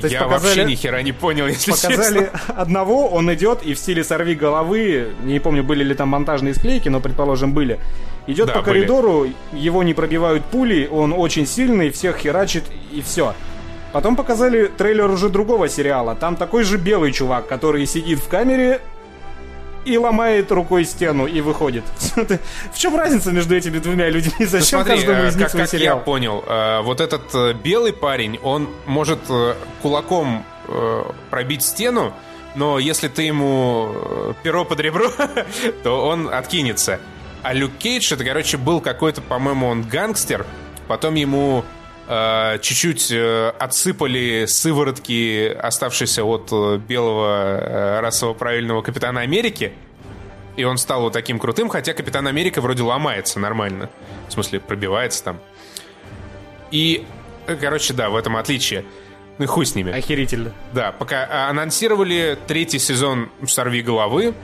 То 0.01 0.07
есть 0.07 0.15
Я 0.15 0.25
показали- 0.25 0.59
вообще 0.61 0.65
ни 0.65 0.75
хера 0.77 1.03
не 1.03 1.13
понял, 1.13 1.47
если 1.47 1.71
Показали 1.73 2.19
честно. 2.21 2.41
одного, 2.57 3.09
он 3.09 3.33
идет 3.35 3.63
и 3.63 3.75
в 3.75 3.79
стиле 3.79 4.03
сорви 4.05 4.35
головы, 4.35 5.09
не 5.23 5.39
помню, 5.41 5.63
были 5.63 5.85
ли 5.85 5.95
там 5.95 6.09
монтажные 6.09 6.55
склейки, 6.55 6.89
но, 6.89 7.01
предположим, 7.01 7.53
были. 7.53 7.79
Идет 8.27 8.47
Да, 8.49 8.55
по 8.55 8.63
были. 8.63 8.81
коридору, 8.81 9.27
его 9.53 9.83
не 9.83 9.95
пробивают 9.95 10.45
пули, 10.45 10.89
он 10.91 11.13
очень 11.13 11.47
сильный, 11.47 11.91
всех 11.91 12.19
херачит 12.19 12.65
и 12.93 13.01
все. 13.03 13.35
Потом 13.93 14.15
показали 14.15 14.67
трейлер 14.67 15.11
уже 15.11 15.29
другого 15.31 15.69
сериала. 15.69 16.15
Там 16.15 16.37
такой 16.37 16.63
же 16.65 16.77
белый 16.79 17.11
чувак, 17.13 17.49
который 17.49 17.85
сидит 17.87 18.21
в 18.21 18.29
камере 18.29 18.81
и 19.85 19.97
ломает 19.97 20.51
рукой 20.53 20.85
стену 20.85 21.27
и 21.27 21.41
выходит. 21.41 21.85
В 22.73 22.79
чем 22.79 22.97
разница 22.97 23.33
между 23.33 23.57
этими 23.57 23.79
двумя 23.79 24.09
людьми? 24.09 24.33
Ну, 24.39 24.47
Зачем 24.47 24.81
смотри, 24.81 24.97
каждому 24.97 25.23
э, 25.23 25.29
из 25.29 25.37
них 25.37 25.45
как, 25.45 25.51
свой 25.51 25.65
как 25.65 25.81
я 25.81 25.97
понял, 25.97 26.45
э, 26.47 26.81
вот 26.83 27.01
этот 27.01 27.35
э, 27.35 27.55
белый 27.55 27.93
парень, 27.93 28.39
он 28.43 28.69
может 28.87 29.21
кулаком 29.83 30.45
пробить 31.31 31.63
стену, 31.63 32.13
но 32.55 32.79
если 32.79 33.09
ты 33.09 33.23
ему 33.23 33.93
перо 34.45 34.65
под 34.65 34.79
ребро, 34.79 35.11
то 35.83 36.07
он 36.07 36.33
откинется. 36.33 37.01
А 37.43 37.53
Люк 37.53 37.73
Кейдж, 37.79 38.13
это, 38.13 38.25
короче, 38.25 38.57
был 38.57 38.81
какой-то, 38.81 39.21
по-моему, 39.21 39.67
он 39.67 39.83
гангстер, 39.83 40.47
потом 40.87 41.17
ему 41.17 41.65
чуть-чуть 42.61 43.13
э, 43.13 43.53
отсыпали 43.59 44.47
сыворотки, 44.47 45.47
оставшиеся 45.49 46.25
от 46.25 46.49
э, 46.51 46.79
белого 46.79 47.59
э, 47.61 48.01
расово 48.01 48.35
правильного 48.35 48.83
Капитана 48.83 49.21
Америки, 49.21 49.73
и 50.57 50.65
он 50.65 50.77
стал 50.79 51.03
вот 51.03 51.13
таким 51.13 51.39
крутым, 51.39 51.69
хотя 51.69 51.93
Капитан 51.95 52.27
Америка 52.27 52.61
вроде 52.61 52.83
ломается 52.83 53.39
нормально. 53.39 53.91
В 54.29 54.33
смысле, 54.33 54.59
пробивается 54.59 55.23
там. 55.23 55.41
И, 56.73 57.07
э, 57.47 57.55
короче, 57.55 57.95
да, 57.95 58.11
в 58.11 58.17
этом 58.17 58.37
отличие. 58.37 58.85
Ну 59.39 59.45
и 59.45 59.47
хуй 59.47 59.65
с 59.65 59.77
ними. 59.77 59.93
Охерительно. 59.93 60.53
Да, 60.73 60.91
пока 60.93 61.49
анонсировали 61.49 62.37
третий 62.47 62.81
сезон 62.81 63.31
«Сорви 63.47 63.83
головы», 63.83 64.35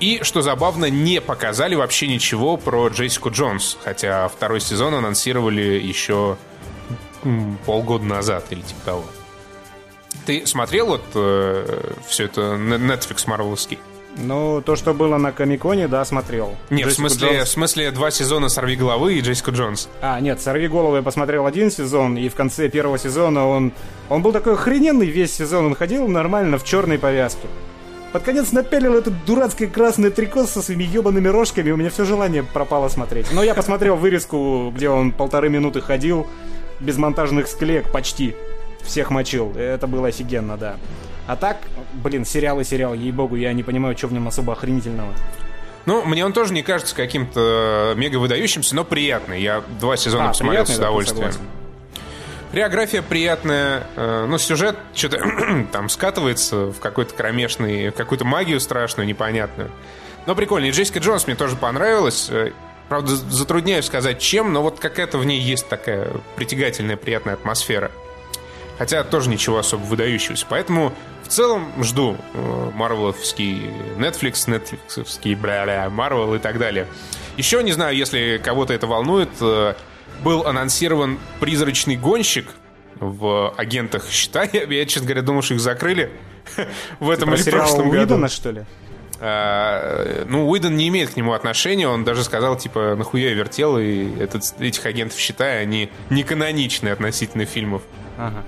и, 0.00 0.20
что 0.22 0.42
забавно, 0.42 0.90
не 0.90 1.20
показали 1.20 1.74
вообще 1.74 2.06
ничего 2.06 2.56
про 2.56 2.88
Джессику 2.88 3.30
Джонс, 3.30 3.76
хотя 3.82 4.28
второй 4.28 4.60
сезон 4.60 4.94
анонсировали 4.94 5.80
еще 5.80 6.36
полгода 7.64 8.04
назад 8.04 8.46
или 8.50 8.60
типа 8.60 8.80
того. 8.84 9.04
Ты 10.26 10.46
смотрел 10.46 10.86
вот 10.86 11.02
все 12.06 12.24
это 12.24 12.40
Netflix 12.56 13.24
марвеловский? 13.26 13.78
Ну, 14.18 14.62
то, 14.64 14.76
что 14.76 14.94
было 14.94 15.18
на 15.18 15.30
Комиконе, 15.30 15.88
да, 15.88 16.02
смотрел. 16.06 16.56
Нет, 16.70 16.88
в 16.88 16.92
смысле, 16.92 17.28
Джонс- 17.40 17.44
в 17.44 17.48
смысле 17.48 17.90
два 17.90 18.10
сезона 18.10 18.48
«Сорви 18.48 18.74
головы» 18.74 19.14
и 19.14 19.20
Джессику 19.20 19.50
Джонс. 19.52 19.90
А, 20.00 20.18
нет, 20.20 20.40
«Сорви 20.40 20.68
голову» 20.68 20.96
я 20.96 21.02
посмотрел 21.02 21.44
один 21.44 21.70
сезон, 21.70 22.16
и 22.16 22.28
в 22.30 22.34
конце 22.34 22.70
первого 22.70 22.98
сезона 22.98 23.46
он... 23.46 23.72
Он 24.08 24.22
был 24.22 24.32
такой 24.32 24.54
охрененный 24.54 25.06
весь 25.06 25.34
сезон, 25.34 25.66
он 25.66 25.74
ходил 25.74 26.08
нормально 26.08 26.58
в 26.58 26.64
черной 26.64 26.98
повязке. 26.98 27.46
Под 28.16 28.22
конец 28.24 28.50
напялил 28.50 28.94
это 28.94 29.10
дурацкое 29.10 29.68
красное 29.68 30.10
трико 30.10 30.46
со 30.46 30.62
своими 30.62 30.84
ебаными 30.84 31.28
рожками, 31.28 31.70
у 31.70 31.76
меня 31.76 31.90
все 31.90 32.06
желание 32.06 32.42
пропало 32.42 32.88
смотреть. 32.88 33.30
Но 33.30 33.42
я 33.42 33.54
посмотрел 33.54 33.96
вырезку, 33.96 34.72
где 34.74 34.88
он 34.88 35.12
полторы 35.12 35.50
минуты 35.50 35.82
ходил, 35.82 36.26
без 36.80 36.96
монтажных 36.96 37.46
склеек 37.46 37.92
почти. 37.92 38.34
Всех 38.80 39.10
мочил, 39.10 39.52
это 39.54 39.86
было 39.86 40.08
офигенно, 40.08 40.56
да. 40.56 40.76
А 41.26 41.36
так, 41.36 41.58
блин, 41.92 42.24
сериал 42.24 42.58
и 42.58 42.64
сериал, 42.64 42.94
ей-богу, 42.94 43.36
я 43.36 43.52
не 43.52 43.62
понимаю, 43.62 43.94
что 43.98 44.06
в 44.06 44.14
нем 44.14 44.26
особо 44.28 44.54
охренительного. 44.54 45.12
Ну, 45.84 46.02
мне 46.06 46.24
он 46.24 46.32
тоже 46.32 46.54
не 46.54 46.62
кажется 46.62 46.96
каким-то 46.96 47.92
мега 47.98 48.16
выдающимся, 48.16 48.74
но 48.76 48.84
приятный. 48.84 49.42
Я 49.42 49.62
два 49.78 49.98
сезона 49.98 50.24
А, 50.24 50.28
посмотрел 50.28 50.64
с 50.64 50.70
да, 50.70 50.76
удовольствием. 50.76 51.32
согласен. 51.32 51.50
Хореография 52.50 53.02
приятная, 53.02 53.86
э, 53.96 54.26
ну, 54.28 54.38
сюжет 54.38 54.76
что-то 54.94 55.18
там 55.72 55.88
скатывается 55.88 56.66
в 56.66 56.78
какой-то 56.78 57.14
кромешный, 57.14 57.90
в 57.90 57.94
какую-то 57.94 58.24
магию 58.24 58.60
страшную, 58.60 59.06
непонятную. 59.06 59.70
Но 60.26 60.34
прикольно. 60.34 60.66
И 60.66 60.70
Джессика 60.70 60.98
Джонс 60.98 61.26
мне 61.26 61.36
тоже 61.36 61.56
понравилась. 61.56 62.28
Э, 62.30 62.52
правда, 62.88 63.16
затрудняюсь 63.16 63.86
сказать, 63.86 64.20
чем, 64.20 64.52
но 64.52 64.62
вот 64.62 64.78
какая-то 64.78 65.18
в 65.18 65.26
ней 65.26 65.40
есть 65.40 65.68
такая 65.68 66.10
притягательная, 66.36 66.96
приятная 66.96 67.34
атмосфера. 67.34 67.90
Хотя 68.78 69.04
тоже 69.04 69.30
ничего 69.30 69.58
особо 69.58 69.82
выдающегося. 69.82 70.46
Поэтому 70.48 70.92
в 71.24 71.28
целом 71.28 71.72
жду 71.82 72.16
э, 72.34 72.70
марвеловский 72.74 73.70
Netflix, 73.96 74.46
Netflixовский 74.46 75.34
бля-бля, 75.34 75.88
Марвел 75.90 76.34
и 76.34 76.38
так 76.38 76.58
далее. 76.58 76.86
Еще, 77.36 77.62
не 77.62 77.72
знаю, 77.72 77.96
если 77.96 78.40
кого-то 78.42 78.72
это 78.72 78.86
волнует, 78.86 79.30
э, 79.40 79.74
был 80.22 80.46
анонсирован 80.46 81.18
«Призрачный 81.40 81.96
гонщик» 81.96 82.46
в 82.98 83.52
агентах 83.56 84.08
счета. 84.10 84.44
Я, 84.52 84.64
я, 84.64 84.86
честно 84.86 85.06
говоря, 85.06 85.22
думал, 85.22 85.42
что 85.42 85.54
их 85.54 85.60
закрыли 85.60 86.10
в 87.00 87.10
этом 87.10 87.30
Типа 87.30 87.34
или 87.34 87.42
сериал 87.42 87.66
прошлом 87.66 87.90
году. 87.90 88.14
Уидона, 88.14 88.28
что 88.28 88.50
ли? 88.50 88.64
А, 89.18 90.24
ну, 90.28 90.48
Уидон 90.48 90.76
не 90.76 90.88
имеет 90.88 91.10
к 91.10 91.16
нему 91.16 91.32
отношения, 91.32 91.88
он 91.88 92.04
даже 92.04 92.22
сказал, 92.22 92.56
типа, 92.56 92.94
нахуя 92.96 93.30
я 93.30 93.34
вертел, 93.34 93.78
и 93.78 94.18
этот, 94.18 94.42
этих 94.60 94.84
агентов 94.84 95.18
считая, 95.18 95.62
они 95.62 95.90
не 96.10 96.22
каноничны 96.22 96.90
относительно 96.90 97.46
фильмов. 97.46 97.82
Ага. 98.18 98.44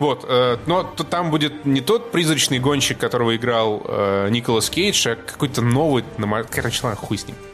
Вот, 0.00 0.24
э, 0.26 0.56
но 0.66 0.82
то, 0.82 1.04
там 1.04 1.30
будет 1.30 1.66
не 1.66 1.82
тот 1.82 2.10
призрачный 2.10 2.58
гонщик, 2.58 2.98
которого 2.98 3.36
играл 3.36 3.82
э, 3.86 4.28
Николас 4.30 4.70
Кейдж, 4.70 5.06
а 5.06 5.14
какой-то 5.14 5.60
новый, 5.60 6.04
короче, 6.50 6.80
ладно, 6.82 6.96
хуй 6.96 7.18
с 7.18 7.26
ним. 7.26 7.36
Э, 7.36 7.49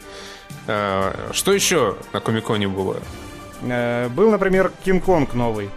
что 0.66 1.52
еще 1.52 1.96
на 2.12 2.20
Комиконе 2.20 2.68
было? 2.68 2.96
Э, 3.62 4.08
Был, 4.08 4.30
например, 4.30 4.72
Кинг-Конг 4.84 5.34
новый. 5.34 5.70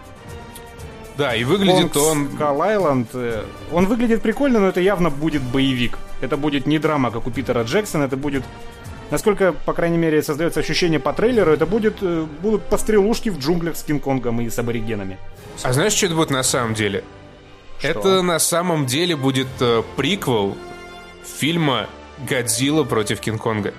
Да, 1.16 1.34
и 1.34 1.44
выглядит 1.44 1.96
он... 1.96 2.28
Кал 2.36 2.62
Айленд. 2.62 3.10
э, 3.14 3.44
Он 3.72 3.86
выглядит 3.86 4.22
прикольно, 4.22 4.58
но 4.60 4.68
это 4.68 4.80
явно 4.80 5.10
будет 5.10 5.42
боевик. 5.42 5.98
Это 6.20 6.36
будет 6.36 6.66
не 6.66 6.78
драма, 6.78 7.10
как 7.10 7.26
у 7.26 7.30
Питера 7.30 7.62
Джексона, 7.62 8.04
это 8.04 8.16
будет... 8.16 8.42
Насколько, 9.10 9.52
по 9.52 9.72
крайней 9.72 9.98
мере, 9.98 10.22
создается 10.22 10.60
ощущение 10.60 11.00
по 11.00 11.12
трейлеру, 11.12 11.52
это 11.52 11.66
будет, 11.66 11.96
э, 12.00 12.26
будут 12.42 12.62
пострелушки 12.64 13.28
в 13.28 13.38
джунглях 13.38 13.76
с 13.76 13.82
Кинг-Конгом 13.82 14.40
и 14.40 14.48
с 14.48 14.58
аборигенами. 14.58 15.18
А 15.62 15.72
знаешь, 15.72 15.92
что 15.92 16.06
это 16.06 16.14
будет 16.14 16.30
на 16.30 16.42
самом 16.42 16.74
деле? 16.74 17.04
Что? 17.78 17.88
Это 17.88 18.22
на 18.22 18.38
самом 18.38 18.86
деле 18.86 19.16
будет 19.16 19.48
э, 19.60 19.82
приквел 19.96 20.56
фильма 21.24 21.86
«Годзилла 22.28 22.84
против 22.84 23.20
Кинг-Конга». 23.20 23.74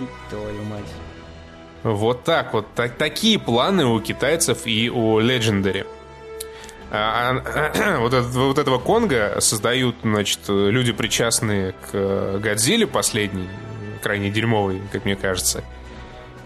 Ти- 0.00 0.08
Твою 0.30 0.62
мать. 0.64 0.84
Вот 1.82 2.24
так 2.24 2.52
вот. 2.54 2.66
Так- 2.74 2.96
такие 2.96 3.38
планы 3.38 3.86
у 3.86 4.00
китайцев 4.00 4.66
и 4.66 4.90
у 4.90 5.20
Legendary. 5.20 5.86
А, 6.90 7.30
а, 7.44 7.98
вот, 8.00 8.12
этот- 8.12 8.34
вот 8.34 8.58
этого 8.58 8.78
Конга 8.78 9.40
создают, 9.40 9.96
значит, 10.02 10.40
люди, 10.48 10.92
причастные 10.92 11.72
к 11.72 11.90
э, 11.92 12.38
Годзилле 12.42 12.86
последней, 12.86 13.48
крайне 14.02 14.30
дерьмовой, 14.30 14.80
как 14.92 15.04
мне 15.04 15.16
кажется. 15.16 15.62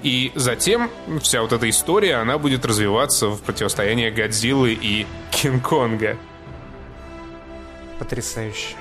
И 0.02 0.32
затем 0.34 0.90
вся 1.22 1.40
вот 1.40 1.52
эта 1.55 1.68
история, 1.70 2.16
она 2.16 2.36
будет 2.36 2.66
развиваться 2.66 3.28
в 3.28 3.40
противостоянии 3.40 4.11
Годзиллы 4.11 4.72
и 4.74 5.07
Кинг-Конга. 5.30 6.18
Потрясающе. 7.98 8.76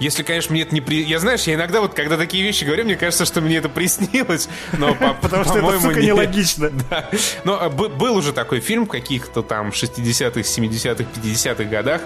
Если, 0.00 0.22
конечно, 0.22 0.52
мне 0.52 0.62
это 0.62 0.74
не 0.74 0.80
при... 0.80 1.02
Я, 1.02 1.18
знаешь, 1.18 1.42
я 1.42 1.54
иногда 1.54 1.80
вот, 1.82 1.92
когда 1.94 2.16
такие 2.16 2.42
вещи 2.42 2.64
говорю, 2.64 2.84
мне 2.84 2.96
кажется, 2.96 3.26
что 3.26 3.42
мне 3.42 3.58
это 3.58 3.68
приснилось, 3.68 4.48
но, 4.78 4.94
по- 4.94 5.12
Потому 5.22 5.44
что 5.44 5.58
это, 5.58 5.78
сука, 5.80 6.00
нелогично. 6.00 6.70
Да. 6.90 7.08
Но 7.44 7.68
бы- 7.68 7.90
был 7.90 8.16
уже 8.16 8.32
такой 8.32 8.60
фильм 8.60 8.86
в 8.86 8.88
каких-то 8.88 9.42
там 9.42 9.68
60-х, 9.68 10.40
70-х, 10.40 11.04
50-х 11.22 11.64
годах. 11.64 12.00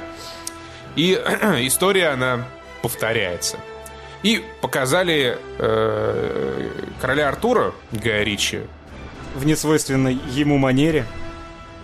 И 0.96 1.12
история, 1.60 2.08
она 2.08 2.48
повторяется. 2.82 3.58
И 4.24 4.44
показали 4.60 5.38
э, 5.58 6.70
короля 7.00 7.28
Артура 7.28 7.74
Гая 7.92 8.24
Ричи. 8.24 8.60
В 9.36 9.46
несвойственной 9.46 10.18
ему 10.30 10.58
манере. 10.58 11.06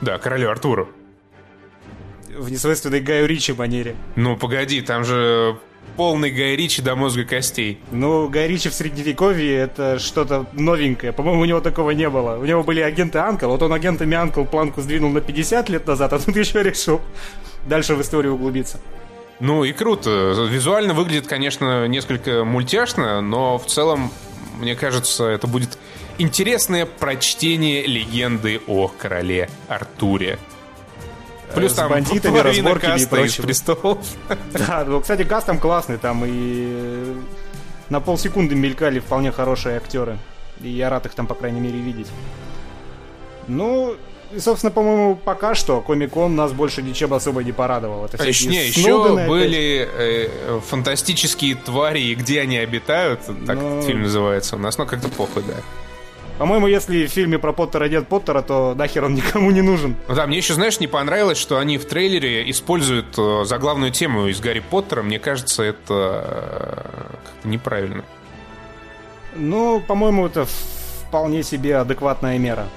Да, 0.00 0.18
королю 0.18 0.50
Артуру. 0.50 0.88
В 2.36 2.50
несвойственной 2.50 3.00
Гаю 3.00 3.26
Ричи 3.26 3.52
манере. 3.52 3.94
Ну, 4.16 4.36
погоди, 4.36 4.80
там 4.80 5.04
же 5.04 5.58
полный 5.97 6.31
Гай 6.31 6.57
Ричи 6.57 6.83
до 6.83 6.97
мозга 6.97 7.24
костей. 7.24 7.78
Ну, 7.91 8.28
Гай 8.28 8.49
Ричи 8.49 8.68
в 8.68 8.74
Средневековье 8.74 9.57
это 9.57 9.99
что-то 9.99 10.47
новенькое. 10.53 11.12
По-моему, 11.12 11.43
у 11.43 11.45
него 11.45 11.61
такого 11.61 11.91
не 11.91 12.09
было. 12.09 12.39
У 12.39 12.45
него 12.45 12.62
были 12.62 12.81
агенты 12.81 13.18
Анкл. 13.18 13.49
Вот 13.49 13.62
он 13.62 13.72
агентами 13.72 14.16
Анкл 14.16 14.45
планку 14.45 14.81
сдвинул 14.81 15.11
на 15.11 15.20
50 15.20 15.68
лет 15.68 15.87
назад, 15.87 16.12
а 16.12 16.18
тут 16.18 16.37
еще 16.37 16.62
решил 16.62 17.01
дальше 17.66 17.95
в 17.95 18.01
историю 18.01 18.35
углубиться. 18.35 18.81
Ну 19.41 19.64
и 19.64 19.72
круто. 19.72 20.35
Визуально 20.51 20.95
выглядит, 20.95 21.26
конечно, 21.26 21.87
несколько 21.89 22.45
мультяшно, 22.45 23.20
но 23.20 23.59
в 23.59 23.66
целом, 23.66 24.11
мне 24.59 24.74
кажется, 24.76 25.24
это 25.26 25.47
будет 25.47 25.78
интересное 26.18 26.85
прочтение 26.85 27.87
легенды 27.87 28.61
о 28.66 28.89
короле 28.89 29.49
Артуре. 29.68 30.39
Плюс 31.55 31.74
там 31.74 31.90
бандитами, 31.90 32.38
разборками 32.38 33.01
и 33.01 33.07
прочим. 33.07 33.44
престолов. 33.44 33.98
Да, 34.53 34.84
ну, 34.86 35.01
кстати, 35.01 35.24
каст 35.24 35.46
там 35.46 35.59
классный, 35.59 35.98
там 35.98 36.22
и 36.26 37.14
на 37.88 38.01
полсекунды 38.01 38.55
мелькали 38.55 39.01
вполне 39.01 39.32
хорошие 39.32 39.76
актеры. 39.76 40.18
И 40.61 40.68
я 40.68 40.90
рад 40.90 41.07
их 41.07 41.14
там, 41.14 41.26
по 41.26 41.34
крайней 41.34 41.61
мере, 41.61 41.78
видеть. 41.78 42.09
Ну, 43.48 43.96
и, 44.32 44.38
собственно, 44.38 44.70
по-моему, 44.70 45.16
пока 45.16 45.55
что 45.55 45.80
Комик-кон 45.80 46.36
нас 46.36 46.53
больше 46.53 46.82
ничем 46.82 47.12
особо 47.14 47.42
не 47.42 47.53
порадовал. 47.53 48.05
Это 48.05 48.16
А 48.22 48.26
не, 48.26 48.30
еще 48.30 49.12
опять. 49.12 49.28
были 49.28 49.88
э, 49.92 50.61
фантастические 50.68 51.57
твари 51.57 52.01
и 52.01 52.14
где 52.14 52.42
они 52.42 52.59
обитают, 52.59 53.20
так 53.46 53.57
Ну. 53.57 53.78
этот 53.78 53.84
фильм 53.86 54.03
называется 54.03 54.57
у 54.57 54.59
нас, 54.61 54.78
но 54.78 54.86
как-то 54.86 55.09
похуй, 55.09 55.42
да. 55.42 55.55
По-моему, 56.41 56.68
если 56.68 57.07
в 57.07 57.11
фильме 57.11 57.38
про 57.38 57.53
Поттера 57.53 57.86
нет 57.86 58.09
Поттера, 58.09 58.41
то 58.41 58.74
нахер 58.74 59.05
он 59.05 59.12
никому 59.12 59.51
не 59.51 59.61
нужен. 59.61 59.95
Ну 60.09 60.14
да, 60.14 60.26
мне 60.26 60.38
еще, 60.38 60.55
знаешь, 60.55 60.80
не 60.80 60.86
понравилось, 60.86 61.36
что 61.36 61.59
они 61.59 61.76
в 61.76 61.84
трейлере 61.84 62.51
используют 62.51 63.09
э, 63.18 63.45
заглавную 63.45 63.93
тему 63.93 64.26
из 64.26 64.41
Гарри 64.41 64.61
Поттера. 64.61 65.03
Мне 65.03 65.18
кажется, 65.18 65.62
это 65.62 65.76
э, 65.91 67.16
как-то 67.26 67.47
неправильно. 67.47 68.05
Ну, 69.36 69.82
по-моему, 69.86 70.24
это 70.24 70.47
вполне 71.07 71.43
себе 71.43 71.76
адекватная 71.76 72.38
мера. 72.38 72.68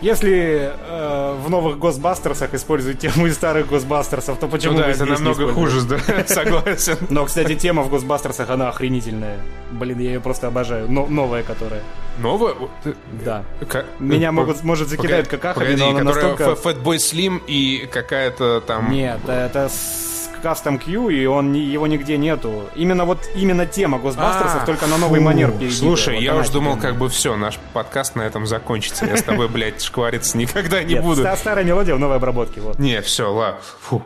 Если 0.00 0.72
э, 0.72 1.36
в 1.44 1.50
новых 1.50 1.80
Госбастерсах 1.80 2.54
используют 2.54 3.00
тему 3.00 3.26
из 3.26 3.34
старых 3.34 3.66
Госбастерсов, 3.66 4.38
то 4.38 4.46
почему 4.46 4.74
Ну 4.74 4.78
да, 4.78 4.88
это 4.88 5.04
намного 5.04 5.52
хуже, 5.52 5.82
да, 5.82 5.98
согласен. 6.28 6.96
Но, 7.10 7.24
кстати, 7.24 7.56
тема 7.56 7.82
в 7.82 7.90
Госбастерсах, 7.90 8.48
она 8.50 8.68
охренительная. 8.68 9.38
Блин, 9.72 9.98
я 9.98 10.12
ее 10.12 10.20
просто 10.20 10.46
обожаю. 10.46 10.88
Но, 10.88 11.06
новая, 11.06 11.42
которая. 11.42 11.82
Новая? 12.20 12.54
Э, 12.84 12.92
Да. 13.24 13.44
Ка- 13.68 13.84
Меня 13.98 14.28
э, 14.28 14.32
могут, 14.32 14.62
может, 14.62 14.88
закидают 14.88 15.26
погоди, 15.28 15.42
какахами, 15.42 15.64
погоди, 15.64 15.82
но 15.82 15.90
она 15.90 16.10
которая 16.12 16.36
настолько... 16.36 16.68
Fatboy 16.68 16.96
Slim 16.96 17.42
и 17.46 17.88
какая-то 17.92 18.60
там... 18.60 18.90
Нет, 18.90 19.20
это 19.26 19.68
с 19.68 20.30
кастом 20.42 20.78
Q, 20.78 21.10
и 21.10 21.26
он, 21.26 21.52
его 21.52 21.86
нигде 21.86 22.16
нету. 22.16 22.64
Именно 22.74 23.04
вот, 23.04 23.28
именно 23.34 23.66
тема 23.66 23.98
Госбастерсов, 23.98 24.62
А, 24.62 24.66
только 24.66 24.86
на 24.86 24.96
новый 24.96 25.20
фу, 25.20 25.26
манер 25.26 25.48
перебитая. 25.50 25.70
Слушай, 25.78 26.14
Вот 26.14 26.22
я 26.22 26.34
уж 26.36 26.48
думал, 26.48 26.78
как 26.78 26.96
бы 26.96 27.10
все, 27.10 27.36
наш 27.36 27.58
подкаст 27.74 28.16
на 28.16 28.22
этом 28.22 28.46
закончится. 28.46 29.04
Я 29.04 29.18
с 29.18 29.22
тобой, 29.22 29.48
блядь, 29.50 29.82
шквариться 29.82 30.38
никогда 30.38 30.82
не 30.82 30.94
Нет, 30.94 31.02
буду. 31.02 31.20
ста- 31.20 31.36
старая 31.36 31.64
мелодия 31.64 31.94
в 31.94 31.98
новой 31.98 32.16
обработке, 32.16 32.60
вот. 32.62 32.78
Не, 32.78 33.02
все, 33.02 33.30
ладно. 33.30 33.60
Фу. 33.82 34.02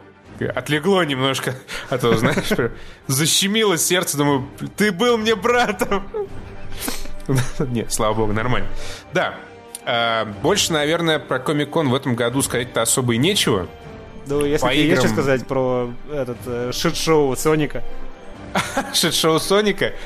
Отлегло 0.57 1.05
немножко, 1.05 1.55
а 1.89 1.99
то, 1.99 2.17
знаешь, 2.17 2.73
защемило 3.07 3.79
сердце, 3.79 4.17
думаю, 4.17 4.49
ты 4.77 4.91
был 4.91 5.17
мне 5.17 5.37
братом. 5.37 6.03
Нет, 7.59 7.93
слава 7.93 8.15
богу, 8.15 8.33
нормально. 8.33 8.69
Да, 9.13 9.35
а, 9.85 10.25
больше, 10.43 10.73
наверное, 10.73 11.19
про 11.19 11.39
Комик-кон 11.39 11.91
в 11.91 11.95
этом 11.95 12.15
году 12.15 12.43
сказать-то 12.43 12.83
особо 12.83 13.15
и 13.15 13.19
нечего. 13.19 13.69
Ну, 14.27 14.45
если 14.45 14.67
тебе 14.67 14.89
есть 14.89 14.99
что 15.01 15.09
играм. 15.09 15.13
сказать 15.13 15.47
про 15.47 15.91
этот 16.11 16.39
э, 16.47 16.71
шит-шоу 16.73 17.37
Соника. 17.37 17.83
Шит-шоу 18.95 19.39
Соника. 19.39 19.93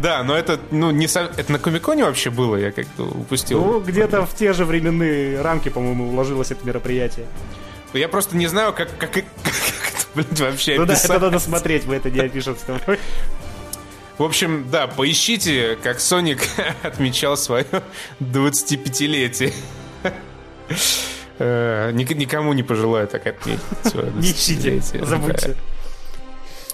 Да, 0.00 0.22
но 0.22 0.36
это, 0.36 0.58
ну, 0.70 0.92
не 0.92 1.08
со- 1.08 1.30
Это 1.36 1.50
на 1.52 1.58
Комиконе 1.58 2.04
вообще 2.04 2.30
было? 2.30 2.56
Я 2.56 2.70
как-то 2.70 3.02
упустил. 3.02 3.60
Ну, 3.60 3.80
где-то 3.80 4.24
в 4.24 4.34
те 4.34 4.52
же 4.52 4.64
временные 4.64 5.42
рамки, 5.42 5.68
по-моему, 5.68 6.08
уложилось 6.08 6.52
это 6.52 6.64
мероприятие. 6.64 7.26
Я 7.92 8.08
просто 8.08 8.36
не 8.36 8.46
знаю, 8.46 8.72
как, 8.72 8.96
как, 8.96 9.12
как 9.12 9.24
это, 9.24 10.06
блядь, 10.14 10.40
вообще 10.40 10.76
Ну 10.78 10.86
да, 10.86 10.94
это 10.94 11.18
надо 11.18 11.38
смотреть, 11.38 11.86
мы 11.86 11.96
это 11.96 12.10
не 12.10 12.20
опишем 12.20 12.56
с 12.56 12.60
тобой. 12.60 12.98
В 14.18 14.22
общем, 14.24 14.68
да, 14.70 14.86
поищите, 14.88 15.78
как 15.82 16.00
Соник 16.00 16.40
отмечал 16.82 17.36
свое 17.36 17.66
25-летие. 18.20 19.52
Э, 21.38 21.90
ник- 21.92 22.10
Никому 22.16 22.52
не 22.52 22.62
пожелаю 22.64 23.06
так 23.06 23.26
отметить 23.26 23.60
свое 23.84 24.10
Не 24.16 24.32
ищите, 24.32 24.70
25-летие. 24.76 25.04
забудьте. 25.06 25.56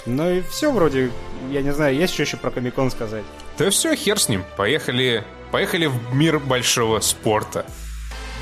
Ну 0.07 0.31
и 0.31 0.43
все 0.43 0.71
вроде, 0.73 1.11
я 1.51 1.63
не 1.63 1.73
знаю, 1.73 1.95
есть 1.97 2.13
что 2.15 2.23
еще 2.23 2.37
про 2.37 2.51
Комикон 2.51 2.91
сказать? 2.91 3.25
Да 3.59 3.71
все, 3.71 3.95
хер 3.95 4.19
с 4.19 4.29
ним. 4.29 4.45
Поехали, 4.57 5.23
поехали 5.51 5.87
в 5.87 6.15
мир 6.15 6.39
большого 6.39 7.01
спорта. 7.01 7.67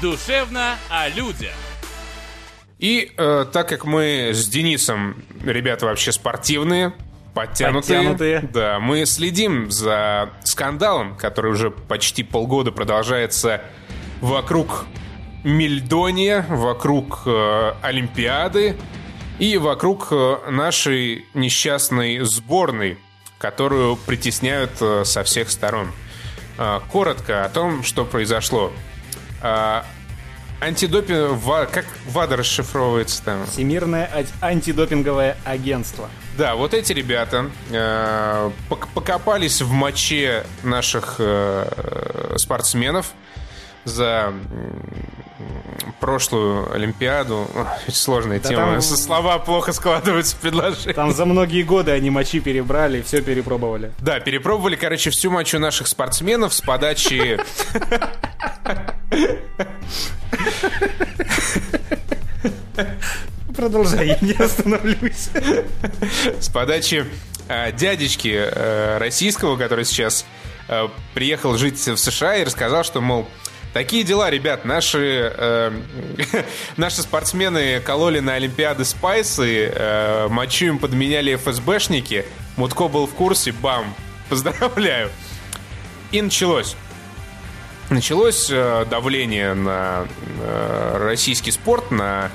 Душевно 0.01 0.77
о 0.89 1.09
людях. 1.09 1.53
И 2.79 3.13
э, 3.17 3.47
так 3.53 3.69
как 3.69 3.85
мы 3.85 4.31
с 4.33 4.47
Денисом, 4.49 5.23
ребята 5.45 5.87
вообще 5.87 6.11
спортивные, 6.11 6.93
подтянутые, 7.35 7.99
Подтянутые. 7.99 8.41
да, 8.53 8.79
мы 8.81 9.07
следим 9.07 9.71
за 9.71 10.31
скандалом, 10.45 11.17
который 11.17 11.53
уже 11.53 11.71
почти 11.71 12.23
полгода 12.23 12.73
продолжается 12.73 13.63
вокруг 14.21 14.87
Мельдония, 15.45 16.45
вокруг 16.49 17.23
э, 17.27 17.73
Олимпиады 17.83 18.77
и 19.39 19.57
вокруг 19.57 20.09
э, 20.11 20.37
нашей 20.51 21.27
несчастной 21.35 22.21
сборной, 22.21 22.99
которую 23.39 23.97
притесняют 23.97 24.71
э, 24.81 25.05
со 25.05 25.25
всех 25.25 25.51
сторон. 25.51 25.91
Э, 26.59 26.81
коротко 26.93 27.45
о 27.45 27.49
том, 27.49 27.83
что 27.83 28.05
произошло. 28.05 28.73
Э, 29.43 29.83
Антидопинг... 30.63 31.33
ва- 31.43 31.67
Как 31.71 31.85
ВАДА 32.07 32.37
расшифровывается 32.37 33.23
там? 33.25 33.47
Всемирное 33.47 34.09
а- 34.41 34.47
антидопинговое 34.47 35.37
агентство. 35.45 36.09
Да, 36.39 36.55
вот 36.55 36.73
эти 36.73 36.93
ребята 36.93 37.51
э, 37.71 38.51
пок- 38.71 38.87
покопались 38.95 39.61
в 39.61 39.71
моче 39.73 40.45
наших 40.63 41.17
э, 41.19 42.35
спортсменов 42.37 43.13
за 43.85 44.33
прошлую 46.03 46.71
Олимпиаду. 46.75 47.49
Очень 47.87 47.95
Сложная 47.97 48.41
Да 48.41 48.49
тема. 48.49 48.73
там- 48.73 48.83
Слова 48.83 49.39
плохо 49.39 49.73
складываются 49.73 50.35
в 50.37 50.41
предложение. 50.41 50.95
Там 50.95 51.13
за 51.13 51.25
многие 51.27 51.63
годы 51.63 51.93
они 51.93 52.11
мочи 52.11 52.41
перебрали, 52.41 53.03
все 53.03 53.23
перепробовали. 53.23 53.93
Да, 54.01 54.19
перепробовали, 54.19 54.75
короче, 54.75 55.11
всю 55.11 55.31
мочу 55.31 55.61
наших 55.61 55.87
спортсменов 55.87 56.53
с 56.55 56.61
подачи... 56.61 57.39
Продолжай, 63.57 64.09
я 64.09 64.19
не 64.21 64.33
остановлюсь. 64.33 65.29
с 66.41 66.49
подачи 66.49 67.05
э, 67.49 67.73
дядечки 67.73 68.33
э, 68.35 68.99
российского, 68.99 69.57
который 69.57 69.85
сейчас 69.85 70.25
э, 70.69 70.89
приехал 71.15 71.57
жить 71.57 71.79
в 71.87 71.97
США 71.97 72.37
и 72.37 72.45
рассказал, 72.45 72.83
что, 72.83 73.01
мол, 73.01 73.29
такие 73.73 74.05
дела, 74.05 74.31
ребят, 74.31 74.65
наши, 74.65 75.33
э, 75.37 75.73
наши 76.77 77.03
спортсмены 77.03 77.81
кололи 77.81 78.21
на 78.21 78.35
Олимпиады 78.35 78.85
спайсы, 78.85 79.67
э, 79.67 80.29
мочу 80.29 80.67
им 80.67 80.79
подменяли 80.79 81.35
ФСБшники, 81.37 82.25
Мутко 82.57 82.89
был 82.89 83.07
в 83.07 83.15
курсе, 83.15 83.53
бам, 83.53 83.95
поздравляю. 84.29 85.11
И 86.11 86.21
началось. 86.21 86.77
Началось 87.89 88.49
э, 88.51 88.87
давление 88.91 89.55
на 89.55 90.07
э, 90.41 90.97
российский 90.99 91.51
спорт, 91.51 91.91
на 91.91 92.31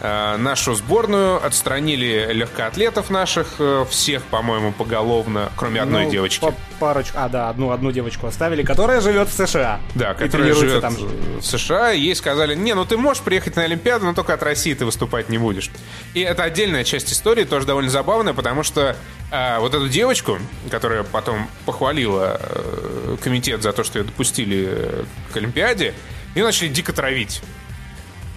нашу 0.00 0.74
сборную. 0.74 1.44
Отстранили 1.44 2.28
легкоатлетов 2.32 3.10
наших, 3.10 3.56
э, 3.58 3.84
всех, 3.90 4.22
по-моему, 4.24 4.72
поголовно, 4.72 5.50
кроме 5.56 5.80
одной 5.80 6.04
Ну, 6.04 6.10
девочки. 6.10 6.40
по- 6.40 6.54
парочку. 6.78 7.18
А, 7.18 7.28
да, 7.28 7.48
одну, 7.48 7.72
одну 7.72 7.90
девочку 7.90 8.26
оставили, 8.26 8.62
которая 8.62 9.00
живет 9.00 9.28
в 9.28 9.32
США. 9.32 9.80
Да, 9.94 10.14
которая 10.14 10.54
живет 10.54 10.80
там 10.80 10.94
в 10.94 11.42
США, 11.42 11.90
ей 11.90 12.14
сказали, 12.14 12.54
не, 12.54 12.74
ну 12.74 12.84
ты 12.84 12.96
можешь 12.96 13.22
приехать 13.22 13.56
на 13.56 13.62
Олимпиаду, 13.64 14.06
но 14.06 14.14
только 14.14 14.34
от 14.34 14.42
России 14.42 14.74
ты 14.74 14.84
выступать 14.84 15.28
не 15.28 15.38
будешь. 15.38 15.70
И 16.14 16.20
это 16.20 16.44
отдельная 16.44 16.84
часть 16.84 17.12
истории, 17.12 17.44
тоже 17.44 17.66
довольно 17.66 17.90
забавная, 17.90 18.34
потому 18.34 18.62
что 18.62 18.96
а, 19.30 19.58
вот 19.60 19.74
эту 19.74 19.88
девочку, 19.88 20.38
которая 20.70 21.02
потом 21.02 21.48
похвалила 21.66 22.40
э, 22.40 23.16
комитет 23.22 23.62
за 23.62 23.72
то, 23.72 23.82
что 23.84 23.98
ее 23.98 24.04
допустили 24.04 24.68
э, 24.70 25.04
к 25.32 25.36
Олимпиаде, 25.36 25.94
ее 26.34 26.44
начали 26.44 26.68
дико 26.68 26.92
травить. 26.92 27.42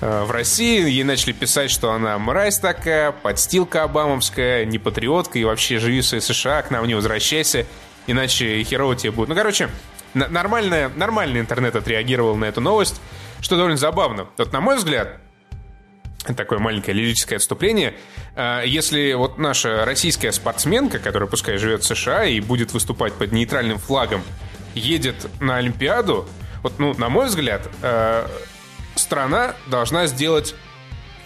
Э, 0.01 0.23
В 0.23 0.31
России 0.31 0.89
ей 0.89 1.03
начали 1.03 1.31
писать, 1.31 1.71
что 1.71 1.91
она 1.91 2.17
мразь 2.17 2.59
такая, 2.59 3.11
подстилка 3.11 3.83
обамовская, 3.83 4.65
не 4.65 4.79
патриотка, 4.79 5.39
и 5.39 5.43
вообще 5.43 5.79
живи 5.79 6.01
в 6.01 6.05
США, 6.05 6.61
к 6.63 6.71
нам 6.71 6.85
не 6.87 6.95
возвращайся, 6.95 7.65
иначе 8.07 8.63
херово 8.63 8.95
тебе 8.95 9.11
будет. 9.11 9.29
Ну, 9.29 9.35
короче, 9.35 9.69
нормальная, 10.13 10.89
нормальный 10.89 11.39
интернет 11.39 11.75
отреагировал 11.75 12.35
на 12.35 12.45
эту 12.45 12.61
новость, 12.61 12.99
что 13.39 13.55
довольно 13.55 13.77
забавно. 13.77 14.27
Вот, 14.37 14.51
на 14.51 14.59
мой 14.59 14.77
взгляд, 14.77 15.19
такое 16.35 16.59
маленькое 16.59 16.95
лирическое 16.95 17.37
отступление. 17.37 17.93
А, 18.35 18.63
Если 18.63 19.13
вот 19.13 19.37
наша 19.37 19.85
российская 19.85 20.31
спортсменка, 20.31 20.99
которая 20.99 21.29
пускай 21.29 21.57
живет 21.57 21.83
в 21.83 21.87
США 21.87 22.25
и 22.25 22.39
будет 22.39 22.73
выступать 22.73 23.13
под 23.13 23.31
нейтральным 23.31 23.77
флагом, 23.77 24.23
едет 24.73 25.27
на 25.39 25.57
Олимпиаду, 25.57 26.27
вот, 26.63 26.77
ну, 26.77 26.93
на 26.93 27.09
мой 27.09 27.25
взгляд, 27.25 27.67
э, 27.81 28.27
страна 28.95 29.55
должна 29.67 30.07
сделать 30.07 30.55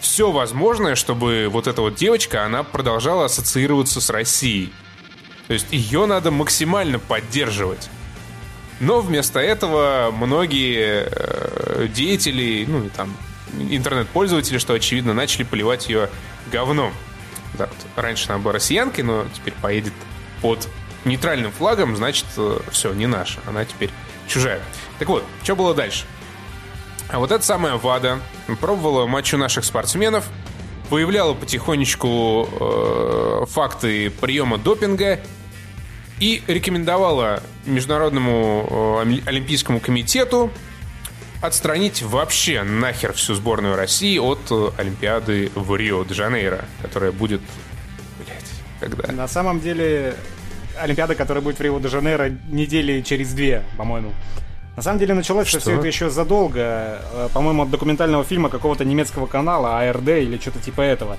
все 0.00 0.30
возможное, 0.30 0.94
чтобы 0.94 1.48
вот 1.50 1.66
эта 1.66 1.80
вот 1.80 1.94
девочка, 1.94 2.44
она 2.44 2.62
продолжала 2.62 3.24
ассоциироваться 3.24 4.00
с 4.00 4.10
Россией. 4.10 4.72
То 5.46 5.54
есть 5.54 5.66
ее 5.70 6.06
надо 6.06 6.30
максимально 6.30 6.98
поддерживать. 6.98 7.88
Но 8.80 9.00
вместо 9.00 9.40
этого 9.40 10.10
многие 10.12 11.08
э, 11.10 11.88
деятели, 11.88 12.64
ну 12.68 12.84
и 12.84 12.88
там 12.88 13.16
интернет-пользователи, 13.58 14.58
что 14.58 14.74
очевидно, 14.74 15.14
начали 15.14 15.44
поливать 15.44 15.88
ее 15.88 16.10
говном. 16.52 16.92
Да, 17.54 17.66
вот 17.66 17.86
раньше 17.96 18.26
она 18.28 18.38
была 18.38 18.52
россиянкой, 18.52 19.04
но 19.04 19.24
теперь 19.34 19.54
поедет 19.54 19.94
под 20.42 20.68
нейтральным 21.04 21.52
флагом, 21.52 21.96
значит, 21.96 22.26
все, 22.70 22.92
не 22.92 23.06
наша, 23.06 23.40
она 23.46 23.64
теперь 23.64 23.90
чужая. 24.28 24.60
Так 24.98 25.08
вот, 25.08 25.24
что 25.42 25.56
было 25.56 25.74
дальше? 25.74 26.04
А 27.08 27.18
вот 27.18 27.30
эта 27.30 27.44
самая 27.44 27.76
ВАДА 27.76 28.20
пробовала 28.60 29.06
мочу 29.06 29.38
наших 29.38 29.64
спортсменов, 29.64 30.28
выявляла 30.90 31.34
потихонечку 31.34 32.48
э, 32.50 33.44
факты 33.48 34.10
приема 34.10 34.58
допинга 34.58 35.20
и 36.18 36.42
рекомендовала 36.46 37.42
Международному 37.64 39.02
э, 39.04 39.20
Олимпийскому 39.26 39.80
комитету 39.80 40.50
отстранить 41.42 42.02
вообще 42.02 42.62
нахер 42.62 43.12
всю 43.12 43.34
сборную 43.34 43.76
России 43.76 44.18
от 44.18 44.40
э, 44.50 44.70
Олимпиады 44.78 45.50
в 45.54 45.76
Рио-де-Жанейро, 45.76 46.64
которая 46.82 47.12
будет, 47.12 47.40
блядь, 48.18 48.50
когда? 48.80 49.12
На 49.12 49.28
самом 49.28 49.60
деле, 49.60 50.16
Олимпиада, 50.80 51.14
которая 51.14 51.42
будет 51.42 51.58
в 51.58 51.62
Рио-де-Жанейро 51.62 52.30
недели 52.48 53.00
через 53.02 53.32
две, 53.32 53.62
по-моему. 53.76 54.12
На 54.76 54.82
самом 54.82 54.98
деле 54.98 55.14
началось 55.14 55.48
Что? 55.48 55.58
все 55.58 55.72
это 55.78 55.86
еще 55.86 56.10
задолго, 56.10 56.60
э, 56.60 57.28
по-моему, 57.32 57.62
от 57.62 57.70
документального 57.70 58.24
фильма 58.24 58.50
какого-то 58.50 58.84
немецкого 58.84 59.26
канала, 59.26 59.78
АРД 59.80 60.08
или 60.08 60.38
что-то 60.38 60.58
типа 60.60 60.82
этого. 60.82 61.16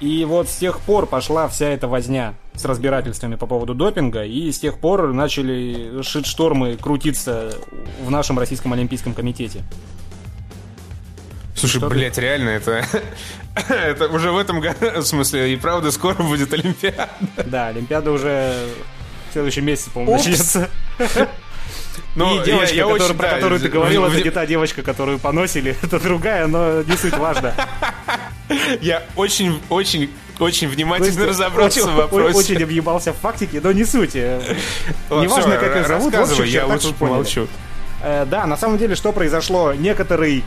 И 0.00 0.24
вот 0.24 0.48
с 0.48 0.56
тех 0.56 0.78
пор 0.80 1.06
пошла 1.06 1.48
вся 1.48 1.68
эта 1.68 1.88
возня 1.88 2.34
с 2.54 2.64
разбирательствами 2.64 3.34
по 3.34 3.46
поводу 3.46 3.74
допинга, 3.74 4.24
и 4.24 4.52
с 4.52 4.58
тех 4.58 4.78
пор 4.78 5.12
начали 5.12 6.02
шит-штормы 6.02 6.76
крутиться 6.76 7.54
в 8.04 8.10
нашем 8.10 8.38
Российском 8.38 8.72
Олимпийском 8.72 9.14
комитете. 9.14 9.62
Слушай, 11.56 11.78
Что 11.78 11.88
ты? 11.88 11.94
блядь, 11.94 12.18
реально, 12.18 12.50
это... 12.50 12.84
это 13.68 14.08
уже 14.08 14.30
в 14.30 14.36
этом 14.36 14.60
году, 14.60 15.00
в 15.00 15.02
смысле, 15.02 15.52
и 15.52 15.56
правда 15.56 15.90
скоро 15.90 16.22
будет 16.22 16.52
Олимпиада. 16.52 17.08
Да, 17.46 17.68
Олимпиада 17.68 18.12
уже 18.12 18.68
в 19.30 19.32
следующем 19.32 19.64
месяце, 19.64 19.90
по-моему, 19.90 20.18
начнется. 20.18 20.68
Ну, 22.14 22.40
и 22.40 22.44
девочка, 22.44 22.74
я- 22.74 22.76
я 22.76 22.82
которую- 22.84 23.04
очень, 23.08 23.16
про 23.18 23.28
да, 23.28 23.34
которую 23.34 23.60
ты 23.60 23.68
говорил, 23.68 24.02
в- 24.02 24.06
это 24.06 24.24
не 24.24 24.30
та 24.30 24.46
девочка, 24.46 24.82
которую 24.82 25.18
поносили, 25.18 25.76
это 25.82 25.98
другая, 26.00 26.46
но 26.46 26.82
не 26.82 26.96
суть 26.96 27.16
важно. 27.16 27.54
Я 28.80 29.02
очень, 29.16 29.60
очень, 29.68 30.10
очень 30.38 30.68
внимательно 30.68 31.08
Костя 31.10 31.26
разобрался 31.26 31.80
очень- 31.82 31.90
в 31.92 31.94
вопросе. 31.96 32.38
Очень 32.38 32.62
объебался 32.62 33.12
в 33.12 33.16
фактике, 33.16 33.60
но 33.62 33.72
не 33.72 33.84
суть. 33.84 34.14
Неважно, 34.14 35.56
как 35.56 35.76
их 35.76 35.86
зовут, 35.88 36.14
в 36.14 36.20
общих 36.20 36.46
я 36.46 36.66
лучше 36.66 36.92
помолчу. 36.94 37.48
Э, 38.02 38.24
Да, 38.26 38.46
на 38.46 38.56
самом 38.56 38.78
деле, 38.78 38.94
что 38.94 39.12
произошло? 39.12 39.72
Некоторый 39.72 40.44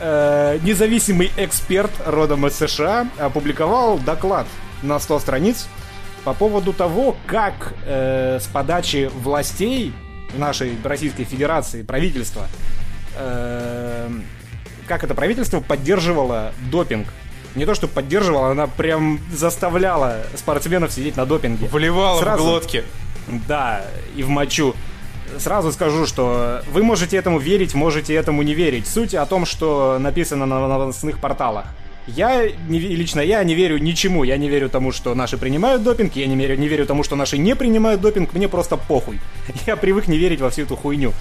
э, 0.00 0.58
независимый 0.62 1.30
эксперт 1.36 1.90
родом 2.06 2.46
из 2.46 2.54
США 2.56 3.08
опубликовал 3.18 3.98
доклад 3.98 4.46
на 4.82 4.98
100 4.98 5.18
страниц 5.20 5.66
по 6.24 6.32
поводу 6.34 6.72
того, 6.72 7.16
как 7.26 7.72
э, 7.86 8.38
с 8.40 8.46
подачи 8.46 9.10
властей 9.14 9.92
нашей 10.34 10.76
Российской 10.82 11.24
Федерации, 11.24 11.82
правительства, 11.82 12.46
э, 13.16 14.10
как 14.86 15.04
это 15.04 15.14
правительство 15.14 15.60
поддерживало 15.60 16.52
допинг. 16.70 17.08
Не 17.54 17.64
то, 17.64 17.74
что 17.74 17.88
поддерживало, 17.88 18.50
она 18.50 18.66
прям 18.66 19.18
заставляла 19.32 20.22
спортсменов 20.34 20.92
сидеть 20.92 21.16
на 21.16 21.24
допинге. 21.24 21.68
Вливала 21.68 22.20
Сразу. 22.20 22.42
в 22.42 22.46
глотки. 22.46 22.84
Да, 23.48 23.84
и 24.14 24.22
в 24.22 24.28
мочу. 24.28 24.74
Сразу 25.38 25.72
скажу, 25.72 26.06
что 26.06 26.62
вы 26.70 26.82
можете 26.82 27.16
этому 27.16 27.38
верить, 27.38 27.74
можете 27.74 28.14
этому 28.14 28.42
не 28.42 28.54
верить. 28.54 28.86
Суть 28.86 29.14
о 29.14 29.26
том, 29.26 29.46
что 29.46 29.98
написано 29.98 30.46
на 30.46 30.68
новостных 30.68 31.18
порталах. 31.18 31.66
Я, 32.06 32.48
не 32.68 32.78
лично 32.78 33.20
я 33.20 33.42
не 33.42 33.54
верю 33.54 33.78
ничему. 33.78 34.22
Я 34.24 34.36
не 34.36 34.48
верю 34.48 34.68
тому, 34.68 34.92
что 34.92 35.14
наши 35.14 35.36
принимают 35.36 35.82
допинг, 35.82 36.14
я 36.14 36.26
не 36.26 36.36
верю, 36.36 36.56
не 36.56 36.68
верю 36.68 36.86
тому, 36.86 37.02
что 37.02 37.16
наши 37.16 37.36
не 37.36 37.56
принимают 37.56 38.00
допинг, 38.00 38.32
мне 38.32 38.48
просто 38.48 38.76
похуй. 38.76 39.18
Я 39.66 39.76
привык 39.76 40.06
не 40.06 40.16
верить 40.16 40.40
во 40.40 40.50
всю 40.50 40.62
эту 40.62 40.76
хуйню. 40.76 41.12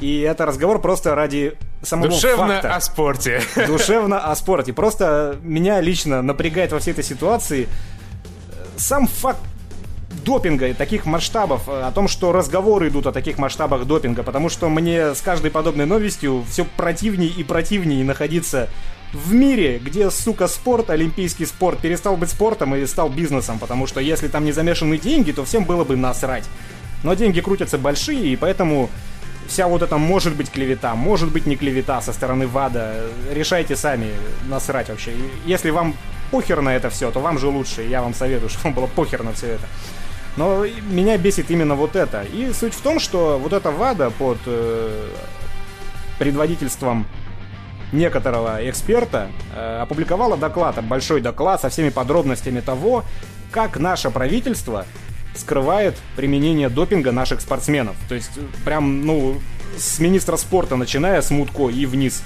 И 0.00 0.20
это 0.20 0.44
разговор 0.44 0.80
просто 0.80 1.14
ради 1.14 1.54
самого 1.82 2.08
Душевно 2.08 2.54
факта. 2.54 2.74
о 2.74 2.80
спорте. 2.80 3.42
Душевно 3.66 4.20
о 4.20 4.34
спорте. 4.34 4.72
Просто 4.72 5.38
меня 5.42 5.80
лично 5.80 6.20
напрягает 6.20 6.72
во 6.72 6.80
всей 6.80 6.90
этой 6.90 7.04
ситуации 7.04 7.68
э, 7.68 8.64
сам 8.76 9.06
факт 9.06 9.40
допинга 10.24 10.68
и 10.68 10.72
таких 10.72 11.06
масштабов, 11.06 11.68
э, 11.68 11.82
о 11.82 11.92
том, 11.92 12.08
что 12.08 12.32
разговоры 12.32 12.88
идут 12.88 13.06
о 13.06 13.12
таких 13.12 13.38
масштабах 13.38 13.84
допинга, 13.84 14.24
потому 14.24 14.48
что 14.48 14.68
мне 14.68 15.14
с 15.14 15.20
каждой 15.20 15.50
подобной 15.52 15.86
новостью 15.86 16.44
все 16.50 16.64
противнее 16.64 17.30
и 17.30 17.44
противнее 17.44 18.04
находиться 18.04 18.68
в 19.14 19.32
мире, 19.32 19.78
где, 19.78 20.10
сука, 20.10 20.48
спорт, 20.48 20.90
олимпийский 20.90 21.46
спорт 21.46 21.78
перестал 21.78 22.16
быть 22.16 22.30
спортом 22.30 22.74
и 22.74 22.84
стал 22.86 23.08
бизнесом, 23.08 23.58
потому 23.58 23.86
что 23.86 24.00
если 24.00 24.28
там 24.28 24.44
не 24.44 24.52
замешаны 24.52 24.98
деньги, 24.98 25.32
то 25.32 25.44
всем 25.44 25.64
было 25.64 25.84
бы 25.84 25.96
насрать. 25.96 26.44
Но 27.04 27.14
деньги 27.14 27.40
крутятся 27.40 27.78
большие, 27.78 28.32
и 28.32 28.36
поэтому 28.36 28.90
вся 29.46 29.68
вот 29.68 29.82
эта 29.82 29.98
может 29.98 30.34
быть 30.34 30.50
клевета, 30.50 30.94
может 30.94 31.30
быть 31.30 31.46
не 31.46 31.56
клевета 31.56 32.00
со 32.00 32.12
стороны 32.12 32.46
ВАДА, 32.46 33.06
решайте 33.32 33.76
сами, 33.76 34.10
насрать 34.48 34.88
вообще. 34.88 35.12
Если 35.46 35.70
вам 35.70 35.94
похер 36.30 36.60
на 36.60 36.74
это 36.74 36.90
все, 36.90 37.10
то 37.10 37.20
вам 37.20 37.38
же 37.38 37.46
лучше, 37.46 37.82
я 37.82 38.02
вам 38.02 38.14
советую, 38.14 38.48
чтобы 38.50 38.64
вам 38.64 38.74
было 38.74 38.86
похер 38.86 39.22
на 39.22 39.32
все 39.32 39.46
это. 39.46 39.66
Но 40.36 40.66
меня 40.90 41.16
бесит 41.16 41.50
именно 41.50 41.76
вот 41.76 41.94
это. 41.94 42.22
И 42.22 42.52
суть 42.52 42.74
в 42.74 42.80
том, 42.80 42.98
что 42.98 43.38
вот 43.38 43.52
эта 43.52 43.70
ВАДА 43.70 44.10
под 44.10 44.38
э, 44.46 45.08
предводительством 46.18 47.06
некоторого 47.94 48.58
эксперта 48.68 49.28
э, 49.54 49.78
опубликовала 49.82 50.36
доклад, 50.36 50.84
большой 50.84 51.20
доклад 51.20 51.60
со 51.60 51.68
всеми 51.68 51.88
подробностями 51.88 52.60
того, 52.60 53.04
как 53.50 53.78
наше 53.78 54.10
правительство 54.10 54.84
скрывает 55.34 55.96
применение 56.16 56.68
допинга 56.68 57.12
наших 57.12 57.40
спортсменов. 57.40 57.96
То 58.08 58.14
есть 58.14 58.30
прям, 58.64 59.04
ну, 59.04 59.36
с 59.76 59.98
министра 59.98 60.36
спорта, 60.36 60.76
начиная 60.76 61.20
с 61.20 61.30
Мутко 61.30 61.68
и 61.68 61.86
вниз. 61.86 62.22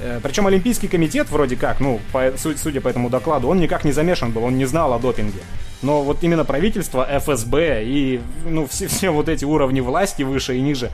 Э, 0.00 0.20
Причем 0.22 0.46
Олимпийский 0.46 0.88
комитет 0.88 1.30
вроде 1.30 1.56
как, 1.56 1.80
ну, 1.80 2.00
по, 2.12 2.32
судя 2.36 2.80
по 2.80 2.88
этому 2.88 3.10
докладу, 3.10 3.48
он 3.48 3.60
никак 3.60 3.84
не 3.84 3.92
замешан 3.92 4.30
был, 4.32 4.44
он 4.44 4.56
не 4.56 4.64
знал 4.66 4.92
о 4.92 4.98
допинге. 4.98 5.40
Но 5.82 6.02
вот 6.02 6.22
именно 6.22 6.44
правительство, 6.44 7.06
ФСБ 7.20 7.84
и 7.84 8.20
ну, 8.44 8.66
все, 8.66 8.88
все 8.88 9.10
вот 9.10 9.28
эти 9.28 9.44
уровни 9.44 9.80
власти 9.80 10.22
выше 10.22 10.56
и 10.56 10.60
ниже, 10.60 10.90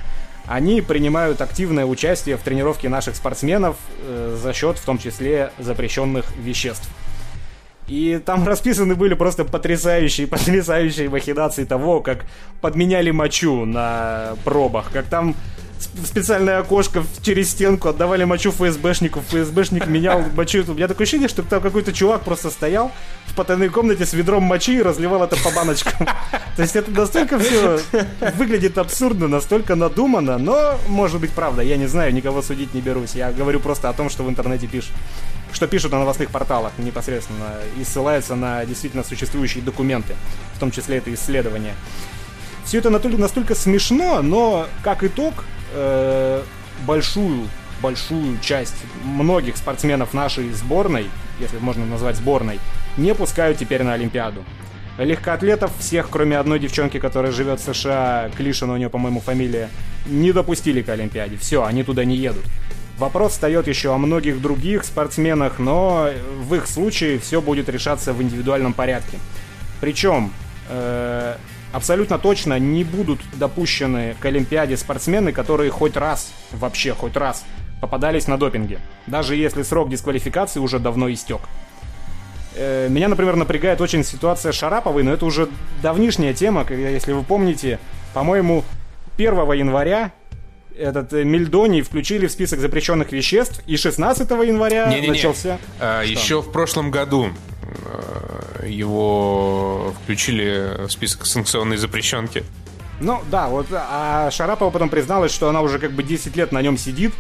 они 0.47 0.81
принимают 0.81 1.41
активное 1.41 1.85
участие 1.85 2.37
в 2.37 2.41
тренировке 2.43 2.89
наших 2.89 3.17
спортсменов 3.17 3.77
э, 4.01 4.39
за 4.41 4.53
счет, 4.53 4.79
в 4.79 4.85
том 4.85 4.99
числе, 4.99 5.53
запрещенных 5.59 6.27
веществ. 6.37 6.89
И 7.89 8.21
там 8.25 8.47
расписаны 8.47 8.95
были 8.95 9.15
просто 9.15 9.45
потрясающие, 9.45 10.27
потрясающие 10.27 11.09
махинации 11.09 11.65
того, 11.65 12.01
как 12.01 12.25
подменяли 12.61 13.11
мочу 13.11 13.65
на 13.65 14.35
пробах, 14.45 14.91
как 14.93 15.07
там 15.07 15.35
в 15.95 16.07
специальное 16.07 16.59
окошко 16.59 17.05
через 17.23 17.51
стенку 17.51 17.89
отдавали 17.89 18.25
мочу 18.25 18.51
ФСБшнику, 18.51 19.21
ФСБшник 19.21 19.87
менял 19.87 20.23
мочу. 20.35 20.65
У 20.67 20.75
меня 20.75 20.89
такое 20.89 21.05
ощущение, 21.05 21.29
что 21.29 21.43
там 21.43 21.61
какой-то 21.61 21.93
чувак 21.93 22.23
просто 22.23 22.51
стоял 22.51 22.93
в 23.27 23.35
потайной 23.35 23.69
комнате 23.69 24.07
с 24.07 24.13
ведром 24.13 24.43
мочи 24.43 24.77
и 24.77 24.83
разливал 24.83 25.23
это 25.23 25.37
по 25.37 25.51
баночкам. 25.51 26.07
То 26.57 26.63
есть 26.63 26.77
это 26.77 26.91
настолько 26.91 27.39
все 27.39 27.81
выглядит 28.37 28.79
абсурдно, 28.79 29.29
настолько 29.29 29.75
надумано, 29.75 30.39
но 30.39 30.79
может 30.89 31.21
быть 31.21 31.31
правда, 31.31 31.63
я 31.63 31.77
не 31.77 31.87
знаю, 31.87 32.13
никого 32.13 32.43
судить 32.43 32.75
не 32.75 32.81
берусь. 32.81 33.15
Я 33.15 33.33
говорю 33.33 33.61
просто 33.61 33.89
о 33.89 33.93
том, 33.93 34.11
что 34.11 34.23
в 34.25 34.29
интернете 34.29 34.67
пишут 34.67 34.93
что 35.53 35.67
пишут 35.67 35.93
на 35.93 35.99
новостных 35.99 36.31
порталах 36.31 36.73
непосредственно 36.79 37.57
и 37.79 37.85
ссылаются 37.85 38.35
на 38.35 38.65
действительно 38.65 39.05
существующие 39.05 39.63
документы, 39.63 40.17
в 40.55 40.59
том 40.59 40.71
числе 40.71 40.97
это 40.97 41.13
исследование. 41.13 41.75
Все 42.65 42.79
это 42.79 42.91
настолько, 42.91 43.19
настолько 43.19 43.55
смешно, 43.55 44.23
но 44.23 44.67
как 44.83 45.05
итог, 45.05 45.45
э, 45.73 46.43
большую, 46.87 47.49
большую 47.81 48.39
часть 48.41 48.77
многих 49.05 49.57
спортсменов 49.57 50.15
нашей 50.15 50.51
сборной, 50.53 51.07
если 51.41 51.59
можно 51.59 51.87
назвать 51.87 52.17
сборной, 52.17 52.61
не 52.97 53.15
пускают 53.15 53.59
теперь 53.59 53.83
на 53.83 53.95
Олимпиаду. 53.95 54.45
Легкоатлетов 54.99 55.73
всех, 55.79 56.11
кроме 56.11 56.39
одной 56.39 56.59
девчонки, 56.59 56.99
которая 56.99 57.33
живет 57.33 57.61
в 57.61 57.75
США, 57.75 58.31
Клишина 58.37 58.75
у 58.75 58.77
нее, 58.77 58.91
по-моему, 58.91 59.21
фамилия, 59.21 59.71
не 60.07 60.33
допустили 60.33 60.83
к 60.83 60.89
Олимпиаде. 60.91 61.37
Все, 61.37 61.65
они 61.65 61.83
туда 61.83 62.05
не 62.05 62.17
едут. 62.17 62.45
Вопрос 62.99 63.33
встает 63.33 63.67
еще 63.69 63.95
о 63.95 63.99
многих 63.99 64.41
других 64.41 64.85
спортсменах, 64.85 65.59
но 65.59 66.11
в 66.43 66.55
их 66.55 66.67
случае 66.67 67.19
все 67.19 67.41
будет 67.41 67.69
решаться 67.69 68.13
в 68.13 68.23
индивидуальном 68.23 68.75
порядке. 68.75 69.19
Причем 69.81 70.31
э, 70.69 71.37
абсолютно 71.73 72.19
точно 72.19 72.59
не 72.59 72.85
будут 72.85 73.21
допущены 73.35 74.15
к 74.21 74.25
Олимпиаде 74.25 74.77
спортсмены, 74.77 75.33
которые 75.33 75.71
хоть 75.71 75.97
раз, 75.97 76.33
вообще 76.53 76.93
хоть 76.95 77.17
раз, 77.17 77.45
попадались 77.81 78.29
на 78.29 78.39
допинге. 78.39 78.79
Даже 79.07 79.35
если 79.35 79.63
срок 79.63 79.91
дисквалификации 79.91 80.61
уже 80.61 80.79
давно 80.79 81.11
истек. 81.13 81.41
Э, 82.55 82.89
меня, 82.89 83.09
например, 83.09 83.37
напрягает 83.37 83.81
очень 83.81 84.05
ситуация 84.05 84.53
Шараповой, 84.53 85.03
но 85.03 85.13
это 85.13 85.25
уже 85.25 85.49
давнишняя 85.83 86.35
тема, 86.35 86.67
если 86.71 87.13
вы 87.13 87.23
помните, 87.23 87.79
по-моему, 88.15 88.63
1 89.17 89.53
января 89.53 90.13
этот 90.77 91.13
э, 91.13 91.25
Мельдоний 91.25 91.83
включили 91.83 92.27
в 92.27 92.33
список 92.33 92.61
запрещенных 92.61 93.13
веществ, 93.13 93.63
и 93.67 93.77
16 93.77 94.31
января 94.31 94.87
Не-не-не. 94.87 95.09
начался... 95.09 95.59
А, 95.81 96.03
Что? 96.03 96.13
еще 96.13 96.43
в 96.43 96.53
прошлом 96.53 96.91
году 96.91 97.31
его 98.65 99.95
включили 100.03 100.87
в 100.87 100.91
список 100.91 101.27
санкционной 101.27 101.77
запрещенки. 101.77 102.45
Ну 103.01 103.21
да, 103.31 103.49
вот, 103.49 103.67
а 103.73 104.31
Шарапова 104.31 104.71
потом 104.71 104.89
призналась, 104.89 105.33
что 105.33 105.49
она 105.49 105.61
уже 105.61 105.79
как 105.79 105.93
бы 105.93 106.03
10 106.03 106.37
лет 106.37 106.53
на 106.53 106.63
нем 106.63 106.79
сидит, 106.79 107.13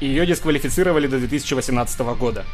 и 0.00 0.06
ее 0.06 0.26
дисквалифицировали 0.26 1.06
до 1.06 1.18
2018 1.18 2.00
года. 2.18 2.44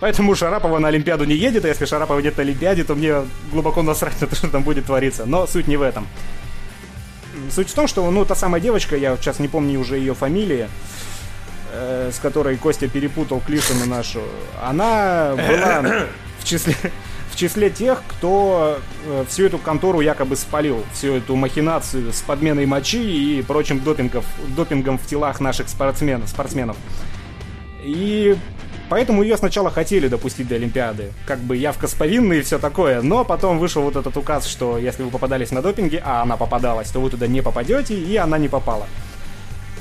Поэтому 0.00 0.34
Шарапова 0.34 0.78
на 0.80 0.88
Олимпиаду 0.88 1.24
не 1.24 1.34
едет, 1.34 1.64
а 1.64 1.68
если 1.68 1.84
Шарапова 1.84 2.18
нет 2.18 2.36
на 2.36 2.42
Олимпиаде, 2.42 2.82
то 2.82 2.96
мне 2.96 3.22
глубоко 3.52 3.82
насрать 3.82 4.20
на 4.20 4.26
то, 4.26 4.34
что 4.34 4.48
там 4.48 4.64
будет 4.64 4.86
твориться. 4.86 5.26
Но 5.26 5.46
суть 5.46 5.68
не 5.68 5.76
в 5.76 5.82
этом. 5.82 6.08
Суть 7.50 7.70
в 7.70 7.74
том, 7.74 7.86
что, 7.86 8.10
ну, 8.10 8.24
та 8.24 8.34
самая 8.34 8.60
девочка, 8.60 8.96
я 8.96 9.16
сейчас 9.16 9.38
не 9.38 9.46
помню 9.46 9.78
уже 9.78 9.98
ее 9.98 10.14
фамилии, 10.14 10.68
э, 11.72 12.10
с 12.12 12.18
которой 12.18 12.56
Костя 12.56 12.88
перепутал 12.88 13.40
Клишину 13.46 13.86
нашу, 13.86 14.22
она 14.60 15.34
была 15.36 15.84
в 16.42 16.48
числе, 16.48 16.74
в 17.30 17.36
числе 17.36 17.70
тех, 17.70 18.02
кто 18.08 18.78
э, 19.06 19.24
всю 19.28 19.44
эту 19.44 19.58
контору 19.58 20.00
якобы 20.00 20.36
спалил, 20.36 20.84
всю 20.92 21.14
эту 21.14 21.36
махинацию 21.36 22.12
с 22.12 22.20
подменой 22.22 22.66
мочи 22.66 22.98
и 22.98 23.42
прочим 23.42 23.80
допингов, 23.80 24.24
допингом 24.56 24.98
в 24.98 25.06
телах 25.06 25.40
наших 25.40 25.68
спортсменов. 25.68 26.28
спортсменов. 26.28 26.76
И 27.82 28.36
поэтому 28.88 29.22
ее 29.22 29.36
сначала 29.36 29.70
хотели 29.70 30.08
допустить 30.08 30.48
до 30.48 30.56
Олимпиады. 30.56 31.12
Как 31.26 31.38
бы 31.40 31.56
явка 31.56 31.86
с 31.86 31.94
повинной 31.94 32.40
и 32.40 32.42
все 32.42 32.58
такое. 32.58 33.02
Но 33.02 33.24
потом 33.24 33.58
вышел 33.58 33.82
вот 33.82 33.96
этот 33.96 34.16
указ, 34.16 34.46
что 34.46 34.78
если 34.78 35.02
вы 35.02 35.10
попадались 35.10 35.50
на 35.50 35.62
допинге, 35.62 36.02
а 36.04 36.22
она 36.22 36.36
попадалась, 36.36 36.90
то 36.90 37.00
вы 37.00 37.10
туда 37.10 37.26
не 37.26 37.40
попадете, 37.40 37.94
и 37.94 38.16
она 38.16 38.38
не 38.38 38.48
попала. 38.48 38.86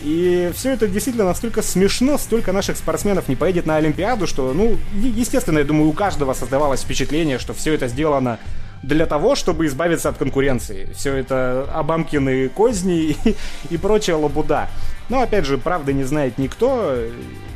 И 0.03 0.51
все 0.55 0.71
это 0.71 0.87
действительно 0.87 1.25
настолько 1.25 1.61
смешно, 1.61 2.17
столько 2.17 2.51
наших 2.51 2.77
спортсменов 2.77 3.27
не 3.27 3.35
поедет 3.35 3.65
на 3.65 3.75
Олимпиаду, 3.75 4.25
что, 4.25 4.53
ну, 4.53 4.77
естественно, 4.93 5.59
я 5.59 5.63
думаю, 5.63 5.89
у 5.89 5.93
каждого 5.93 6.33
создавалось 6.33 6.81
впечатление, 6.81 7.37
что 7.37 7.53
все 7.53 7.73
это 7.73 7.87
сделано 7.87 8.39
для 8.83 9.05
того, 9.05 9.35
чтобы 9.35 9.67
избавиться 9.67 10.09
от 10.09 10.17
конкуренции. 10.17 10.89
Все 10.95 11.13
это 11.15 11.69
Абамкины 11.73 12.49
козни 12.49 13.15
и, 13.25 13.35
и 13.69 13.77
прочая 13.77 14.15
лабуда. 14.15 14.69
Но, 15.09 15.21
опять 15.21 15.45
же, 15.45 15.57
правды 15.57 15.93
не 15.93 16.03
знает 16.03 16.37
никто. 16.37 16.97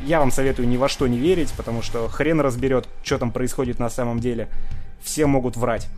Я 0.04 0.20
вам 0.20 0.30
советую 0.30 0.68
ни 0.68 0.76
во 0.76 0.88
что 0.88 1.06
не 1.06 1.18
верить, 1.18 1.52
потому 1.56 1.82
что 1.82 2.08
хрен 2.08 2.40
разберет, 2.40 2.86
что 3.02 3.18
там 3.18 3.32
происходит 3.32 3.78
на 3.78 3.90
самом 3.90 4.20
деле. 4.20 4.48
Все 5.02 5.26
могут 5.26 5.56
врать. 5.56 5.88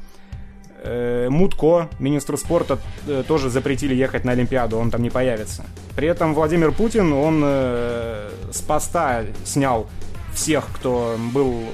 Э, 0.81 1.29
Мутко, 1.29 1.89
министру 1.99 2.37
спорта, 2.37 2.79
э, 3.07 3.25
тоже 3.27 3.51
запретили 3.51 3.95
ехать 3.95 4.25
на 4.25 4.33
Олимпиаду, 4.33 4.79
он 4.79 4.91
там 4.91 5.03
не 5.03 5.11
появится. 5.11 5.65
При 5.97 6.07
этом 6.07 6.35
Владимир 6.35 6.73
Путин, 6.73 7.13
он 7.13 7.43
э, 7.45 8.31
с 8.53 8.61
поста 8.61 9.25
снял 9.45 9.89
всех, 10.33 10.69
кто 10.75 11.17
был, 11.33 11.65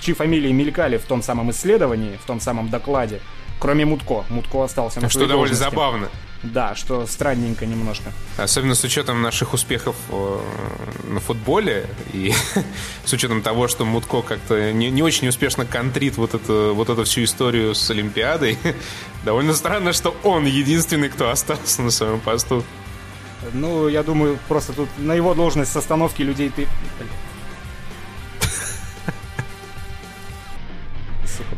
чьи 0.00 0.14
фамилии 0.14 0.52
мелькали 0.52 0.98
в 0.98 1.04
том 1.04 1.22
самом 1.22 1.50
исследовании, 1.50 2.16
в 2.22 2.26
том 2.26 2.40
самом 2.40 2.68
докладе, 2.68 3.20
кроме 3.58 3.84
Мутко. 3.84 4.24
Мутко 4.30 4.62
остался 4.62 5.00
на 5.00 5.08
Что 5.08 5.26
довольно 5.26 5.56
забавно. 5.56 6.08
Да, 6.44 6.74
что 6.74 7.06
странненько 7.06 7.64
немножко. 7.64 8.12
Особенно 8.36 8.74
с 8.74 8.84
учетом 8.84 9.22
наших 9.22 9.54
успехов 9.54 9.96
э, 10.10 10.40
на 11.08 11.20
футболе 11.20 11.86
и 12.12 12.32
с 13.04 13.12
учетом 13.12 13.40
того, 13.42 13.66
что 13.66 13.84
Мутко 13.84 14.20
как-то 14.20 14.72
не, 14.72 14.90
не 14.90 15.02
очень 15.02 15.26
успешно 15.28 15.64
контрит 15.64 16.18
вот 16.18 16.34
эту, 16.34 16.74
вот 16.74 16.90
эту 16.90 17.04
всю 17.04 17.24
историю 17.24 17.74
с 17.74 17.90
Олимпиадой. 17.90 18.58
Довольно 19.24 19.54
странно, 19.54 19.92
что 19.94 20.14
он 20.22 20.44
единственный, 20.44 21.08
кто 21.08 21.30
остался 21.30 21.80
на 21.80 21.90
своем 21.90 22.20
посту. 22.20 22.62
Ну, 23.52 23.88
я 23.88 24.02
думаю, 24.02 24.38
просто 24.48 24.72
тут 24.72 24.88
на 24.98 25.14
его 25.14 25.34
должность 25.34 25.72
с 25.72 25.76
остановки 25.76 26.22
людей 26.22 26.50
ты... 26.54 26.66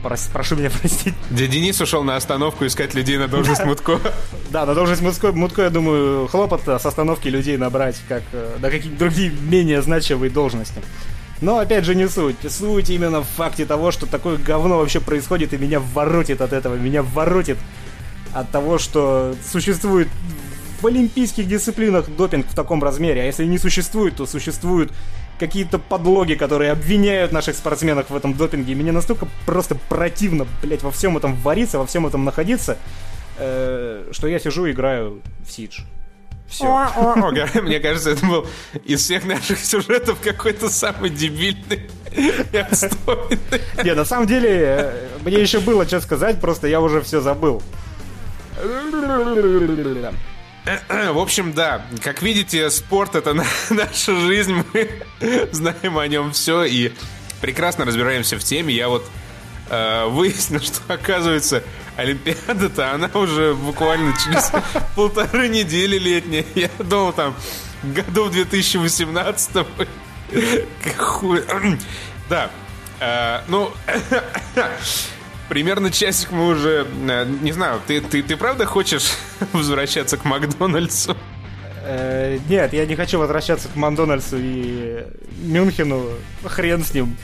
Прос- 0.07 0.31
прошу 0.33 0.55
меня 0.55 0.71
простить. 0.71 1.15
Где 1.31 1.49
Денис 1.49 1.81
ушел 1.81 2.05
на 2.05 2.15
остановку 2.15 2.65
искать 2.65 2.95
людей 2.95 3.19
на 3.19 3.27
должность 3.27 3.65
Мутко. 3.65 3.99
Да, 4.51 4.65
на 4.65 4.75
должность 4.75 5.03
Мутко, 5.03 5.33
Мутко, 5.33 5.63
я 5.63 5.71
думаю, 5.71 6.29
хлопота 6.29 6.79
с 6.79 6.87
остановки 6.87 7.27
людей 7.27 7.57
набрать, 7.57 7.97
как 8.09 8.23
э, 8.33 8.57
на 8.61 8.71
какие-то 8.71 8.97
другие 8.97 9.31
менее 9.31 9.83
значимые 9.83 10.31
должности. 10.31 10.81
Но 11.41 11.59
опять 11.59 11.85
же 11.85 11.97
не 11.97 12.09
суть. 12.09 12.37
Суть 12.49 12.89
именно 12.89 13.23
в 13.23 13.27
факте 13.27 13.67
того, 13.67 13.91
что 13.91 14.07
такое 14.07 14.37
говно 14.37 14.79
вообще 14.79 15.01
происходит, 15.01 15.53
и 15.53 15.59
меня 15.59 15.81
воротит 15.81 16.41
от 16.41 16.53
этого, 16.53 16.77
меня 16.77 17.03
воротит 17.03 17.59
от 18.33 18.51
того, 18.53 18.79
что 18.79 19.35
существует 19.51 20.09
в 20.81 20.87
олимпийских 20.87 21.49
дисциплинах 21.49 22.09
допинг 22.09 22.47
в 22.47 22.55
таком 22.55 22.83
размере, 22.83 23.23
а 23.23 23.25
если 23.25 23.45
не 23.45 23.59
существует, 23.59 24.17
то 24.17 24.27
существуют 24.27 24.93
какие-то 25.39 25.79
подлоги, 25.79 26.35
которые 26.35 26.73
обвиняют 26.73 27.33
наших 27.33 27.57
спортсменов 27.57 28.11
в 28.11 28.17
этом 28.17 28.35
допинге. 28.35 28.73
И 28.73 28.75
мне 28.75 28.93
настолько 28.93 29.29
просто 29.45 29.75
противно, 29.75 30.47
блять, 30.63 30.83
во 30.83 30.91
всем 30.91 31.17
этом 31.17 31.35
вариться, 31.37 31.79
во 31.79 31.87
всем 31.87 32.07
этом 32.07 32.25
находиться, 32.25 32.79
э, 33.39 34.09
что 34.13 34.27
я 34.29 34.39
сижу 34.39 34.67
и 34.67 34.73
играю 34.73 35.21
в 35.47 35.51
Сидж. 35.51 35.81
Все. 36.49 36.65
Мне 37.63 37.81
кажется, 37.81 38.11
это 38.11 38.25
был 38.25 38.47
из 38.85 39.03
всех 39.03 39.25
наших 39.25 39.59
сюжетов 39.59 40.19
какой-то 40.23 40.69
самый 40.69 41.11
дебильный. 41.11 41.91
Не, 43.85 43.95
на 43.95 44.05
самом 44.05 44.27
деле, 44.27 44.49
э, 44.51 45.09
мне 45.23 45.41
еще 45.41 45.61
было 45.61 45.87
что 45.87 46.01
сказать, 46.01 46.41
просто 46.41 46.69
я 46.69 46.81
уже 46.81 47.03
все 47.03 47.21
забыл. 47.21 47.63
В 50.89 51.19
общем, 51.19 51.53
да, 51.53 51.87
как 52.03 52.23
видите, 52.23 52.71
спорт 52.71 53.15
это 53.15 53.35
наша 53.71 54.17
жизнь, 54.21 54.65
мы 54.73 54.91
знаем 55.53 55.99
о 55.99 56.07
нем 56.09 56.33
все 56.33 56.65
и 56.65 56.93
прекрасно 57.41 57.85
разбираемся 57.85 58.37
в 58.39 58.45
теме. 58.45 58.75
Я 58.75 58.89
вот 58.89 59.09
э, 59.71 60.07
выяснил, 60.09 60.61
что 60.61 60.81
оказывается 60.93 61.63
Олимпиада-то 61.97 62.93
она 62.93 63.09
уже 63.15 63.55
буквально 63.55 64.13
через 64.19 64.51
полторы 64.95 65.49
недели 65.49 65.99
летняя. 65.99 66.45
Я 66.55 66.69
думал 66.79 67.13
там 67.13 67.35
году 67.83 68.25
в 68.25 68.33
2018 68.33 69.67
Да. 72.29 72.51
Э, 72.99 73.43
ну, 73.47 73.73
примерно 75.49 75.91
часик 75.91 76.31
мы 76.31 76.49
уже... 76.49 76.87
Э, 77.09 77.25
не 77.25 77.53
знаю, 77.53 77.81
ты, 77.87 78.01
ты, 78.01 78.23
ты 78.23 78.37
правда 78.37 78.67
хочешь 78.67 79.13
возвращаться 79.53 80.17
к 80.17 80.25
Макдональдсу? 80.25 81.17
Э, 81.83 82.39
нет, 82.49 82.73
я 82.73 82.85
не 82.87 82.97
хочу 82.97 83.19
возвращаться 83.19 83.69
к 83.69 83.77
Макдональдсу 83.77 84.37
и 84.39 85.05
Мюнхену. 85.43 86.11
Хрен 86.45 86.85
с 86.85 86.93
ним. 86.93 87.17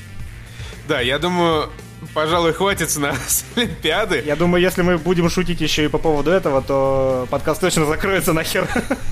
Да, 0.89 1.01
я 1.01 1.19
думаю, 1.19 1.71
пожалуй, 2.15 2.53
хватит 2.53 2.91
с 2.91 2.97
нас 2.97 3.45
Олимпиады. 3.57 4.23
Я 4.25 4.37
думаю, 4.37 4.63
если 4.63 4.83
мы 4.83 4.99
будем 4.99 5.29
шутить 5.31 5.61
еще 5.61 5.85
и 5.85 5.89
по 5.89 5.99
поводу 5.99 6.31
этого, 6.31 6.63
то 6.63 7.27
подкаст 7.31 7.61
точно 7.61 7.87
закроется 7.87 8.33
нахер. 8.33 8.69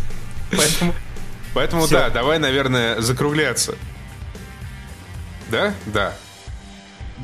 Поэтому, 0.50 0.94
Поэтому 1.54 1.88
да, 1.88 2.10
давай, 2.10 2.38
наверное, 2.38 3.00
закругляться. 3.00 3.76
Да? 5.48 5.74
Да. 5.86 6.14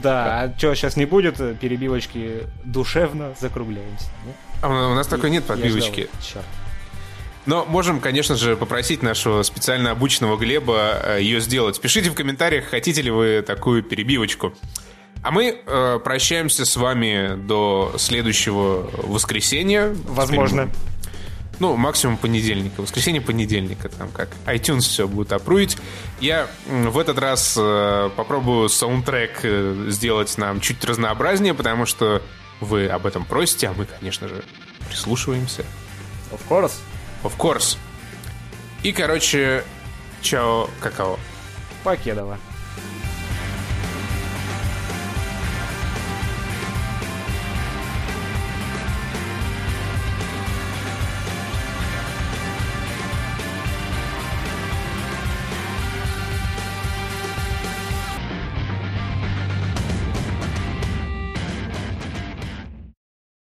Да, 0.03 0.43
а 0.43 0.59
что, 0.59 0.75
сейчас 0.75 0.97
не 0.97 1.07
будет 1.07 1.37
перебивочки 1.59 2.45
душевно 2.65 3.35
закругляемся? 3.41 4.07
А 4.63 4.69
у 4.69 4.95
нас 4.95 5.07
такой 5.07 5.31
нет 5.31 5.45
подбивочки. 5.45 6.09
Черт. 6.23 6.45
Но 7.47 7.65
можем, 7.65 8.01
конечно 8.01 8.35
же, 8.35 8.57
попросить 8.57 9.03
нашего 9.03 9.43
специально 9.45 9.93
обученного 9.93 10.37
Глеба 10.37 11.01
э, 11.03 11.19
ее 11.21 11.41
сделать. 11.41 11.81
Пишите 11.81 12.11
в 12.11 12.15
комментариях, 12.15 12.65
хотите 12.67 13.03
ли 13.03 13.11
вы 13.11 13.45
такую 13.47 13.85
перебивочку. 13.85 14.53
А 15.23 15.31
мы 15.31 15.61
э, 15.65 16.01
прощаемся 16.05 16.65
с 16.65 16.77
вами 16.77 17.37
до 17.37 17.95
следующего 17.99 18.91
воскресенья. 19.05 19.95
Возможно. 20.07 20.69
Ну, 21.59 21.77
максимум 21.77 22.19
понедельника. 22.19 22.83
Воскресенье 22.83 23.21
понедельника, 23.21 23.89
там 23.89 24.11
как 24.11 24.29
iTunes 24.47 24.81
все 24.81 25.09
будет 25.09 25.33
опруить. 25.33 25.79
Я 26.21 26.49
в 26.67 26.99
этот 26.99 27.19
раз 27.19 27.57
э, 27.59 28.11
попробую 28.15 28.69
саундтрек 28.69 29.41
э, 29.43 29.87
сделать 29.89 30.37
нам 30.37 30.61
чуть 30.61 30.85
разнообразнее, 30.85 31.55
потому 31.55 31.87
что 31.87 32.23
вы 32.61 32.87
об 32.89 33.07
этом 33.07 33.25
просите, 33.25 33.69
а 33.69 33.73
мы, 33.73 33.87
конечно 33.87 34.29
же, 34.29 34.45
прислушиваемся. 34.89 35.65
Of 36.31 36.41
course. 36.49 36.73
Of 37.23 37.33
course. 37.39 37.79
И, 38.83 38.93
короче, 38.93 39.65
чао, 40.21 40.69
какао. 40.81 41.19
Покедова. 41.85 42.39